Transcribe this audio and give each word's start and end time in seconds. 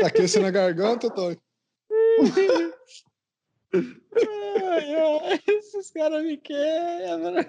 tá 0.00 0.06
aquecendo 0.06 0.46
a 0.46 0.50
garganta, 0.50 1.10
Toy? 1.10 1.36
ai, 3.72 4.94
ai, 4.94 5.40
esses 5.46 5.90
caras 5.90 6.24
me 6.24 6.36
quebram. 6.36 7.44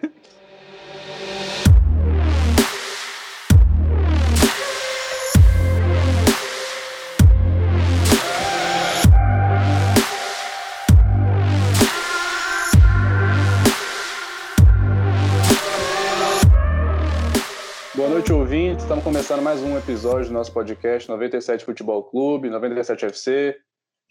Boa 18.02 18.10
noite, 18.10 18.34
ouvintes. 18.34 18.82
Estamos 18.82 19.04
começando 19.04 19.44
mais 19.44 19.62
um 19.62 19.78
episódio 19.78 20.30
do 20.30 20.34
nosso 20.34 20.52
podcast 20.52 21.08
97 21.08 21.64
Futebol 21.64 22.04
Clube, 22.04 22.50
97 22.50 23.06
FC. 23.06 23.56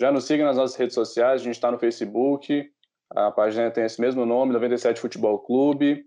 Já 0.00 0.12
nos 0.12 0.26
siga 0.26 0.44
nas 0.44 0.56
nossas 0.56 0.76
redes 0.76 0.94
sociais, 0.94 1.40
a 1.40 1.44
gente 1.44 1.56
está 1.56 1.72
no 1.72 1.76
Facebook, 1.76 2.70
a 3.10 3.32
página 3.32 3.68
tem 3.68 3.84
esse 3.84 4.00
mesmo 4.00 4.24
nome, 4.24 4.52
97 4.52 5.00
Futebol 5.00 5.40
Clube. 5.40 6.04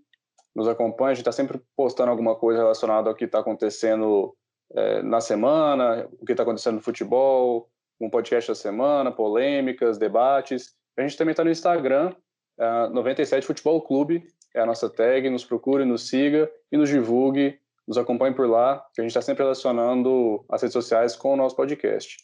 Nos 0.56 0.66
acompanha, 0.66 1.10
a 1.10 1.14
gente 1.14 1.20
está 1.20 1.30
sempre 1.30 1.60
postando 1.76 2.10
alguma 2.10 2.34
coisa 2.34 2.60
relacionada 2.60 3.10
ao 3.10 3.14
que 3.14 3.26
está 3.26 3.40
acontecendo 3.40 4.34
é, 4.74 5.02
na 5.02 5.20
semana, 5.20 6.08
o 6.18 6.24
que 6.24 6.32
está 6.32 6.42
acontecendo 6.42 6.76
no 6.76 6.80
futebol, 6.80 7.68
um 8.00 8.08
podcast 8.08 8.50
da 8.50 8.54
semana, 8.54 9.12
polêmicas, 9.12 9.98
debates. 9.98 10.72
A 10.96 11.02
gente 11.02 11.18
também 11.18 11.32
está 11.32 11.44
no 11.44 11.50
Instagram, 11.50 12.14
é, 12.58 12.88
97 12.88 13.46
Futebol 13.46 13.82
Clube, 13.82 14.26
é 14.54 14.60
a 14.60 14.66
nossa 14.66 14.88
tag, 14.88 15.28
nos 15.28 15.44
procure, 15.44 15.84
nos 15.84 16.08
siga 16.08 16.50
e 16.72 16.78
nos 16.78 16.88
divulgue, 16.88 17.60
nos 17.86 17.98
acompanhe 17.98 18.34
por 18.34 18.48
lá, 18.48 18.84
que 18.94 19.00
a 19.00 19.04
gente 19.04 19.10
está 19.10 19.20
sempre 19.20 19.42
relacionando 19.42 20.44
as 20.48 20.62
redes 20.62 20.72
sociais 20.72 21.16
com 21.16 21.34
o 21.34 21.36
nosso 21.36 21.54
podcast. 21.54 22.16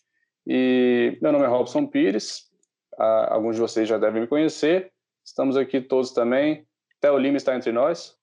E 0.46 1.19
meu 1.20 1.33
nome 1.33 1.44
é 1.44 1.48
Robson 1.48 1.86
Pires, 1.86 2.50
ah, 2.98 3.34
alguns 3.34 3.56
de 3.56 3.62
vocês 3.62 3.88
já 3.88 3.98
devem 3.98 4.22
me 4.22 4.27
conhecer. 4.27 4.92
Estamos 5.25 5.56
aqui 5.56 5.81
todos 5.81 6.12
também. 6.12 6.66
Theo 7.00 7.19
Lima 7.19 7.36
está 7.36 7.55
entre 7.55 7.72
nós. 7.72 8.16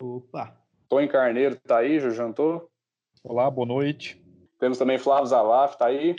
Opa! 0.00 0.56
Tony 0.88 1.08
Carneiro 1.08 1.54
está 1.54 1.78
aí, 1.78 2.00
já 2.00 2.10
jantou? 2.10 2.68
Olá, 3.22 3.50
boa 3.50 3.66
noite. 3.66 4.20
Temos 4.58 4.78
também 4.78 4.98
Flávio 4.98 5.26
Zalaf, 5.26 5.72
está 5.72 5.86
aí. 5.86 6.14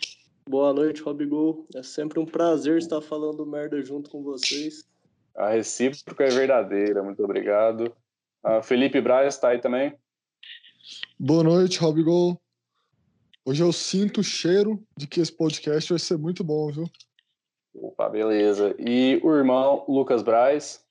Boa 0.49 0.73
noite, 0.73 1.01
Robigol. 1.01 1.65
É 1.75 1.83
sempre 1.83 2.19
um 2.19 2.25
prazer 2.25 2.77
estar 2.77 3.01
falando 3.01 3.45
merda 3.45 3.81
junto 3.81 4.09
com 4.09 4.23
vocês. 4.23 4.89
A 5.35 5.49
recíproca 5.49 6.25
é 6.25 6.29
verdadeira, 6.29 7.03
muito 7.03 7.23
obrigado. 7.23 7.93
Uh, 8.43 8.61
Felipe 8.63 8.99
Braz 8.99 9.35
está 9.35 9.49
aí 9.49 9.59
também. 9.59 9.93
Boa 11.19 11.43
noite, 11.43 11.79
Robigol. 11.79 12.39
Hoje 13.45 13.63
eu 13.63 13.71
sinto 13.71 14.21
o 14.21 14.23
cheiro 14.23 14.81
de 14.97 15.07
que 15.07 15.19
esse 15.19 15.31
podcast 15.31 15.89
vai 15.89 15.99
ser 15.99 16.17
muito 16.17 16.43
bom, 16.43 16.71
viu? 16.71 16.85
Opa, 17.73 18.09
beleza. 18.09 18.75
E 18.77 19.19
o 19.23 19.35
irmão 19.35 19.85
Lucas 19.87 20.21
Braz. 20.21 20.83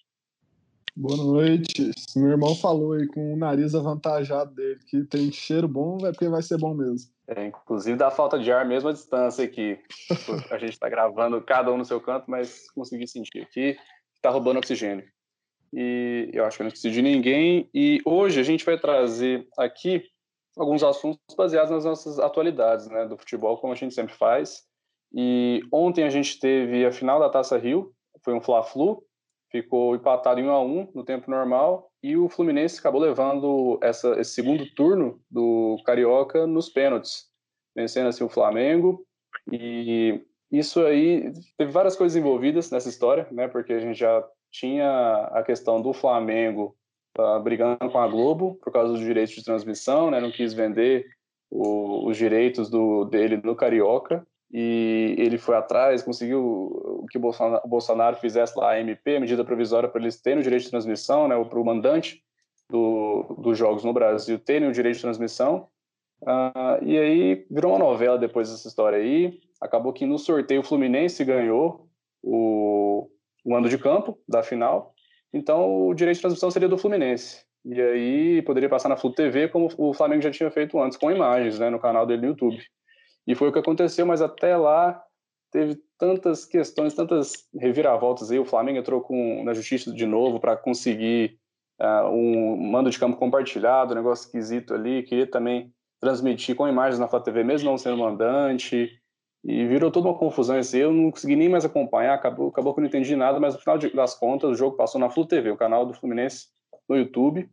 Boa 0.97 1.17
noite. 1.17 1.91
Meu 2.17 2.31
irmão 2.31 2.55
falou 2.57 2.93
aí 2.93 3.07
com 3.07 3.33
o 3.33 3.37
nariz 3.37 3.75
avantajado 3.75 4.55
dele 4.55 4.81
que 4.87 5.05
tem 5.05 5.31
cheiro 5.31 5.69
bom, 5.69 5.99
é 6.07 6.11
porque 6.11 6.29
vai 6.29 6.43
ser 6.43 6.59
bom 6.59 6.75
mesmo. 6.75 7.11
É, 7.29 7.47
inclusive 7.47 7.97
dá 7.97 8.11
falta 8.11 8.39
de 8.39 8.51
ar 8.51 8.67
mesmo 8.67 8.89
à 8.89 8.93
distância 8.93 9.45
aqui. 9.45 9.79
a 10.51 10.59
gente 10.59 10.73
está 10.73 10.89
gravando 10.89 11.41
cada 11.43 11.73
um 11.73 11.79
no 11.79 11.85
seu 11.85 12.01
canto, 12.01 12.29
mas 12.29 12.69
consegui 12.73 13.07
sentir 13.07 13.43
aqui 13.43 13.75
que 13.75 13.79
está 14.17 14.31
roubando 14.31 14.59
oxigênio. 14.59 15.05
E 15.73 16.31
eu 16.33 16.45
acho 16.45 16.57
que 16.57 16.63
eu 16.63 16.65
não 16.65 16.69
esqueci 16.69 16.91
de 16.91 17.03
ninguém. 17.03 17.69
E 17.73 18.01
hoje 18.05 18.41
a 18.41 18.43
gente 18.43 18.65
vai 18.65 18.79
trazer 18.79 19.47
aqui 19.59 20.03
alguns 20.57 20.83
assuntos 20.83 21.21
baseados 21.37 21.71
nas 21.71 21.85
nossas 21.85 22.19
atualidades, 22.19 22.89
né, 22.89 23.07
do 23.07 23.17
futebol, 23.17 23.59
como 23.59 23.73
a 23.73 23.77
gente 23.77 23.95
sempre 23.95 24.15
faz. 24.15 24.63
E 25.13 25.61
ontem 25.73 26.05
a 26.05 26.11
gente 26.11 26.39
teve 26.39 26.85
a 26.85 26.93
final 26.93 27.19
da 27.19 27.31
Taça 27.31 27.57
Rio, 27.57 27.93
foi 28.25 28.35
um 28.35 28.41
Fla-Flu, 28.41 29.03
ficou 29.51 29.95
empatado 29.95 30.41
em 30.41 30.45
1 30.45 30.51
a 30.51 30.61
1 30.63 30.93
no 30.95 31.05
tempo 31.05 31.31
normal 31.31 31.91
e 32.03 32.17
o 32.17 32.29
Fluminense 32.29 32.79
acabou 32.79 33.01
levando 33.01 33.79
essa, 33.83 34.19
esse 34.21 34.33
segundo 34.33 34.65
turno 34.75 35.21
do 35.31 35.77
Carioca 35.85 36.47
nos 36.47 36.69
pênaltis, 36.69 37.29
vencendo 37.75 38.09
assim 38.09 38.25
o 38.25 38.29
Flamengo. 38.29 39.05
E 39.51 40.23
isso 40.51 40.85
aí 40.85 41.33
teve 41.59 41.71
várias 41.71 41.97
coisas 41.97 42.17
envolvidas 42.17 42.71
nessa 42.71 42.89
história, 42.89 43.27
né? 43.31 43.49
Porque 43.49 43.73
a 43.73 43.81
gente 43.81 43.99
já 43.99 44.25
tinha 44.51 45.29
a 45.33 45.43
questão 45.43 45.81
do 45.81 45.93
Flamengo 45.93 46.77
uh, 47.19 47.41
brigando 47.41 47.91
com 47.91 47.99
a 47.99 48.09
Globo 48.09 48.59
por 48.63 48.73
causa 48.73 48.93
dos 48.93 49.01
direitos 49.01 49.35
de 49.35 49.45
transmissão, 49.45 50.11
né? 50.11 50.21
Não 50.21 50.31
quis 50.31 50.53
vender 50.53 51.07
o, 51.51 52.09
os 52.09 52.17
direitos 52.17 52.69
do, 52.69 53.05
dele 53.05 53.41
no 53.43 53.55
Carioca 53.55 54.27
e 54.53 55.15
ele 55.17 55.39
foi 55.39 55.55
atrás, 55.55 56.03
conseguiu 56.03 57.07
que 57.11 57.19
o 57.19 57.21
Bolsonaro, 57.21 57.63
o 57.65 57.69
Bolsonaro 57.69 58.17
fizesse 58.17 58.59
lá 58.59 58.73
a 58.73 58.81
MP, 58.81 59.17
a 59.17 59.21
medida 59.21 59.45
provisória 59.45 59.89
para 59.89 60.01
eles 60.01 60.21
terem 60.21 60.41
o 60.41 60.43
direito 60.43 60.65
de 60.65 60.71
transmissão, 60.71 61.29
né, 61.29 61.45
para 61.45 61.61
o 61.61 61.65
mandante 61.65 62.23
do, 62.69 63.37
dos 63.39 63.57
jogos 63.57 63.85
no 63.85 63.93
Brasil 63.93 64.39
terem 64.39 64.69
o 64.69 64.73
direito 64.73 64.97
de 64.97 65.03
transmissão. 65.03 65.69
Uh, 66.23 66.83
e 66.83 66.99
aí 66.99 67.47
virou 67.51 67.73
uma 67.73 67.79
novela 67.79 68.19
depois 68.19 68.51
dessa 68.51 68.67
história 68.67 68.99
aí. 68.99 69.41
Acabou 69.61 69.93
que 69.93 70.05
no 70.05 70.19
sorteio 70.19 70.61
o 70.61 70.65
Fluminense 70.65 71.25
ganhou 71.25 71.89
o, 72.23 72.80
o 73.45 73.53
mando 73.53 73.69
de 73.69 73.79
campo 73.79 74.19
da 74.29 74.43
final, 74.43 74.95
então 75.33 75.89
o 75.89 75.95
direito 75.95 76.17
de 76.17 76.23
transmissão 76.23 76.51
seria 76.51 76.69
do 76.69 76.79
Fluminense. 76.79 77.45
E 77.65 77.81
aí 77.81 78.43
poderia 78.43 78.69
passar 78.69 78.89
na 78.89 78.97
Flu 78.97 79.13
TV, 79.13 79.49
como 79.49 79.69
o 79.77 79.93
Flamengo 79.93 80.23
já 80.23 80.31
tinha 80.31 80.51
feito 80.51 80.81
antes, 80.81 80.97
com 80.97 81.11
imagens 81.11 81.59
né, 81.59 81.69
no 81.69 81.79
canal 81.79 82.07
dele 82.07 82.23
no 82.23 82.29
YouTube. 82.29 82.59
E 83.27 83.35
foi 83.35 83.49
o 83.49 83.53
que 83.53 83.59
aconteceu, 83.59 84.07
mas 84.07 84.23
até 84.23 84.57
lá 84.57 85.01
teve 85.53 85.79
tantas 85.99 86.47
questões, 86.47 86.95
tantas 86.95 87.49
reviravoltas 87.55 88.31
aí. 88.31 88.39
O 88.39 88.45
Flamengo 88.45 88.79
entrou 88.79 89.01
com, 89.01 89.45
na 89.45 89.53
justiça 89.53 89.93
de 89.93 90.07
novo 90.07 90.41
para 90.41 90.57
conseguir 90.57 91.39
uh, 91.81 92.09
um 92.09 92.57
mando 92.57 92.91
de 92.91 92.99
campo 92.99 93.19
compartilhado, 93.19 93.93
um 93.93 93.97
negócio 93.97 94.25
esquisito 94.25 94.73
ali. 94.73 95.03
Queria 95.03 95.27
também 95.27 95.73
transmitir 96.01 96.57
com 96.57 96.67
imagens 96.67 96.99
na 96.99 97.09
Flá 97.09 97.21
TV, 97.21 97.45
mesmo 97.45 97.71
não 97.71 97.77
sendo 97.77 97.99
mandante. 97.99 98.91
E 99.43 99.67
virou 99.67 99.91
toda 99.91 100.09
uma 100.09 100.19
confusão 100.19 100.59
esse. 100.59 100.79
Eu 100.79 100.93
não 100.93 101.11
consegui 101.11 101.35
nem 101.35 101.49
mais 101.49 101.65
acompanhar, 101.65 102.15
acabou, 102.15 102.49
acabou 102.49 102.75
que 102.75 102.81
eu 102.81 102.83
não 102.83 102.89
entendi 102.89 103.17
nada, 103.17 103.41
mas 103.41 103.55
no 103.55 103.61
final 103.61 103.79
das 103.79 104.15
contas 104.15 104.51
o 104.51 104.55
jogo 104.55 104.77
passou 104.77 105.01
na 105.01 105.11
Flu 105.11 105.27
TV, 105.27 105.51
o 105.51 105.57
canal 105.57 105.87
do 105.87 105.95
Fluminense 105.95 106.49
no 106.89 106.97
YouTube. 106.97 107.49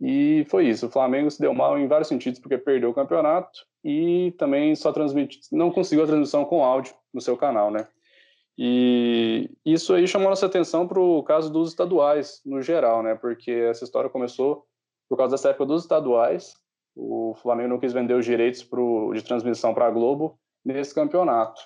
E 0.00 0.46
foi 0.48 0.66
isso. 0.66 0.86
O 0.86 0.90
Flamengo 0.90 1.30
se 1.30 1.40
deu 1.40 1.52
mal 1.52 1.78
em 1.78 1.86
vários 1.86 2.08
sentidos 2.08 2.40
porque 2.40 2.56
perdeu 2.56 2.90
o 2.90 2.94
campeonato 2.94 3.66
e 3.84 4.34
também 4.38 4.74
só 4.74 4.92
transmite, 4.92 5.40
não 5.52 5.70
conseguiu 5.70 6.04
a 6.04 6.06
transmissão 6.06 6.44
com 6.44 6.64
áudio 6.64 6.94
no 7.12 7.20
seu 7.20 7.36
canal, 7.36 7.70
né? 7.70 7.86
E 8.56 9.50
isso 9.64 9.94
aí 9.94 10.06
chamou 10.06 10.28
nossa 10.28 10.46
atenção 10.46 10.86
para 10.86 11.00
o 11.00 11.22
caso 11.22 11.52
dos 11.52 11.70
estaduais 11.70 12.40
no 12.44 12.60
geral, 12.62 13.02
né? 13.02 13.14
Porque 13.14 13.50
essa 13.50 13.84
história 13.84 14.10
começou 14.10 14.64
por 15.08 15.16
causa 15.16 15.34
dessa 15.34 15.50
época 15.50 15.66
dos 15.66 15.82
estaduais. 15.82 16.54
O 16.94 17.34
Flamengo 17.42 17.68
não 17.68 17.78
quis 17.78 17.92
vender 17.92 18.14
os 18.14 18.24
direitos 18.24 18.62
pro, 18.62 19.12
de 19.14 19.22
transmissão 19.22 19.72
para 19.74 19.86
a 19.86 19.90
Globo 19.90 20.38
nesse 20.64 20.94
campeonato. 20.94 21.60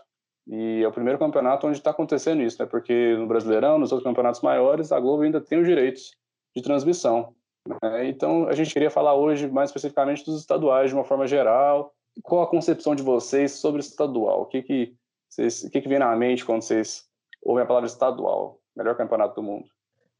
E 0.46 0.82
é 0.82 0.88
o 0.88 0.92
primeiro 0.92 1.18
campeonato 1.18 1.66
onde 1.66 1.78
está 1.78 1.90
acontecendo 1.90 2.42
isso, 2.42 2.62
né? 2.62 2.66
Porque 2.66 3.16
no 3.16 3.26
Brasileirão, 3.26 3.78
nos 3.78 3.92
outros 3.92 4.08
campeonatos 4.08 4.42
maiores, 4.42 4.92
a 4.92 5.00
Globo 5.00 5.22
ainda 5.22 5.40
tem 5.40 5.58
os 5.58 5.66
direitos 5.66 6.12
de 6.54 6.62
transmissão. 6.62 7.34
Né? 7.66 8.08
Então, 8.08 8.46
a 8.46 8.54
gente 8.54 8.72
queria 8.72 8.90
falar 8.90 9.14
hoje 9.14 9.48
mais 9.48 9.70
especificamente 9.70 10.24
dos 10.24 10.40
estaduais 10.40 10.90
de 10.90 10.94
uma 10.94 11.04
forma 11.04 11.26
geral. 11.26 11.94
Qual 12.22 12.42
a 12.42 12.50
concepção 12.50 12.94
de 12.94 13.02
vocês 13.02 13.52
sobre 13.52 13.80
estadual? 13.80 14.42
O 14.42 14.46
que 14.46 14.62
que, 14.62 14.94
vocês, 15.28 15.64
o 15.64 15.70
que, 15.70 15.80
que 15.80 15.88
vem 15.88 15.98
na 15.98 16.14
mente 16.14 16.44
quando 16.44 16.62
vocês 16.62 17.04
ouvem 17.42 17.64
a 17.64 17.66
palavra 17.66 17.88
estadual? 17.88 18.60
Melhor 18.76 18.96
campeonato 18.96 19.36
do 19.36 19.42
mundo. 19.42 19.66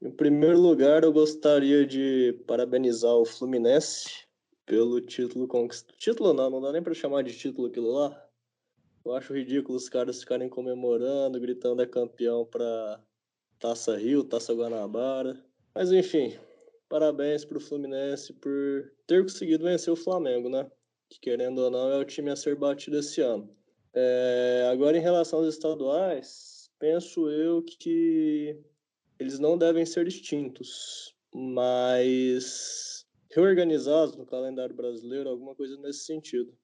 Em 0.03 0.11
primeiro 0.11 0.59
lugar, 0.59 1.03
eu 1.03 1.12
gostaria 1.12 1.87
de 1.87 2.43
parabenizar 2.47 3.12
o 3.12 3.25
Fluminense 3.25 4.25
pelo 4.67 5.01
título 5.01 5.47
conquistado. 5.47 5.97
Título 5.99 6.33
não, 6.33 6.51
não 6.51 6.61
dá 6.61 6.73
nem 6.73 6.83
para 6.83 6.95
chamar 6.95 7.23
de 7.23 7.37
título 7.37 7.69
aquilo 7.69 7.93
lá. 7.93 8.25
Eu 9.05 9.15
acho 9.15 9.35
ridículo 9.35 9.77
os 9.77 9.89
caras 9.89 10.21
ficarem 10.21 10.49
comemorando, 10.49 11.39
gritando 11.39 11.83
é 11.83 11.87
campeão 11.87 12.47
para 12.47 13.03
Taça 13.59 13.97
Rio, 13.97 14.25
Taça 14.25 14.55
Guanabara. 14.55 15.45
Mas 15.75 15.93
enfim, 15.93 16.35
parabéns 16.89 17.45
para 17.45 17.59
o 17.59 17.61
Fluminense 17.61 18.33
por 18.33 18.93
ter 19.06 19.23
conseguido 19.23 19.65
vencer 19.65 19.93
o 19.93 19.97
Flamengo, 19.97 20.49
né? 20.49 20.71
Que 21.11 21.21
querendo 21.21 21.59
ou 21.59 21.71
não 21.71 21.91
é 21.91 21.99
o 21.99 22.05
time 22.05 22.31
a 22.31 22.37
ser 22.37 22.56
batido 22.56 22.99
esse 22.99 23.21
ano. 23.21 23.55
É, 23.93 24.69
agora, 24.73 24.97
em 24.97 25.03
relação 25.03 25.41
aos 25.41 25.49
estaduais, 25.49 26.71
penso 26.79 27.31
eu 27.31 27.62
que 27.62 28.59
eles 29.19 29.39
não 29.39 29.57
devem 29.57 29.85
ser 29.85 30.09
extintos, 30.09 31.15
mas 31.33 33.07
reorganizados 33.31 34.17
no 34.17 34.25
calendário 34.25 34.75
brasileiro, 34.75 35.29
alguma 35.29 35.55
coisa 35.55 35.77
nesse 35.77 36.05
sentido. 36.05 36.57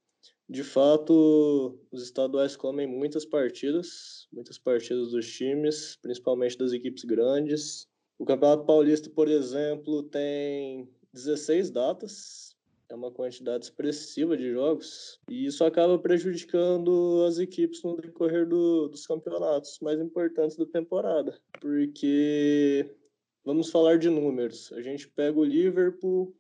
De 0.51 0.65
fato, 0.65 1.79
os 1.93 2.03
estaduais 2.03 2.57
comem 2.57 2.85
muitas 2.85 3.25
partidas, 3.25 4.27
muitas 4.33 4.59
partidas 4.59 5.13
dos 5.13 5.25
times, 5.31 5.97
principalmente 6.03 6.59
das 6.59 6.73
equipes 6.73 7.05
grandes. 7.05 7.87
O 8.19 8.25
Campeonato 8.25 8.65
Paulista, 8.65 9.09
por 9.09 9.29
exemplo, 9.29 10.03
tem 10.03 10.89
16 11.13 11.71
datas. 11.71 12.57
é 12.89 12.97
uma 12.97 13.13
quantidade 13.13 13.67
expressiva 13.67 14.37
de 14.37 14.51
jogos, 14.51 15.21
e 15.31 15.47
isso 15.47 15.63
acaba 15.63 15.97
prejudicando 15.97 17.25
as 17.29 17.39
equipes 17.39 17.85
no 17.85 17.97
decorrer 17.97 18.45
do, 18.45 18.89
dos 18.89 19.07
campeonatos 19.07 19.79
mais 19.81 20.01
importantes 20.01 20.57
da 20.57 20.67
temporada, 20.67 21.41
porque 21.61 22.93
vamos 23.45 23.71
falar 23.71 23.99
de 23.99 24.11
números. 24.11 24.73
A 24.73 24.83
gente 24.83 25.09
pega 25.09 25.39
o 25.39 25.45
Liverpool 25.45 26.35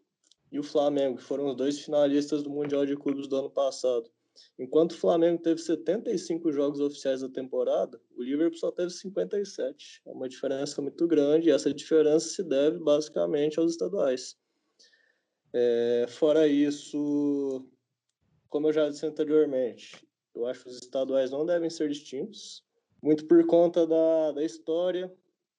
e 0.50 0.58
o 0.58 0.62
Flamengo, 0.62 1.18
que 1.18 1.22
foram 1.22 1.48
os 1.48 1.56
dois 1.56 1.78
finalistas 1.78 2.42
do 2.42 2.50
Mundial 2.50 2.84
de 2.84 2.96
Clubes 2.96 3.28
do 3.28 3.36
ano 3.36 3.50
passado. 3.50 4.10
Enquanto 4.58 4.92
o 4.92 4.96
Flamengo 4.96 5.42
teve 5.42 5.60
75 5.60 6.50
jogos 6.52 6.80
oficiais 6.80 7.20
da 7.20 7.28
temporada, 7.28 8.00
o 8.16 8.22
Liverpool 8.22 8.58
só 8.58 8.70
teve 8.70 8.90
57. 8.90 10.02
É 10.06 10.10
uma 10.10 10.28
diferença 10.28 10.80
muito 10.80 11.06
grande 11.06 11.48
e 11.48 11.52
essa 11.52 11.72
diferença 11.72 12.28
se 12.28 12.42
deve 12.42 12.78
basicamente 12.78 13.58
aos 13.58 13.72
estaduais. 13.72 14.36
É, 15.52 16.06
fora 16.08 16.46
isso, 16.46 17.68
como 18.48 18.68
eu 18.68 18.72
já 18.72 18.88
disse 18.88 19.04
anteriormente, 19.04 20.06
eu 20.34 20.46
acho 20.46 20.62
que 20.62 20.70
os 20.70 20.76
estaduais 20.76 21.30
não 21.30 21.44
devem 21.44 21.68
ser 21.68 21.88
distintos, 21.88 22.64
muito 23.02 23.26
por 23.26 23.44
conta 23.46 23.86
da, 23.86 24.32
da 24.32 24.44
história, 24.44 25.12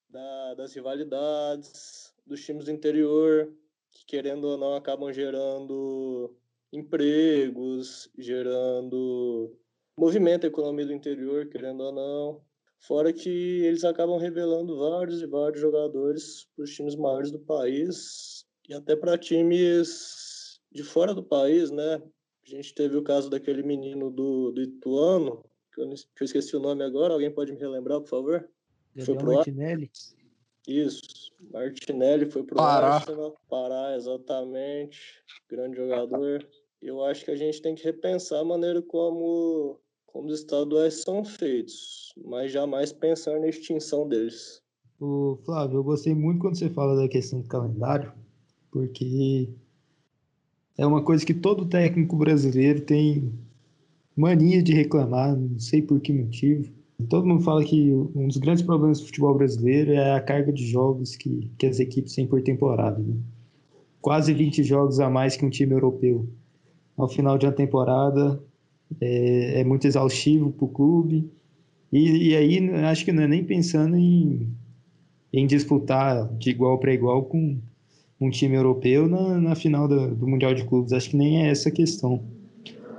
da, 0.09 0.53
das 0.55 0.73
rivalidades, 0.73 2.13
dos 2.25 2.43
times 2.43 2.65
do 2.65 2.71
interior, 2.71 3.53
que 4.01 4.05
querendo 4.05 4.45
ou 4.45 4.57
não 4.57 4.75
acabam 4.75 5.11
gerando 5.13 6.35
empregos, 6.71 8.09
gerando 8.17 9.55
movimento 9.97 10.45
econômico 10.45 10.87
do 10.87 10.93
interior, 10.93 11.47
querendo 11.47 11.81
ou 11.81 11.91
não. 11.91 12.41
Fora 12.79 13.13
que 13.13 13.29
eles 13.63 13.83
acabam 13.83 14.17
revelando 14.17 14.77
vários 14.77 15.21
e 15.21 15.27
vários 15.27 15.61
jogadores 15.61 16.47
para 16.55 16.63
os 16.63 16.73
times 16.73 16.95
maiores 16.95 17.31
do 17.31 17.39
país 17.39 18.45
e 18.67 18.73
até 18.73 18.95
para 18.95 19.17
times 19.17 20.59
de 20.71 20.83
fora 20.83 21.13
do 21.13 21.23
país, 21.23 21.69
né? 21.69 22.01
A 22.43 22.49
gente 22.49 22.73
teve 22.73 22.97
o 22.97 23.03
caso 23.03 23.29
daquele 23.29 23.61
menino 23.61 24.09
do, 24.09 24.51
do 24.51 24.61
Ituano, 24.61 25.43
que 25.73 25.81
eu, 25.81 25.89
que 25.89 26.23
eu 26.23 26.25
esqueci 26.25 26.55
o 26.55 26.59
nome 26.59 26.83
agora, 26.83 27.13
alguém 27.13 27.31
pode 27.31 27.51
me 27.51 27.59
relembrar, 27.59 28.01
por 28.01 28.09
favor? 28.09 28.49
Gabriel 28.95 29.05
foi 29.05 29.15
pro 29.15 29.33
Martinelli? 29.35 29.91
Isso, 30.67 31.31
Martinelli 31.51 32.29
foi 32.29 32.43
pro 32.43 32.55
Pará. 32.55 32.95
Arsenal, 32.95 33.35
Pará, 33.49 33.95
exatamente, 33.95 34.99
grande 35.49 35.77
jogador. 35.77 36.47
Eu 36.81 37.03
acho 37.03 37.25
que 37.25 37.31
a 37.31 37.35
gente 37.35 37.61
tem 37.61 37.75
que 37.75 37.83
repensar 37.83 38.39
a 38.39 38.45
maneira 38.45 38.81
como, 38.81 39.79
como 40.05 40.27
os 40.27 40.39
estaduais 40.39 41.01
são 41.01 41.23
feitos, 41.23 42.13
mas 42.25 42.51
jamais 42.51 42.91
pensar 42.91 43.39
na 43.39 43.47
extinção 43.47 44.07
deles. 44.07 44.61
O 44.99 45.37
Flávio, 45.45 45.77
eu 45.77 45.83
gostei 45.83 46.13
muito 46.13 46.39
quando 46.41 46.57
você 46.57 46.69
fala 46.69 46.95
da 46.95 47.07
questão 47.07 47.41
do 47.41 47.47
calendário, 47.47 48.13
porque 48.71 49.49
é 50.77 50.85
uma 50.85 51.03
coisa 51.03 51.25
que 51.25 51.33
todo 51.33 51.67
técnico 51.67 52.15
brasileiro 52.15 52.81
tem 52.81 53.33
mania 54.15 54.61
de 54.61 54.73
reclamar, 54.73 55.35
não 55.35 55.59
sei 55.59 55.81
por 55.81 55.99
que 55.99 56.13
motivo. 56.13 56.71
Todo 57.09 57.27
mundo 57.27 57.43
fala 57.43 57.63
que 57.63 57.91
um 57.93 58.27
dos 58.27 58.37
grandes 58.37 58.63
problemas 58.63 58.99
do 58.99 59.05
futebol 59.05 59.35
brasileiro 59.35 59.91
é 59.91 60.13
a 60.13 60.21
carga 60.21 60.51
de 60.51 60.65
jogos 60.65 61.15
que, 61.15 61.49
que 61.57 61.65
as 61.65 61.79
equipes 61.79 62.15
têm 62.15 62.27
por 62.27 62.41
temporada. 62.41 62.99
Né? 62.99 63.15
Quase 64.01 64.33
20 64.33 64.63
jogos 64.63 64.99
a 64.99 65.09
mais 65.09 65.35
que 65.37 65.45
um 65.45 65.49
time 65.49 65.73
europeu. 65.73 66.27
Ao 66.97 67.07
final 67.07 67.37
de 67.37 67.45
uma 67.45 67.51
temporada 67.51 68.41
é, 68.99 69.61
é 69.61 69.63
muito 69.63 69.87
exaustivo 69.87 70.51
para 70.51 70.65
o 70.65 70.69
clube. 70.69 71.29
E, 71.91 72.29
e, 72.29 72.35
aí 72.35 72.69
acho 72.85 73.03
que 73.03 73.11
não 73.11 73.23
é 73.23 73.27
nem 73.27 73.43
pensando 73.43 73.95
em, 73.97 74.47
em 75.31 75.45
disputar 75.45 76.27
de 76.35 76.49
igual 76.49 76.79
para 76.79 76.93
igual 76.93 77.23
com 77.23 77.57
um 78.19 78.29
time 78.29 78.55
europeu 78.55 79.07
na, 79.07 79.39
na 79.39 79.55
final 79.55 79.87
do, 79.87 80.15
do 80.15 80.27
Mundial 80.27 80.53
de 80.53 80.63
Clubes. 80.65 80.93
Acho 80.93 81.09
que 81.09 81.17
nem 81.17 81.45
é 81.45 81.49
essa 81.49 81.69
a 81.69 81.71
questão. 81.71 82.23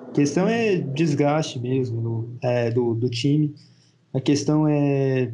A 0.08 0.12
questão 0.12 0.46
é 0.46 0.76
desgaste 0.76 1.58
mesmo 1.58 2.37
é, 2.43 2.70
do, 2.70 2.94
do 2.94 3.08
time. 3.08 3.54
A 4.14 4.20
questão 4.20 4.69
é 4.69 5.32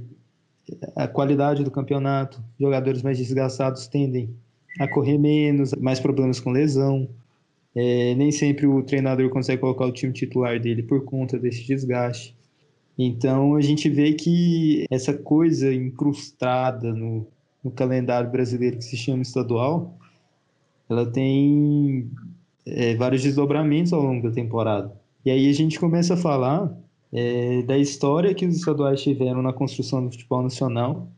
a 0.95 1.09
qualidade 1.09 1.65
do 1.65 1.71
campeonato. 1.71 2.43
Jogadores 2.61 3.03
mais 3.03 3.19
desgastados 3.19 3.87
tendem 3.87 4.31
a 4.79 4.87
correr 4.87 5.19
menos, 5.19 5.73
mais 5.75 5.99
problemas 5.99 6.39
com 6.39 6.51
lesão. 6.51 7.09
É, 7.75 8.15
nem 8.15 8.31
sempre 8.31 8.67
o 8.67 8.83
treinador 8.83 9.29
consegue 9.31 9.61
colocar 9.61 9.87
o 9.87 9.93
time 9.93 10.13
titular 10.13 10.61
dele 10.61 10.83
por 10.83 11.05
conta 11.05 11.39
desse 11.39 11.67
desgaste. 11.67 12.37
Então 12.99 13.55
a 13.55 13.61
gente 13.61 13.89
vê 13.89 14.13
que 14.13 14.85
essa 14.91 15.15
coisa 15.15 15.73
incrustada 15.73 16.93
no, 16.93 17.27
no 17.63 17.71
calendário 17.71 18.31
brasileiro 18.31 18.79
que 18.79 18.85
se 18.85 18.97
chama 18.97 19.23
estadual, 19.23 19.97
ela 20.89 21.07
tem 21.07 22.11
é, 22.67 22.95
vários 22.97 23.23
desdobramentos 23.23 23.93
ao 23.93 24.03
longo 24.03 24.29
da 24.29 24.35
temporada. 24.35 24.93
E 25.25 25.31
aí 25.31 25.49
a 25.49 25.53
gente 25.53 25.79
começa 25.79 26.15
a 26.15 26.17
falar 26.17 26.75
é, 27.13 27.63
da 27.63 27.79
história 27.79 28.35
que 28.35 28.47
os 28.47 28.57
estaduais 28.57 29.03
tiveram 29.03 29.43
na 29.43 29.53
construção 29.53 30.05
do 30.05 30.11
futebol 30.11 30.43
nacional, 30.43 31.11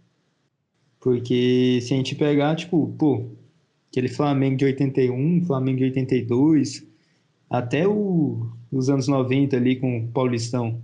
porque 1.01 1.81
se 1.83 1.95
a 1.95 1.97
gente 1.97 2.15
pegar, 2.15 2.55
tipo, 2.57 2.95
pô, 2.99 3.25
aquele 3.91 4.09
Flamengo 4.09 4.57
de 4.57 4.65
81, 4.67 5.45
Flamengo 5.45 5.79
de 5.79 5.85
82, 5.85 6.87
até 7.49 7.89
o, 7.89 8.47
os 8.71 8.89
anos 8.89 9.09
90 9.09 9.57
ali 9.57 9.77
com 9.77 9.99
o 9.99 10.09
Paulistão 10.09 10.81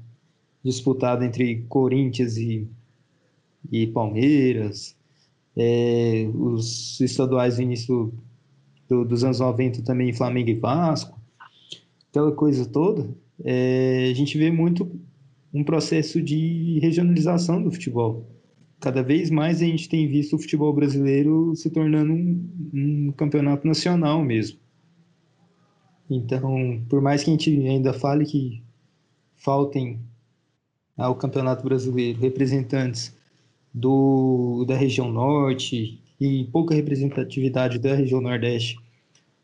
disputado 0.64 1.22
entre 1.22 1.62
Corinthians 1.68 2.36
e, 2.36 2.68
e 3.70 3.86
Palmeiras, 3.86 4.96
é, 5.56 6.28
os 6.34 7.00
estaduais 7.00 7.58
no 7.58 7.62
início 7.62 8.12
do, 8.88 9.04
dos 9.04 9.22
anos 9.22 9.38
90 9.38 9.82
também 9.82 10.12
Flamengo 10.12 10.50
e 10.50 10.54
Vasco, 10.54 11.18
aquela 12.10 12.32
coisa 12.32 12.66
toda, 12.66 13.08
é, 13.44 14.08
a 14.10 14.14
gente 14.14 14.36
vê 14.38 14.50
muito 14.50 14.90
um 15.52 15.64
processo 15.64 16.20
de 16.22 16.78
regionalização 16.80 17.62
do 17.62 17.70
futebol. 17.70 18.26
Cada 18.78 19.02
vez 19.02 19.30
mais 19.30 19.62
a 19.62 19.64
gente 19.64 19.88
tem 19.88 20.06
visto 20.06 20.36
o 20.36 20.38
futebol 20.38 20.72
brasileiro 20.72 21.54
se 21.56 21.70
tornando 21.70 22.12
um, 22.12 22.50
um 22.74 23.12
campeonato 23.12 23.66
nacional 23.66 24.22
mesmo. 24.22 24.58
Então, 26.10 26.82
por 26.88 27.00
mais 27.00 27.24
que 27.24 27.30
a 27.30 27.32
gente 27.32 27.50
ainda 27.66 27.92
fale 27.92 28.24
que 28.26 28.62
faltem 29.34 29.98
ao 30.96 31.14
Campeonato 31.14 31.64
Brasileiro 31.64 32.18
representantes 32.20 33.14
do, 33.72 34.64
da 34.66 34.76
região 34.76 35.10
norte 35.10 36.00
e 36.20 36.44
pouca 36.44 36.74
representatividade 36.74 37.78
da 37.78 37.94
região 37.94 38.20
nordeste, 38.20 38.78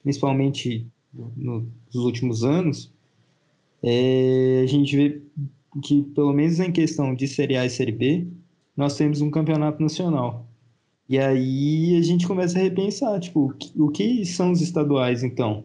principalmente 0.03 0.87
no, 1.12 1.67
nos 1.93 2.05
últimos 2.05 2.44
anos, 2.44 2.92
é, 3.82 4.62
a 4.62 4.67
gente 4.67 4.96
vê 4.96 5.22
que, 5.82 6.03
pelo 6.03 6.32
menos 6.32 6.60
em 6.60 6.72
questão 6.72 7.15
de 7.15 7.27
Série 7.27 7.56
A 7.56 7.67
e 7.67 7.70
Série 7.70 7.93
B, 7.93 8.27
nós 8.77 8.96
temos 8.96 9.20
um 9.20 9.31
campeonato 9.31 9.82
nacional. 9.82 10.46
E 11.08 11.19
aí 11.19 11.96
a 11.96 12.03
gente 12.03 12.27
começa 12.27 12.58
a 12.58 12.62
repensar, 12.62 13.19
tipo, 13.20 13.55
o 13.77 13.91
que 13.91 14.24
são 14.24 14.53
os 14.53 14.60
estaduais, 14.60 15.22
então? 15.22 15.65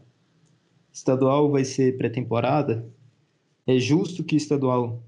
Estadual 0.92 1.52
vai 1.52 1.64
ser 1.64 1.98
pré-temporada? 1.98 2.86
É 3.66 3.78
justo 3.80 4.24
que 4.24 4.36
estadual 4.36 5.04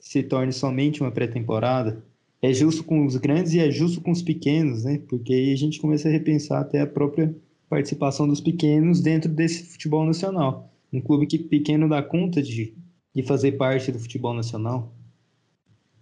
se 0.00 0.22
torne 0.22 0.52
somente 0.52 1.00
uma 1.00 1.10
pré-temporada? 1.10 2.04
é 2.46 2.52
justo 2.52 2.84
com 2.84 3.06
os 3.06 3.16
grandes 3.16 3.54
e 3.54 3.58
é 3.58 3.70
justo 3.70 4.02
com 4.02 4.10
os 4.10 4.20
pequenos, 4.20 4.84
né? 4.84 5.00
Porque 5.08 5.32
aí 5.32 5.52
a 5.52 5.56
gente 5.56 5.80
começa 5.80 6.08
a 6.08 6.12
repensar 6.12 6.60
até 6.60 6.82
a 6.82 6.86
própria 6.86 7.34
participação 7.70 8.28
dos 8.28 8.38
pequenos 8.38 9.00
dentro 9.00 9.30
desse 9.30 9.64
futebol 9.64 10.04
nacional. 10.04 10.70
Um 10.94 11.00
clube 11.00 11.26
que 11.26 11.38
pequeno 11.38 11.88
dá 11.88 12.00
conta 12.00 12.40
de, 12.40 12.72
de 13.12 13.22
fazer 13.24 13.52
parte 13.52 13.90
do 13.90 13.98
futebol 13.98 14.32
nacional. 14.32 14.94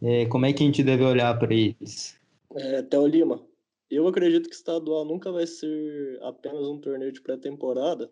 É, 0.03 0.27
como 0.27 0.45
é 0.45 0.53
que 0.53 0.63
a 0.63 0.67
gente 0.67 0.83
deve 0.83 1.03
olhar 1.03 1.39
para 1.39 1.55
eles? 1.55 2.21
É, 2.55 2.83
Theo 2.83 3.07
Lima, 3.07 3.41
eu 3.91 4.07
acredito 4.07 4.51
que 4.51 4.55
estadual 4.55 5.07
nunca 5.07 5.33
vai 5.33 5.47
ser 5.47 6.19
apenas 6.23 6.69
um 6.69 6.79
torneio 6.79 7.11
de 7.11 7.23
pré-temporada, 7.23 8.11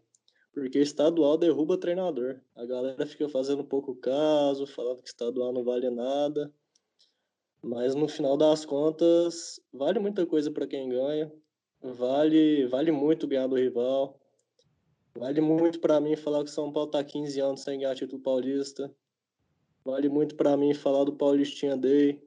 porque 0.55 0.79
estadual 0.79 1.37
derruba 1.37 1.77
treinador. 1.77 2.41
A 2.57 2.65
galera 2.65 3.05
fica 3.05 3.29
fazendo 3.29 3.63
pouco 3.63 3.95
caso, 3.95 4.67
falando 4.67 5.03
que 5.03 5.09
estadual 5.09 5.53
não 5.53 5.63
vale 5.63 5.91
nada. 5.91 6.51
Mas 7.63 7.95
no 7.95 8.09
final 8.09 8.39
das 8.39 8.65
contas, 8.65 9.61
vale 9.71 9.99
muita 9.99 10.25
coisa 10.25 10.51
para 10.51 10.67
quem 10.67 10.89
ganha. 10.89 11.31
Vale, 11.83 12.67
vale 12.69 12.91
muito 12.91 13.27
ganhar 13.27 13.47
do 13.47 13.57
rival. 13.57 14.19
Vale 15.15 15.41
muito 15.41 15.81
para 15.81 16.01
mim 16.01 16.17
falar 16.17 16.45
que 16.45 16.51
São 16.51 16.73
Paulo 16.73 16.91
tá 16.91 17.03
15 17.03 17.41
anos 17.41 17.63
sem 17.63 17.81
ganhar 17.81 17.95
título 17.95 18.23
paulista. 18.23 18.91
Vale 19.85 20.09
muito 20.09 20.35
para 20.35 20.57
mim 20.57 20.75
falar 20.75 21.05
do 21.05 21.13
Paulistinha 21.13 21.77
Day. 21.77 22.23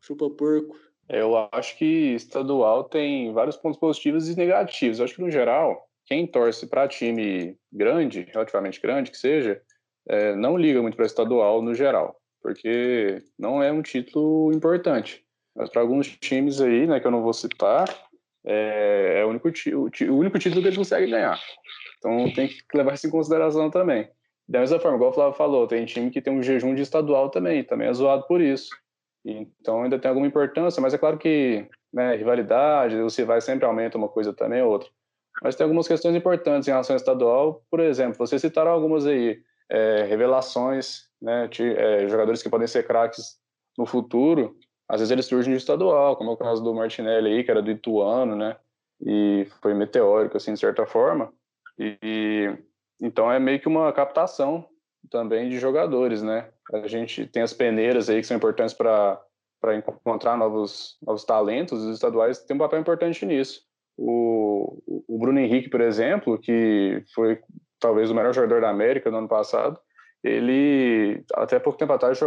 Chupa 0.00 0.30
porco. 0.30 0.76
Eu 1.08 1.36
acho 1.52 1.76
que 1.78 2.14
estadual 2.14 2.84
tem 2.84 3.32
vários 3.32 3.56
pontos 3.56 3.78
positivos 3.78 4.28
e 4.28 4.36
negativos. 4.36 4.98
Eu 4.98 5.04
acho 5.04 5.14
que 5.14 5.22
no 5.22 5.30
geral, 5.30 5.88
quem 6.04 6.26
torce 6.26 6.66
para 6.66 6.88
time 6.88 7.58
grande, 7.72 8.28
relativamente 8.32 8.80
grande 8.80 9.10
que 9.10 9.16
seja, 9.16 9.60
é, 10.08 10.34
não 10.34 10.56
liga 10.56 10.82
muito 10.82 10.96
para 10.96 11.06
estadual 11.06 11.62
no 11.62 11.74
geral 11.74 12.18
porque 12.40 13.22
não 13.38 13.62
é 13.62 13.70
um 13.72 13.82
título 13.82 14.52
importante. 14.52 15.24
Mas 15.54 15.70
para 15.70 15.82
alguns 15.82 16.08
times 16.18 16.60
aí, 16.60 16.86
né, 16.86 17.00
que 17.00 17.06
eu 17.06 17.10
não 17.10 17.22
vou 17.22 17.32
citar, 17.32 17.88
é, 18.44 19.20
é 19.20 19.24
o, 19.24 19.28
único, 19.28 19.48
o, 19.48 20.12
o 20.12 20.16
único 20.16 20.38
título 20.38 20.62
que 20.62 20.68
eles 20.68 20.78
conseguem 20.78 21.10
ganhar. 21.10 21.38
Então 21.98 22.32
tem 22.32 22.48
que 22.48 22.62
levar 22.74 22.94
isso 22.94 23.06
em 23.06 23.10
consideração 23.10 23.70
também. 23.70 24.08
Da 24.48 24.60
mesma 24.60 24.80
forma, 24.80 24.96
igual 24.96 25.10
o 25.10 25.14
Flávio 25.14 25.34
falou, 25.36 25.66
tem 25.66 25.84
time 25.84 26.10
que 26.10 26.22
tem 26.22 26.32
um 26.32 26.42
jejum 26.42 26.74
de 26.74 26.82
estadual 26.82 27.28
também, 27.28 27.62
também 27.64 27.88
é 27.88 27.92
zoado 27.92 28.26
por 28.26 28.40
isso. 28.40 28.70
Então 29.24 29.82
ainda 29.82 29.98
tem 29.98 30.08
alguma 30.08 30.26
importância, 30.26 30.80
mas 30.80 30.94
é 30.94 30.98
claro 30.98 31.18
que 31.18 31.68
né, 31.92 32.16
rivalidade, 32.16 32.96
os 32.96 33.16
rivais 33.16 33.44
sempre 33.44 33.66
aumentam 33.66 34.00
uma 34.00 34.08
coisa 34.08 34.32
também 34.32 34.62
ou 34.62 34.70
outra. 34.70 34.88
Mas 35.42 35.54
tem 35.54 35.64
algumas 35.64 35.86
questões 35.86 36.16
importantes 36.16 36.66
em 36.66 36.70
relação 36.70 36.94
ao 36.94 36.98
estadual, 36.98 37.62
por 37.70 37.80
exemplo, 37.80 38.16
vocês 38.18 38.40
citaram 38.40 38.70
algumas 38.70 39.06
aí, 39.06 39.38
é, 39.70 40.04
revelações, 40.04 41.08
né, 41.20 41.46
de, 41.48 41.74
é, 41.74 42.08
jogadores 42.08 42.42
que 42.42 42.48
podem 42.48 42.66
ser 42.66 42.86
craques 42.86 43.36
no 43.76 43.86
futuro, 43.86 44.56
às 44.88 45.00
vezes 45.00 45.10
eles 45.10 45.26
surgem 45.26 45.52
de 45.52 45.58
estadual, 45.58 46.16
como 46.16 46.30
é 46.30 46.32
o 46.32 46.36
caso 46.36 46.62
do 46.62 46.74
Martinelli 46.74 47.30
aí, 47.32 47.44
que 47.44 47.50
era 47.50 47.62
do 47.62 47.70
Ituano, 47.70 48.34
né, 48.34 48.56
e 49.00 49.46
foi 49.60 49.74
meteórico, 49.74 50.36
assim, 50.36 50.54
de 50.54 50.60
certa 50.60 50.86
forma, 50.86 51.32
e, 51.78 52.52
então 53.00 53.30
é 53.30 53.38
meio 53.38 53.60
que 53.60 53.68
uma 53.68 53.92
captação 53.92 54.66
também 55.10 55.48
de 55.48 55.58
jogadores, 55.58 56.22
né? 56.22 56.48
A 56.72 56.88
gente 56.88 57.26
tem 57.26 57.42
as 57.42 57.52
peneiras 57.52 58.10
aí 58.10 58.20
que 58.20 58.26
são 58.26 58.36
importantes 58.36 58.74
para 58.74 59.20
para 59.60 59.74
encontrar 59.74 60.36
novos 60.36 60.96
novos 61.02 61.24
talentos, 61.24 61.82
os 61.82 61.94
estaduais 61.94 62.38
têm 62.44 62.54
um 62.54 62.60
papel 62.60 62.78
importante 62.78 63.26
nisso. 63.26 63.62
O, 63.96 64.80
o 65.08 65.18
Bruno 65.18 65.40
Henrique, 65.40 65.68
por 65.68 65.80
exemplo, 65.80 66.38
que 66.38 67.02
foi 67.12 67.40
talvez 67.80 68.08
o 68.08 68.14
melhor 68.14 68.32
jogador 68.32 68.60
da 68.60 68.70
América 68.70 69.10
no 69.10 69.18
ano 69.18 69.28
passado, 69.28 69.80
ele 70.22 71.24
até 71.34 71.58
pouco 71.58 71.78
tempo 71.78 71.92
atrás 71.92 72.20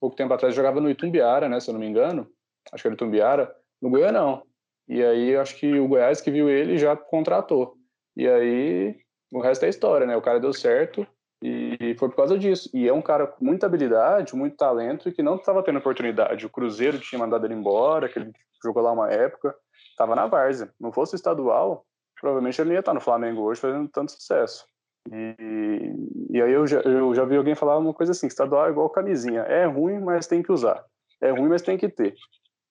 pouco 0.00 0.16
tempo 0.16 0.32
atrás 0.32 0.54
jogava 0.54 0.80
no 0.80 0.90
Itumbiara, 0.90 1.48
né, 1.48 1.60
se 1.60 1.68
eu 1.68 1.72
não 1.72 1.80
me 1.80 1.86
engano. 1.86 2.28
Acho 2.72 2.82
que 2.82 2.88
era 2.88 2.94
Itumbiara, 2.94 3.54
no 3.80 3.90
Goiás 3.90 4.12
não. 4.12 4.42
E 4.88 5.02
aí 5.02 5.36
acho 5.36 5.56
que 5.56 5.78
o 5.78 5.88
Goiás 5.88 6.20
que 6.20 6.30
viu 6.30 6.48
ele 6.48 6.78
já 6.78 6.96
contratou. 6.96 7.74
E 8.16 8.26
aí 8.26 8.96
o 9.32 9.40
resto 9.40 9.64
é 9.64 9.68
história, 9.68 10.06
né? 10.06 10.16
O 10.16 10.22
cara 10.22 10.40
deu 10.40 10.52
certo 10.52 11.06
e 11.42 11.94
foi 11.98 12.08
por 12.08 12.16
causa 12.16 12.38
disso. 12.38 12.70
E 12.72 12.88
é 12.88 12.92
um 12.92 13.02
cara 13.02 13.26
com 13.26 13.44
muita 13.44 13.66
habilidade, 13.66 14.34
muito 14.34 14.56
talento 14.56 15.08
e 15.08 15.12
que 15.12 15.22
não 15.22 15.36
estava 15.36 15.62
tendo 15.62 15.78
oportunidade. 15.78 16.46
O 16.46 16.50
Cruzeiro 16.50 16.98
tinha 16.98 17.18
mandado 17.18 17.46
ele 17.46 17.54
embora, 17.54 18.08
que 18.08 18.18
ele 18.18 18.32
jogou 18.62 18.82
lá 18.82 18.92
uma 18.92 19.10
época, 19.10 19.54
estava 19.90 20.14
na 20.14 20.26
várzea. 20.26 20.72
Não 20.80 20.92
fosse 20.92 21.16
estadual, 21.16 21.84
provavelmente 22.20 22.60
ele 22.60 22.72
ia 22.72 22.80
estar 22.80 22.94
no 22.94 23.00
Flamengo 23.00 23.42
hoje 23.42 23.60
fazendo 23.60 23.88
tanto 23.88 24.12
sucesso. 24.12 24.66
E, 25.12 25.94
e 26.30 26.42
aí 26.42 26.52
eu 26.52 26.66
já, 26.66 26.80
eu 26.80 27.14
já 27.14 27.24
vi 27.24 27.36
alguém 27.36 27.54
falar 27.54 27.78
uma 27.78 27.94
coisa 27.94 28.12
assim, 28.12 28.26
estadual 28.26 28.66
é 28.66 28.70
igual 28.70 28.90
camisinha. 28.90 29.42
É 29.42 29.66
ruim, 29.66 30.00
mas 30.00 30.26
tem 30.26 30.42
que 30.42 30.52
usar. 30.52 30.84
É 31.20 31.30
ruim, 31.30 31.48
mas 31.48 31.62
tem 31.62 31.78
que 31.78 31.88
ter. 31.88 32.14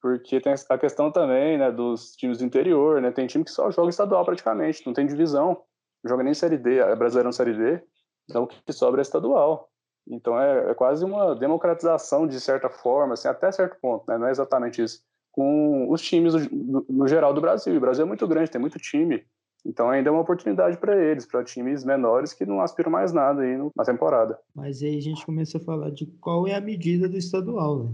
Porque 0.01 0.39
tem 0.39 0.53
a 0.69 0.77
questão 0.77 1.11
também, 1.11 1.57
né, 1.57 1.71
dos 1.71 2.11
times 2.15 2.37
do 2.37 2.45
interior, 2.45 3.01
né? 3.01 3.11
Tem 3.11 3.25
time 3.25 3.43
que 3.43 3.51
só 3.51 3.71
joga 3.71 3.89
estadual 3.89 4.23
praticamente, 4.23 4.85
não 4.85 4.93
tem 4.93 5.07
divisão 5.07 5.63
joga 6.05 6.23
nem 6.23 6.33
Série 6.33 6.57
D, 6.57 6.77
é 6.77 6.95
Brasileirão 6.95 7.31
Série 7.31 7.53
D, 7.53 7.81
então 8.29 8.43
o 8.43 8.47
que 8.47 8.71
sobra 8.71 9.01
é 9.01 9.03
estadual. 9.03 9.69
Então 10.07 10.39
é, 10.39 10.71
é, 10.71 10.73
quase 10.75 11.03
uma 11.03 11.35
democratização 11.35 12.27
de 12.27 12.39
certa 12.39 12.69
forma, 12.69 13.15
assim, 13.15 13.27
até 13.27 13.51
certo 13.51 13.77
ponto, 13.81 14.05
né? 14.07 14.17
não 14.17 14.27
é 14.27 14.31
exatamente 14.31 14.81
isso, 14.81 15.01
com 15.31 15.91
os 15.91 16.01
times 16.01 16.33
no, 16.51 16.85
no 16.87 17.07
geral 17.07 17.33
do 17.33 17.41
Brasil. 17.41 17.75
o 17.75 17.79
Brasil 17.79 18.05
é 18.05 18.07
muito 18.07 18.27
grande, 18.27 18.51
tem 18.51 18.61
muito 18.61 18.77
time, 18.77 19.25
então 19.65 19.89
ainda 19.89 20.09
é 20.09 20.11
uma 20.11 20.21
oportunidade 20.21 20.77
para 20.77 20.95
eles, 21.03 21.25
para 21.25 21.43
times 21.43 21.83
menores 21.83 22.33
que 22.33 22.45
não 22.45 22.61
aspiram 22.61 22.91
mais 22.91 23.11
nada 23.11 23.41
aí 23.41 23.57
na 23.75 23.83
temporada. 23.83 24.37
Mas 24.53 24.81
aí 24.83 24.97
a 24.97 25.01
gente 25.01 25.25
começa 25.25 25.57
a 25.57 25.61
falar 25.61 25.89
de 25.89 26.05
qual 26.21 26.47
é 26.47 26.53
a 26.53 26.61
medida 26.61 27.09
do 27.09 27.17
estadual, 27.17 27.85
né? 27.85 27.91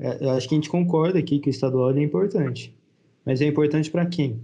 É, 0.00 0.24
eu 0.24 0.30
acho 0.30 0.48
que 0.48 0.54
a 0.54 0.58
gente 0.58 0.70
concorda 0.70 1.18
aqui 1.18 1.40
que 1.40 1.48
o 1.48 1.50
estadual 1.50 1.90
é 1.90 2.02
importante. 2.02 2.76
Mas 3.26 3.40
é 3.40 3.46
importante 3.46 3.90
para 3.90 4.06
quem? 4.06 4.40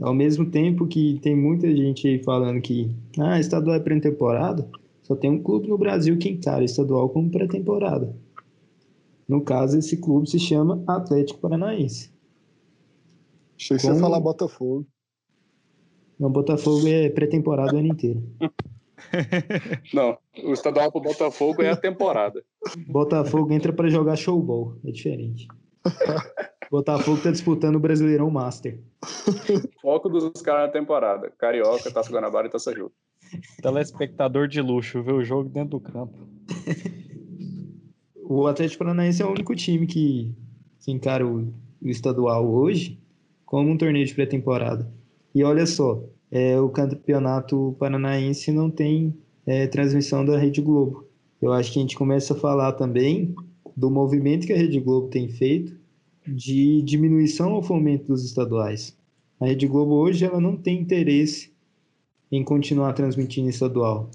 Ao 0.00 0.14
mesmo 0.14 0.50
tempo 0.50 0.86
que 0.86 1.18
tem 1.22 1.34
muita 1.34 1.74
gente 1.74 2.22
falando 2.22 2.60
que 2.60 2.94
ah, 3.18 3.40
estadual 3.40 3.76
é 3.76 3.80
pré-temporada, 3.80 4.68
só 5.02 5.16
tem 5.16 5.30
um 5.30 5.42
clube 5.42 5.68
no 5.68 5.78
Brasil 5.78 6.16
que 6.18 6.28
encara 6.28 6.64
estadual 6.64 7.08
como 7.08 7.30
pré-temporada. 7.30 8.14
No 9.28 9.42
caso, 9.42 9.78
esse 9.78 9.96
clube 9.96 10.28
se 10.28 10.38
chama 10.38 10.82
Atlético 10.86 11.40
Paranaense. 11.40 12.10
Achei 13.56 13.76
que 13.76 13.82
como... 13.82 13.94
você 13.94 13.98
ia 13.98 14.02
falar 14.02 14.20
Botafogo. 14.20 14.86
Não, 16.22 16.30
Botafogo 16.30 16.86
é 16.86 17.10
pré-temporada 17.10 17.74
o 17.74 17.78
ano 17.78 17.88
inteiro. 17.88 18.22
Não, 19.92 20.16
o 20.44 20.52
estadual 20.52 20.92
pro 20.92 21.00
Botafogo 21.00 21.64
é 21.64 21.70
a 21.70 21.76
temporada. 21.76 22.44
Botafogo 22.86 23.52
entra 23.52 23.72
para 23.72 23.88
jogar 23.88 24.14
showball, 24.14 24.76
é 24.84 24.92
diferente. 24.92 25.48
Botafogo 26.70 27.20
tá 27.20 27.32
disputando 27.32 27.74
o 27.74 27.80
Brasileirão 27.80 28.30
Master. 28.30 28.78
Foco 29.82 30.08
dos 30.08 30.40
caras 30.42 30.68
na 30.68 30.72
temporada. 30.72 31.28
Carioca, 31.36 31.90
Taça 31.90 32.12
Guanabara 32.12 32.46
e 32.46 32.50
Taça 32.50 32.72
Rio. 32.72 32.92
Telespectador 33.60 34.46
de 34.46 34.60
luxo, 34.60 35.02
ver 35.02 35.14
o 35.14 35.24
jogo 35.24 35.48
dentro 35.48 35.70
do 35.70 35.80
campo. 35.80 36.16
o 38.22 38.46
Atlético 38.46 38.84
Paranaense 38.84 39.20
é 39.20 39.26
o 39.26 39.30
único 39.30 39.56
time 39.56 39.88
que, 39.88 40.32
que 40.78 40.92
encara 40.92 41.26
o, 41.26 41.52
o 41.82 41.88
estadual 41.88 42.48
hoje 42.48 43.02
como 43.44 43.72
um 43.72 43.76
torneio 43.76 44.06
de 44.06 44.14
pré-temporada. 44.14 45.01
E 45.34 45.42
olha 45.44 45.66
só, 45.66 46.02
é, 46.30 46.58
o 46.60 46.68
campeonato 46.68 47.76
paranaense 47.78 48.52
não 48.52 48.70
tem 48.70 49.14
é, 49.46 49.66
transmissão 49.66 50.24
da 50.24 50.38
Rede 50.38 50.60
Globo. 50.60 51.06
Eu 51.40 51.52
acho 51.52 51.72
que 51.72 51.78
a 51.78 51.82
gente 51.82 51.96
começa 51.96 52.34
a 52.34 52.36
falar 52.36 52.72
também 52.72 53.34
do 53.76 53.90
movimento 53.90 54.46
que 54.46 54.52
a 54.52 54.56
Rede 54.56 54.78
Globo 54.80 55.08
tem 55.08 55.28
feito 55.28 55.76
de 56.26 56.82
diminuição 56.82 57.52
ao 57.52 57.62
fomento 57.62 58.06
dos 58.06 58.24
estaduais. 58.24 58.96
A 59.40 59.46
Rede 59.46 59.66
Globo 59.66 59.94
hoje 59.94 60.24
ela 60.24 60.40
não 60.40 60.56
tem 60.56 60.80
interesse 60.80 61.52
em 62.30 62.44
continuar 62.44 62.92
transmitindo 62.92 63.48
estadual 63.48 64.10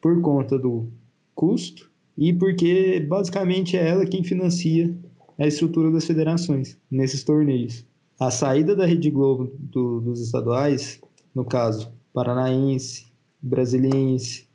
por 0.00 0.20
conta 0.20 0.58
do 0.58 0.88
custo 1.34 1.90
e 2.16 2.32
porque 2.32 3.00
basicamente 3.00 3.76
é 3.76 3.88
ela 3.88 4.06
quem 4.06 4.22
financia 4.22 4.94
a 5.38 5.46
estrutura 5.46 5.90
das 5.90 6.04
federações 6.04 6.78
nesses 6.90 7.24
torneios. 7.24 7.84
A 8.18 8.30
saída 8.30 8.74
da 8.74 8.86
Rede 8.86 9.10
Globo 9.10 9.52
do, 9.58 10.00
dos 10.00 10.20
estaduais, 10.20 11.00
no 11.34 11.44
caso 11.44 11.92
paranaense, 12.14 13.06
brasiliense, 13.42 14.48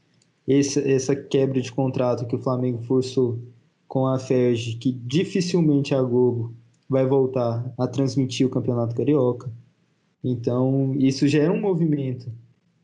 esse, 0.47 0.79
essa 0.79 1.15
quebra 1.15 1.61
de 1.61 1.71
contrato 1.71 2.25
que 2.25 2.35
o 2.35 2.41
Flamengo 2.41 2.81
forçou 2.83 3.39
com 3.87 4.07
a 4.07 4.17
FERJ, 4.17 4.77
que 4.77 4.91
dificilmente 4.91 5.93
a 5.93 6.01
Globo 6.01 6.55
vai 6.89 7.05
voltar 7.05 7.71
a 7.77 7.87
transmitir 7.87 8.47
o 8.47 8.49
Campeonato 8.49 8.95
Carioca. 8.95 9.51
Então, 10.23 10.95
isso 10.97 11.27
já 11.27 11.43
é 11.43 11.49
um 11.49 11.61
movimento 11.61 12.31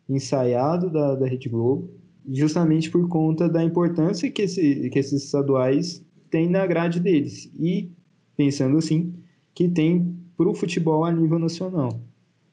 ensaiado 0.08 0.90
da, 0.90 1.16
da 1.16 1.28
Rede 1.28 1.50
Globo, 1.50 1.90
justamente 2.30 2.90
por 2.90 3.08
conta 3.08 3.50
da 3.50 3.64
importância 3.64 4.30
que, 4.30 4.44
esse, 4.44 4.90
que 4.90 5.00
esses 5.00 5.24
estaduais 5.24 6.06
têm 6.30 6.50
na 6.50 6.66
grade 6.68 7.00
deles. 7.00 7.52
E, 7.60 7.92
pensando 8.36 8.78
assim, 8.78 9.14
que 9.54 9.68
tem 9.68 10.17
para 10.38 10.50
o 10.50 10.54
futebol 10.54 11.04
a 11.04 11.12
nível 11.12 11.40
nacional. 11.40 12.00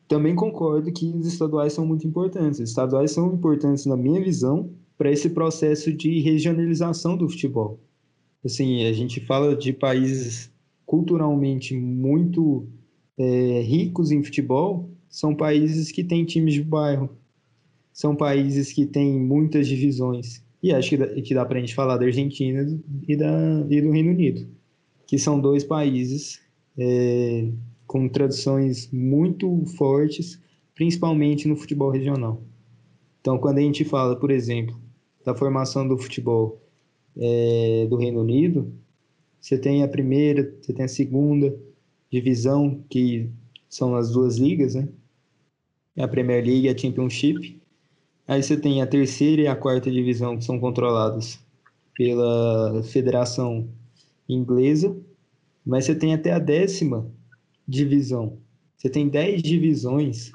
Também 0.09 0.35
concordo 0.35 0.91
que 0.93 1.07
os 1.07 1.27
estaduais 1.27 1.73
são 1.73 1.87
muito 1.87 2.07
importantes. 2.07 2.61
Os 2.61 2.71
estaduais 2.71 3.11
são 3.11 3.33
importantes, 3.33 3.87
na 3.87 3.97
minha 3.97 4.21
visão, 4.23 4.71
para 4.97 5.11
esse 5.11 5.31
processo 5.31 5.93
de 5.93 6.21
regionalização 6.21 7.17
do 7.17 7.29
futebol. 7.29 7.79
Assim, 8.45 8.85
a 8.87 8.93
gente 8.93 9.21
fala 9.21 9.55
de 9.55 9.73
países 9.73 10.53
culturalmente 10.85 11.77
muito 11.77 12.67
é, 13.19 13.61
ricos 13.63 14.11
em 14.11 14.23
futebol 14.23 14.91
são 15.15 15.33
países 15.33 15.93
que 15.93 16.03
têm 16.03 16.25
times 16.25 16.55
de 16.55 16.63
bairro, 16.65 17.09
são 17.93 18.17
países 18.17 18.73
que 18.73 18.85
têm 18.85 19.13
muitas 19.21 19.69
divisões. 19.69 20.43
E 20.61 20.73
acho 20.73 20.91
que 20.91 20.97
dá, 20.97 21.07
que 21.07 21.35
dá 21.35 21.45
para 21.45 21.59
a 21.59 21.61
gente 21.61 21.73
falar 21.73 21.97
da 21.97 22.05
Argentina 22.05 22.67
e, 23.07 23.17
da, 23.17 23.65
e 23.71 23.81
do 23.81 23.93
Reino 23.93 24.11
Unido, 24.11 24.49
que 25.07 25.17
são 25.17 25.39
dois 25.39 25.63
países 25.63 26.41
é, 26.77 27.49
com 27.95 28.09
tradições 28.09 28.91
muito 28.91 29.65
fortes, 29.77 30.43
principalmente 30.75 31.47
no 31.47 31.55
futebol 31.55 31.91
regional. 31.91 32.43
Então, 33.21 33.39
quando 33.39 33.59
a 33.59 33.61
gente 33.61 33.85
fala, 33.85 34.17
por 34.17 34.33
exemplo, 34.33 34.77
da 35.25 35.33
formação 35.33 35.87
do 35.87 35.97
futebol 35.97 36.61
é, 37.17 37.87
do 37.89 37.95
Reino 37.95 38.21
Unido, 38.21 38.75
você 39.41 39.57
tem 39.57 39.85
a 39.85 39.87
primeira, 39.87 40.53
você 40.61 40.73
tem 40.73 40.85
a 40.85 40.89
segunda 40.89 41.57
divisão, 42.11 42.83
que 42.91 43.31
são 43.69 43.95
as 43.95 44.11
duas 44.11 44.39
ligas, 44.39 44.75
né? 44.75 44.89
A 45.97 46.09
Premier 46.09 46.45
League 46.45 46.67
e 46.67 46.69
a 46.69 46.77
Championship. 46.77 47.63
Aí 48.27 48.43
você 48.43 48.57
tem 48.57 48.83
a 48.83 48.89
terceira 48.89 49.43
e 49.43 49.47
a 49.47 49.55
quarta 49.55 49.89
divisão, 49.89 50.37
que 50.37 50.45
são 50.45 50.59
controladas 50.59 51.39
pela 51.95 52.83
Federação 52.83 53.69
Inglesa. 54.29 54.97
Mas 55.65 55.85
você 55.85 55.95
tem 55.95 56.13
até 56.13 56.33
a 56.33 56.41
décima 56.41 57.09
divisão. 57.67 58.39
Você 58.77 58.89
tem 58.89 59.09
dez 59.09 59.43
divisões 59.43 60.31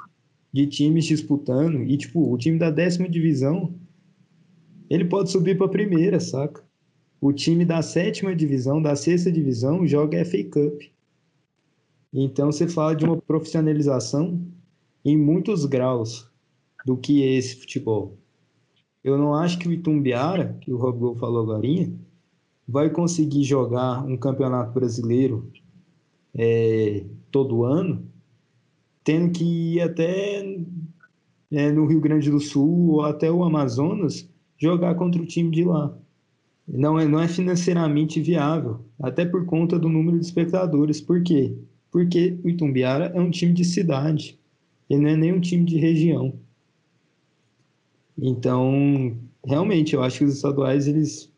de 0.52 0.66
times 0.68 1.06
disputando. 1.06 1.84
E, 1.84 1.98
tipo, 1.98 2.32
o 2.34 2.38
time 2.38 2.58
da 2.58 2.72
décima 2.72 3.08
divisão, 3.08 3.74
ele 4.90 5.06
pode 5.06 5.32
subir 5.32 5.58
para 5.58 5.68
a 5.68 5.70
primeira, 5.70 6.20
saca? 6.20 6.68
o 7.22 7.34
time 7.34 7.66
da 7.66 7.82
sétima 7.82 8.36
divisão, 8.36 8.82
da 8.82 8.96
sexta 8.96 9.32
divisão, 9.32 9.86
joga 9.86 10.24
FA 10.24 10.44
Cup. 10.44 10.82
Então 12.14 12.52
você 12.52 12.68
fala 12.68 12.96
de 12.96 13.06
uma 13.06 13.18
profissionalização 13.18 14.42
em 15.04 15.18
muitos 15.18 15.66
graus 15.66 16.30
do 16.86 16.96
que 16.96 17.24
é 17.24 17.34
esse 17.34 17.58
futebol. 17.58 18.18
Eu 19.04 19.18
não 19.18 19.34
acho 19.34 19.60
que 19.60 19.68
o 19.68 19.72
Itumbiara, 19.72 20.58
que 20.62 20.72
o 20.72 20.78
Rob 20.78 21.20
falou 21.20 21.44
agora, 21.44 21.92
vai 22.68 22.90
conseguir 22.90 23.44
jogar 23.44 24.04
um 24.06 24.18
campeonato 24.18 24.72
brasileiro 24.72 25.52
é, 26.36 27.06
todo 27.32 27.64
ano, 27.64 28.08
tendo 29.04 29.32
que 29.32 29.44
ir 29.44 29.82
até 29.82 30.46
é, 31.52 31.72
no 31.72 31.86
Rio 31.86 32.00
Grande 32.00 32.30
do 32.30 32.40
Sul 32.40 32.92
ou 32.92 33.02
até 33.02 33.32
o 33.32 33.44
Amazonas 33.44 34.30
jogar 34.58 34.96
contra 34.96 35.22
o 35.22 35.26
time 35.26 35.52
de 35.52 35.64
lá. 35.64 35.98
Não 36.68 37.00
é, 37.00 37.08
não 37.08 37.20
é 37.20 37.28
financeiramente 37.28 38.22
viável, 38.22 38.82
até 39.02 39.26
por 39.26 39.46
conta 39.46 39.80
do 39.80 39.90
número 39.90 40.20
de 40.20 40.26
espectadores. 40.26 41.02
Por 41.02 41.24
quê? 41.24 41.56
Porque 41.92 42.38
o 42.44 42.50
Itumbiara 42.50 43.06
é 43.16 43.20
um 43.20 43.32
time 43.32 43.54
de 43.54 43.66
cidade, 43.66 44.38
ele 44.88 45.02
não 45.02 45.10
é 45.10 45.16
nem 45.16 45.34
um 45.34 45.40
time 45.40 45.66
de 45.66 45.78
região. 45.78 46.34
Então, 48.16 49.18
realmente, 49.44 49.96
eu 49.96 50.04
acho 50.04 50.20
que 50.20 50.26
os 50.26 50.36
estaduais 50.36 50.88
eles, 50.88 51.32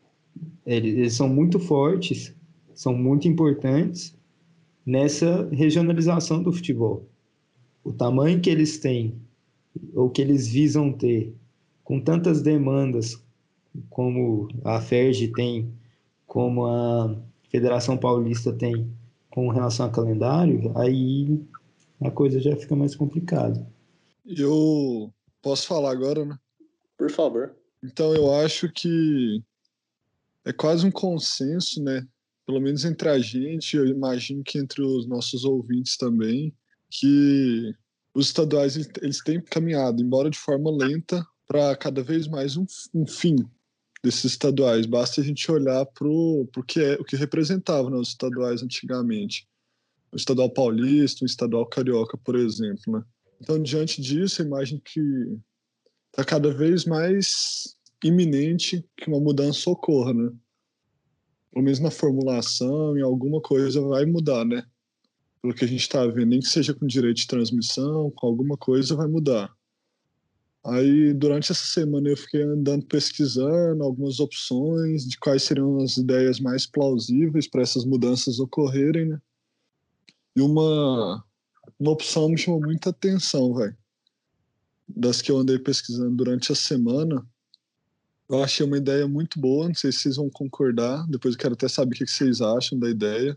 eles, 0.66 0.94
eles 0.94 1.14
são 1.14 1.28
muito 1.28 1.58
fortes, 1.58 2.34
são 2.74 2.94
muito 2.94 3.26
importantes 3.26 4.14
nessa 4.84 5.48
regionalização 5.52 6.42
do 6.42 6.52
futebol. 6.52 7.08
O 7.84 7.92
tamanho 7.92 8.40
que 8.40 8.50
eles 8.50 8.78
têm, 8.78 9.20
ou 9.94 10.10
que 10.10 10.20
eles 10.20 10.48
visam 10.48 10.92
ter, 10.92 11.34
com 11.82 12.00
tantas 12.00 12.42
demandas 12.42 13.22
como 13.88 14.48
a 14.64 14.80
FERJ 14.80 15.32
tem, 15.32 15.72
como 16.26 16.66
a 16.66 17.16
Federação 17.50 17.96
Paulista 17.96 18.52
tem 18.52 18.90
com 19.30 19.48
relação 19.48 19.86
ao 19.86 19.92
calendário, 19.92 20.72
aí 20.76 21.40
a 22.00 22.10
coisa 22.10 22.40
já 22.40 22.56
fica 22.56 22.76
mais 22.76 22.94
complicada. 22.94 23.66
Eu 24.26 25.12
posso 25.40 25.66
falar 25.66 25.90
agora, 25.90 26.24
né? 26.24 26.36
Por 26.96 27.10
favor. 27.10 27.54
Então 27.82 28.14
eu 28.14 28.32
acho 28.34 28.70
que 28.70 29.42
é 30.44 30.52
quase 30.52 30.86
um 30.86 30.90
consenso, 30.90 31.82
né? 31.82 32.06
Pelo 32.46 32.60
menos 32.60 32.84
entre 32.84 33.08
a 33.08 33.18
gente, 33.18 33.76
eu 33.76 33.86
imagino 33.86 34.42
que 34.42 34.58
entre 34.58 34.82
os 34.82 35.06
nossos 35.06 35.44
ouvintes 35.44 35.96
também, 35.96 36.54
que 36.90 37.72
os 38.14 38.26
estaduais 38.26 38.76
eles 39.00 39.22
têm 39.22 39.40
caminhado, 39.40 40.02
embora 40.02 40.28
de 40.28 40.38
forma 40.38 40.70
lenta, 40.70 41.24
para 41.46 41.76
cada 41.76 42.02
vez 42.02 42.26
mais 42.26 42.56
um, 42.56 42.64
um, 42.94 43.06
fim 43.06 43.36
desses 44.02 44.24
estaduais. 44.24 44.86
Basta 44.86 45.20
a 45.20 45.24
gente 45.24 45.50
olhar 45.50 45.84
para 45.86 46.08
o 46.08 46.46
que, 46.66 46.80
é, 46.80 46.94
o 46.94 47.04
que 47.04 47.16
representava 47.16 47.90
né, 47.90 47.96
os 47.96 48.08
estaduais 48.08 48.62
antigamente. 48.62 49.46
O 50.10 50.16
estadual 50.16 50.50
paulista, 50.50 51.24
o 51.24 51.26
estadual 51.26 51.66
carioca, 51.66 52.18
por 52.18 52.36
exemplo. 52.36 52.82
Né? 52.88 53.02
Então, 53.40 53.62
diante 53.62 54.00
disso, 54.00 54.42
eu 54.42 54.46
imagino 54.46 54.80
que 54.80 55.00
está 56.10 56.24
cada 56.24 56.52
vez 56.52 56.84
mais 56.84 57.76
iminente 58.04 58.84
que 58.96 59.08
uma 59.08 59.20
mudança 59.20 59.70
ocorra, 59.70 60.12
né? 60.12 60.30
Pelo 61.52 61.64
menos 61.64 61.78
na 61.78 61.90
formulação, 61.90 62.96
em 62.96 63.02
alguma 63.02 63.40
coisa 63.40 63.80
vai 63.80 64.04
mudar, 64.06 64.44
né? 64.44 64.64
Pelo 65.40 65.54
que 65.54 65.64
a 65.64 65.68
gente 65.68 65.82
está 65.82 66.04
vendo, 66.06 66.30
nem 66.30 66.40
que 66.40 66.48
seja 66.48 66.72
com 66.72 66.86
direito 66.86 67.18
de 67.18 67.26
transmissão, 67.26 68.10
com 68.16 68.26
alguma 68.26 68.56
coisa 68.56 68.96
vai 68.96 69.06
mudar. 69.06 69.52
Aí, 70.64 71.12
durante 71.12 71.50
essa 71.50 71.64
semana, 71.64 72.08
eu 72.08 72.16
fiquei 72.16 72.42
andando 72.42 72.86
pesquisando 72.86 73.82
algumas 73.82 74.20
opções 74.20 75.04
de 75.04 75.18
quais 75.18 75.42
seriam 75.42 75.78
as 75.78 75.96
ideias 75.96 76.38
mais 76.38 76.66
plausíveis 76.66 77.48
para 77.48 77.62
essas 77.62 77.84
mudanças 77.84 78.38
ocorrerem, 78.38 79.08
né? 79.08 79.20
E 80.36 80.40
uma, 80.40 81.22
uma 81.78 81.90
opção 81.90 82.28
me 82.28 82.38
chamou 82.38 82.60
muita 82.60 82.90
atenção, 82.90 83.52
velho 83.54 83.76
das 84.96 85.22
que 85.22 85.30
eu 85.30 85.38
andei 85.38 85.58
pesquisando 85.58 86.14
durante 86.14 86.52
a 86.52 86.54
semana, 86.54 87.26
eu 88.32 88.42
achei 88.42 88.64
uma 88.64 88.78
ideia 88.78 89.06
muito 89.06 89.38
boa. 89.38 89.68
Não 89.68 89.74
sei 89.74 89.92
se 89.92 90.00
vocês 90.00 90.16
vão 90.16 90.30
concordar. 90.30 91.06
Depois 91.06 91.34
eu 91.34 91.40
quero 91.40 91.54
até 91.54 91.68
saber 91.68 91.94
o 91.94 91.98
que 91.98 92.06
vocês 92.06 92.40
acham 92.40 92.78
da 92.78 92.88
ideia. 92.88 93.36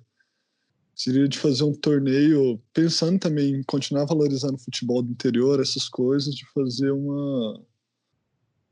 Seria 0.95 1.27
de 1.27 1.37
fazer 1.37 1.65
um 1.65 1.73
torneio, 1.73 2.61
pensando 2.73 3.19
também 3.19 3.55
em 3.55 3.63
continuar 3.63 4.05
valorizando 4.05 4.55
o 4.55 4.63
futebol 4.63 5.03
do 5.03 5.11
interior, 5.11 5.59
essas 5.59 5.89
coisas, 5.89 6.33
de 6.33 6.45
fazer 6.53 6.91
uma, 6.91 7.61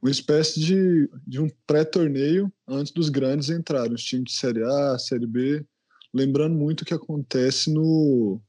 uma 0.01 0.09
espécie 0.09 0.61
de, 0.61 1.09
de 1.27 1.41
um 1.41 1.49
pré-torneio 1.67 2.49
antes 2.65 2.93
dos 2.93 3.09
grandes 3.09 3.49
entrarem, 3.49 3.93
os 3.93 4.03
times 4.03 4.31
de 4.31 4.37
Série 4.37 4.63
A, 4.63 4.97
Série 4.97 5.27
B. 5.27 5.65
Lembrando 6.13 6.55
muito 6.55 6.81
o 6.81 6.85
que 6.85 6.93
acontece 6.93 7.69
no, 7.73 8.39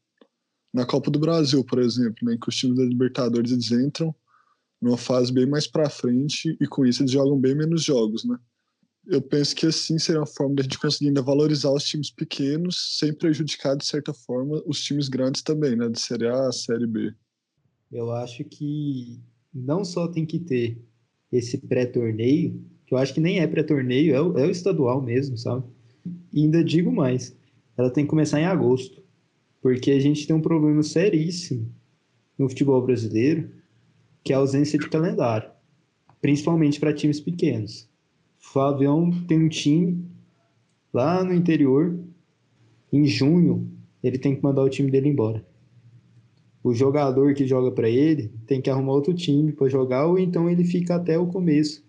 na 0.73 0.87
Copa 0.87 1.11
do 1.11 1.19
Brasil, 1.19 1.65
por 1.65 1.81
exemplo, 1.81 2.19
né, 2.23 2.39
que 2.41 2.49
os 2.49 2.55
times 2.55 2.77
da 2.77 2.85
Libertadores 2.85 3.51
eles 3.51 3.73
entram 3.73 4.15
numa 4.85 4.99
fase 4.99 5.33
bem 5.33 5.47
mais 5.47 5.67
para 5.67 5.89
frente 5.89 6.55
e 6.61 6.67
com 6.67 6.85
isso 6.85 7.03
eles 7.03 7.11
jogam 7.11 7.41
bem 7.41 7.55
menos 7.55 7.83
jogos, 7.83 8.23
né? 8.23 8.37
Eu 9.07 9.23
penso 9.23 9.57
que 9.57 9.67
assim 9.67 9.99
seria 9.99 10.21
uma 10.21 10.27
forma 10.27 10.57
da 10.57 10.63
gente 10.63 10.79
conseguir 10.79 11.09
ainda 11.09 11.23
valorizar 11.23 11.71
os 11.71 11.85
times 11.85 12.11
pequenos 12.11 12.99
sem 12.99 13.13
prejudicar 13.13 13.77
de 13.77 13.87
certa 13.87 14.13
forma 14.13 14.63
os 14.67 14.83
times 14.83 15.09
grandes 15.09 15.43
também, 15.43 15.75
né? 15.75 15.89
De 15.89 15.99
Série 15.99 16.27
A, 16.27 16.53
Série 16.53 16.87
B. 16.87 17.15
Eu 17.91 18.13
acho 18.13 18.45
que 18.45 19.21
não 19.53 19.85
só 19.85 20.07
tem 20.07 20.27
que 20.27 20.39
ter 20.39 20.79
esse 21.33 21.57
pré-torneio, 21.59 22.63
que 22.87 22.93
eu 22.93 22.99
acho 22.99 23.15
que 23.15 23.21
nem 23.21 23.41
é 23.41 23.47
pré-torneio, 23.47 24.15
é, 24.15 24.21
o, 24.21 24.39
é 24.39 24.47
o 24.47 24.51
estadual 24.51 25.01
mesmo, 25.01 25.39
sabe? 25.39 25.65
E 26.31 26.43
ainda 26.43 26.63
digo 26.63 26.93
mais, 26.93 27.35
ela 27.77 27.91
tem 27.91 28.05
que 28.05 28.11
começar 28.11 28.39
em 28.39 28.45
agosto, 28.45 29.03
porque 29.63 29.93
a 29.93 30.01
gente 30.01 30.27
tem 30.27 30.37
um 30.37 30.43
problema 30.43 30.83
seríssimo 30.83 31.75
no 32.39 32.49
futebol 32.49 32.83
brasileiro, 32.85 33.51
que 34.25 34.33
é 34.33 34.37
a 34.37 34.39
ausência 34.39 34.79
de 34.79 34.89
calendário, 34.89 35.51
principalmente 36.21 36.81
para 36.81 36.95
times 36.95 37.21
pequenos. 37.21 37.89
Flavião 38.39 39.11
tem 39.29 39.39
um 39.39 39.49
time 39.49 40.05
lá 40.93 41.23
no 41.23 41.35
interior, 41.35 41.99
em 42.91 43.05
junho, 43.05 43.71
ele 44.03 44.19
tem 44.19 44.35
que 44.35 44.43
mandar 44.43 44.63
o 44.63 44.71
time 44.71 44.91
dele 44.91 45.09
embora. 45.09 45.45
O 46.63 46.73
jogador 46.73 47.35
que 47.35 47.47
joga 47.47 47.71
para 47.71 47.91
ele 47.91 48.33
tem 48.47 48.61
que 48.61 48.71
arrumar 48.71 48.93
outro 48.93 49.13
time 49.13 49.53
para 49.53 49.69
jogar, 49.69 50.07
ou 50.07 50.19
então 50.19 50.49
ele 50.49 50.65
fica 50.65 50.95
até 50.95 51.19
o 51.19 51.27
começo 51.27 51.85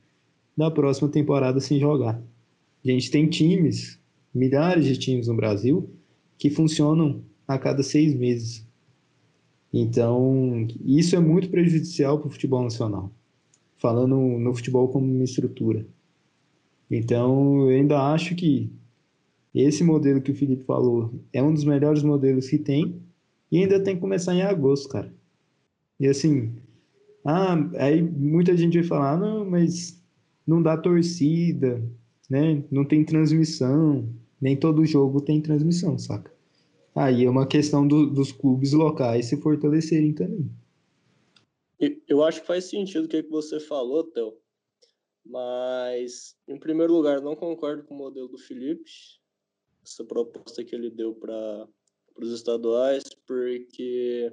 da 0.58 0.70
próxima 0.70 1.08
temporada 1.08 1.62
sem 1.62 1.80
jogar. 1.80 2.22
A 2.84 2.88
gente 2.90 3.10
tem 3.10 3.30
times, 3.30 4.00
milhares 4.34 4.86
de 4.86 4.98
times 4.98 5.28
no 5.28 5.36
Brasil, 5.36 5.90
que 6.38 6.50
funcionam 6.50 7.24
a 7.48 7.58
cada 7.58 7.84
seis 7.84 8.14
meses. 8.14 8.65
Então, 9.78 10.66
isso 10.86 11.18
é 11.18 11.20
muito 11.20 11.50
prejudicial 11.50 12.18
para 12.18 12.30
o 12.30 12.32
futebol 12.32 12.64
nacional, 12.64 13.12
falando 13.76 14.16
no 14.16 14.56
futebol 14.56 14.88
como 14.88 15.06
uma 15.06 15.26
estrutura. 15.26 15.86
Então, 16.90 17.70
eu 17.70 17.78
ainda 17.78 18.14
acho 18.14 18.36
que 18.36 18.72
esse 19.54 19.84
modelo 19.84 20.22
que 20.22 20.32
o 20.32 20.36
Felipe 20.36 20.64
falou 20.64 21.14
é 21.34 21.44
um 21.44 21.54
dos 21.54 21.66
melhores 21.66 22.04
modelos 22.04 22.48
que 22.48 22.58
tem 22.58 23.02
e 23.52 23.58
ainda 23.58 23.78
tem 23.84 23.96
que 23.96 24.02
começar 24.02 24.34
em 24.34 24.44
agosto, 24.44 24.88
cara. 24.88 25.14
E 26.00 26.08
assim, 26.08 26.54
ah, 27.26 27.58
aí 27.78 28.02
muita 28.02 28.56
gente 28.56 28.80
vai 28.80 28.88
falar, 28.88 29.18
não, 29.18 29.44
mas 29.44 30.02
não 30.48 30.62
dá 30.62 30.78
torcida, 30.78 31.84
né? 32.30 32.64
Não 32.72 32.86
tem 32.86 33.04
transmissão, 33.04 34.08
nem 34.40 34.56
todo 34.56 34.86
jogo 34.86 35.20
tem 35.20 35.42
transmissão, 35.42 35.98
saca? 35.98 36.32
Aí 36.96 37.26
é 37.26 37.30
uma 37.30 37.46
questão 37.46 37.86
do, 37.86 38.10
dos 38.10 38.32
clubes 38.32 38.72
locais 38.72 39.26
se 39.26 39.36
fortalecerem 39.42 40.14
também. 40.14 40.50
Eu 42.08 42.24
acho 42.24 42.40
que 42.40 42.48
faz 42.48 42.66
sentido 42.66 43.04
o 43.04 43.08
que, 43.10 43.22
você 43.24 43.60
falou, 43.60 44.06
Theo. 44.06 44.38
Mas, 45.26 46.38
em 46.48 46.58
primeiro 46.58 46.94
lugar, 46.94 47.20
não 47.20 47.36
concordo 47.36 47.84
com 47.84 47.94
o 47.94 47.98
modelo 47.98 48.30
do 48.30 48.38
Felipe, 48.38 48.90
essa 49.84 50.06
proposta 50.06 50.64
que 50.64 50.74
ele 50.74 50.90
deu 50.90 51.14
para 51.14 51.68
os 52.18 52.32
estaduais, 52.32 53.04
porque 53.28 54.32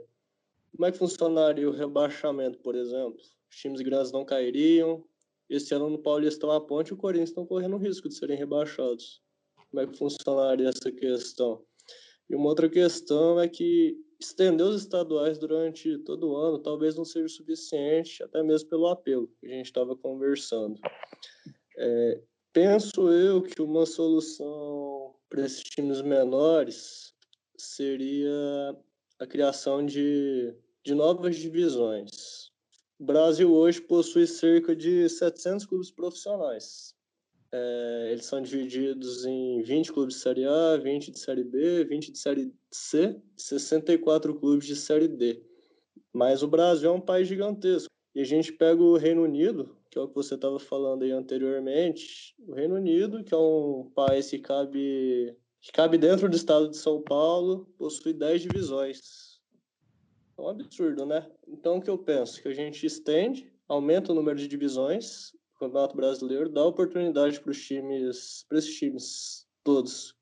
como 0.71 0.87
é 0.87 0.93
que 0.93 0.99
funcionaria 0.99 1.69
o 1.69 1.73
rebaixamento, 1.73 2.59
por 2.61 2.77
exemplo? 2.77 3.19
Os 3.51 3.57
times 3.57 3.81
grandes 3.81 4.13
não 4.13 4.25
cairiam. 4.25 5.05
Esse 5.51 5.75
ano 5.75 5.91
no 5.91 5.99
Paulistão 5.99 6.51
a 6.51 6.61
Ponte 6.61 6.91
e 6.91 6.95
o 6.95 6.97
Corinthians 6.97 7.31
estão 7.31 7.45
correndo 7.45 7.77
risco 7.77 8.09
de 8.09 8.15
serem 8.15 8.39
rebaixados. 8.39 9.21
Como 9.71 9.83
é 9.83 9.87
que 9.87 9.99
funcionaria 9.99 10.69
essa 10.69 10.93
questão? 10.93 11.65
E 12.33 12.35
uma 12.35 12.49
outra 12.49 12.67
questão 12.67 13.39
é 13.39 13.47
que 13.47 13.95
estender 14.19 14.67
os 14.67 14.81
estaduais 14.81 15.37
durante 15.37 15.99
todo 15.99 16.31
o 16.31 16.37
ano 16.37 16.59
talvez 16.59 16.97
não 16.97 17.05
seja 17.05 17.29
suficiente, 17.29 18.23
até 18.23 18.43
mesmo 18.43 18.71
pelo 18.71 18.87
apelo 18.87 19.29
que 19.39 19.47
a 19.47 19.51
gente 19.51 19.67
estava 19.67 19.95
conversando. 19.95 20.81
É, 21.77 22.23
penso 22.51 23.11
eu 23.11 23.43
que 23.43 23.61
uma 23.61 23.85
solução 23.85 25.15
para 25.29 25.45
esses 25.45 25.63
times 25.63 26.01
menores 26.01 27.13
seria 27.59 28.31
a 29.19 29.27
criação 29.27 29.85
de, 29.85 30.55
de 30.83 30.95
novas 30.95 31.37
divisões. 31.37 32.51
O 32.99 33.05
Brasil 33.05 33.53
hoje 33.53 33.83
possui 33.83 34.27
cerca 34.27 34.75
de 34.75 35.07
700 35.07 35.67
clubes 35.67 35.91
profissionais. 35.91 36.95
É, 37.55 38.09
eles 38.13 38.25
são 38.25 38.41
divididos 38.41 39.27
em 39.27 39.61
20 39.61 39.93
clubes 39.93 40.15
de 40.15 40.21
Série 40.23 40.45
A, 40.47 40.79
20 40.79 41.11
de 41.11 41.19
Série 41.19 41.45
B, 41.45 41.85
20 41.85 42.13
de 42.13 42.19
Série 42.19 42.55
C, 42.71 43.21
64 43.37 44.35
clubes 44.35 44.67
de 44.67 44.75
Série 44.75 45.07
D. 45.07 45.43
Mas 46.13 46.43
o 46.43 46.49
Brasil 46.49 46.91
é 46.91 46.93
um 46.93 47.01
país 47.01 47.29
gigantesco. 47.29 47.91
E 48.15 48.21
a 48.21 48.25
gente 48.25 48.53
pega 48.53 48.83
o 48.83 48.97
Reino 48.97 49.23
Unido, 49.23 49.77
que 49.91 49.99
é 49.99 50.03
o 50.03 50.09
que 50.09 50.15
você 50.15 50.35
estava 50.35 50.59
falando 50.59 51.03
aí 51.03 51.13
anteriormente. 51.13 52.35
O 52.47 52.55
Reino 52.55 52.77
Unido, 52.77 53.23
que 53.23 53.35
é 53.35 53.39
um 53.39 53.91
país 53.95 54.31
que 54.31 54.39
cabe, 54.39 55.37
que 55.61 55.73
cabe 55.73 55.99
dentro 55.99 56.29
do 56.29 56.37
estado 56.37 56.71
de 56.71 56.77
São 56.77 57.03
Paulo, 57.03 57.67
possui 57.79 58.15
10 58.15 58.43
divisões. 58.43 59.41
É 60.39 60.43
um 60.43 60.49
absurdo, 60.49 61.05
né? 61.05 61.31
Então, 61.47 61.77
o 61.77 61.81
que 61.81 61.91
eu 61.91 61.99
penso? 61.99 62.43
Que 62.43 62.49
a 62.49 62.55
gente 62.55 62.85
estende, 62.87 63.53
aumenta 63.69 64.13
o 64.13 64.15
número 64.15 64.39
de 64.39 64.49
divisões, 64.49 65.33
Campeonato 65.63 65.95
Brasileiro 65.95 66.49
dá 66.49 66.65
oportunidade 66.65 67.41
para 67.41 67.53
os 67.53 67.65
times, 67.65 68.45
para 68.49 68.59
esses 68.59 68.77
times 68.77 69.47
todos 69.63 70.13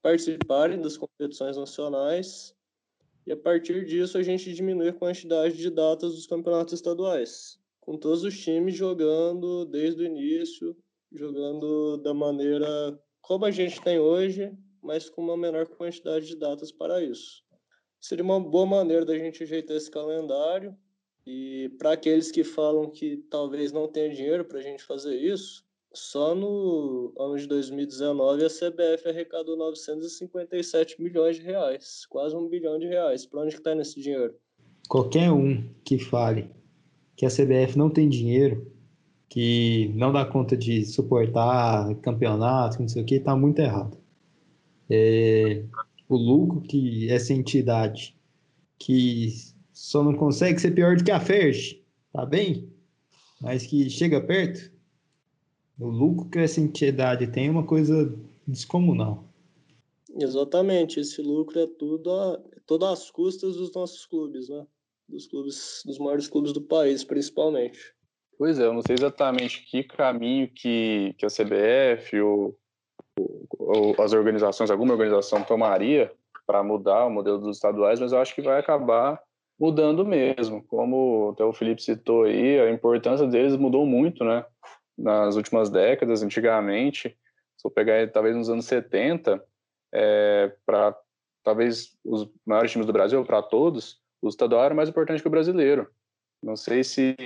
participarem 0.00 0.80
das 0.80 0.96
competições 0.96 1.56
nacionais 1.56 2.54
e 3.26 3.32
a 3.32 3.36
partir 3.36 3.84
disso 3.84 4.16
a 4.16 4.22
gente 4.22 4.54
diminui 4.54 4.90
a 4.90 4.92
quantidade 4.92 5.56
de 5.56 5.68
datas 5.70 6.14
dos 6.14 6.28
campeonatos 6.28 6.72
estaduais, 6.72 7.58
com 7.80 7.98
todos 7.98 8.22
os 8.22 8.38
times 8.38 8.76
jogando 8.76 9.64
desde 9.64 10.02
o 10.02 10.06
início, 10.06 10.76
jogando 11.10 11.96
da 11.96 12.14
maneira 12.14 12.96
como 13.22 13.46
a 13.46 13.50
gente 13.50 13.82
tem 13.82 13.98
hoje, 13.98 14.56
mas 14.80 15.10
com 15.10 15.20
uma 15.20 15.36
menor 15.36 15.66
quantidade 15.66 16.28
de 16.28 16.36
datas 16.36 16.70
para 16.70 17.02
isso. 17.02 17.42
Seria 18.00 18.22
uma 18.22 18.38
boa 18.38 18.66
maneira 18.66 19.04
da 19.04 19.18
gente 19.18 19.42
ajeitar 19.42 19.76
esse 19.76 19.90
calendário 19.90 20.78
e 21.26 21.70
para 21.78 21.92
aqueles 21.92 22.30
que 22.30 22.44
falam 22.44 22.90
que 22.90 23.16
talvez 23.30 23.72
não 23.72 23.88
tenha 23.88 24.14
dinheiro 24.14 24.44
para 24.44 24.58
a 24.58 24.62
gente 24.62 24.82
fazer 24.82 25.16
isso, 25.16 25.64
só 25.92 26.34
no 26.34 27.12
ano 27.18 27.38
de 27.38 27.46
2019 27.46 28.44
a 28.44 28.48
CBF 28.48 29.08
arrecadou 29.08 29.56
957 29.56 31.00
milhões 31.00 31.36
de 31.36 31.42
reais, 31.42 32.04
quase 32.06 32.34
um 32.34 32.48
bilhão 32.48 32.78
de 32.78 32.86
reais. 32.86 33.24
Para 33.24 33.42
onde 33.42 33.54
está 33.54 33.74
nesse 33.74 34.00
dinheiro? 34.00 34.34
Qualquer 34.88 35.30
um 35.30 35.66
que 35.84 35.98
fale 35.98 36.50
que 37.16 37.24
a 37.24 37.30
CBF 37.30 37.78
não 37.78 37.88
tem 37.88 38.08
dinheiro, 38.08 38.70
que 39.28 39.90
não 39.94 40.12
dá 40.12 40.24
conta 40.24 40.56
de 40.56 40.84
suportar 40.84 41.94
campeonato, 41.96 42.80
não 42.80 42.88
sei 42.88 43.02
o 43.02 43.06
que, 43.06 43.14
está 43.14 43.36
muito 43.36 43.60
errado. 43.60 43.96
É, 44.90 45.64
o 46.08 46.16
lucro 46.16 46.60
que 46.60 47.08
essa 47.10 47.32
entidade 47.32 48.16
que 48.78 49.53
só 49.74 50.04
não 50.04 50.14
consegue 50.14 50.60
ser 50.60 50.70
pior 50.70 50.96
do 50.96 51.04
que 51.04 51.10
a 51.10 51.18
FERJ, 51.18 51.84
tá 52.12 52.24
bem? 52.24 52.72
Mas 53.40 53.66
que 53.66 53.90
chega 53.90 54.20
perto, 54.20 54.70
o 55.78 55.88
lucro 55.88 56.30
que 56.30 56.38
essa 56.38 56.60
entidade 56.60 57.26
tem 57.26 57.48
é 57.48 57.50
uma 57.50 57.66
coisa 57.66 58.16
descomunal. 58.46 59.24
Exatamente, 60.16 61.00
esse 61.00 61.20
lucro 61.20 61.58
é 61.58 61.66
tudo 61.66 62.12
a, 62.12 62.40
é 62.52 62.60
todas 62.64 62.88
as 62.88 63.10
custas 63.10 63.56
dos 63.56 63.74
nossos 63.74 64.06
clubes, 64.06 64.48
né? 64.48 64.64
Dos 65.08 65.26
clubes, 65.26 65.82
dos 65.84 65.98
maiores 65.98 66.28
clubes 66.28 66.52
do 66.52 66.62
país, 66.62 67.02
principalmente. 67.02 67.92
Pois 68.38 68.58
é, 68.60 68.66
eu 68.66 68.72
não 68.72 68.80
sei 68.80 68.94
exatamente 68.94 69.66
que 69.68 69.82
caminho 69.82 70.48
que, 70.54 71.14
que 71.18 71.26
a 71.26 71.28
CBF 71.28 72.20
ou, 72.20 72.56
ou 73.58 74.00
as 74.00 74.12
organizações, 74.12 74.70
alguma 74.70 74.92
organização 74.92 75.42
tomaria 75.42 76.12
para 76.46 76.62
mudar 76.62 77.06
o 77.06 77.10
modelo 77.10 77.38
dos 77.38 77.56
estaduais, 77.56 77.98
mas 77.98 78.12
eu 78.12 78.18
acho 78.18 78.34
que 78.34 78.42
vai 78.42 78.58
acabar 78.58 79.20
mudando 79.58 80.04
mesmo. 80.04 80.62
Como 80.64 81.30
até 81.32 81.44
o 81.44 81.52
Felipe 81.52 81.82
citou 81.82 82.24
aí, 82.24 82.60
a 82.60 82.70
importância 82.70 83.26
deles 83.26 83.56
mudou 83.56 83.86
muito, 83.86 84.24
né? 84.24 84.44
nas 84.96 85.36
últimas 85.36 85.70
décadas, 85.70 86.22
antigamente, 86.22 87.16
se 87.56 87.66
eu 87.66 87.70
pegar 87.70 88.10
talvez 88.10 88.36
nos 88.36 88.48
anos 88.48 88.66
70, 88.66 89.44
é, 89.92 90.54
para 90.64 90.96
talvez 91.42 91.96
os 92.04 92.28
maiores 92.46 92.70
times 92.70 92.86
do 92.86 92.92
Brasil, 92.92 93.24
para 93.24 93.42
todos, 93.42 94.00
o 94.22 94.28
estadual 94.28 94.64
era 94.64 94.74
mais 94.74 94.88
importante 94.88 95.20
que 95.20 95.28
o 95.28 95.30
brasileiro. 95.30 95.90
Não 96.42 96.56
sei 96.56 96.84
se 96.84 97.16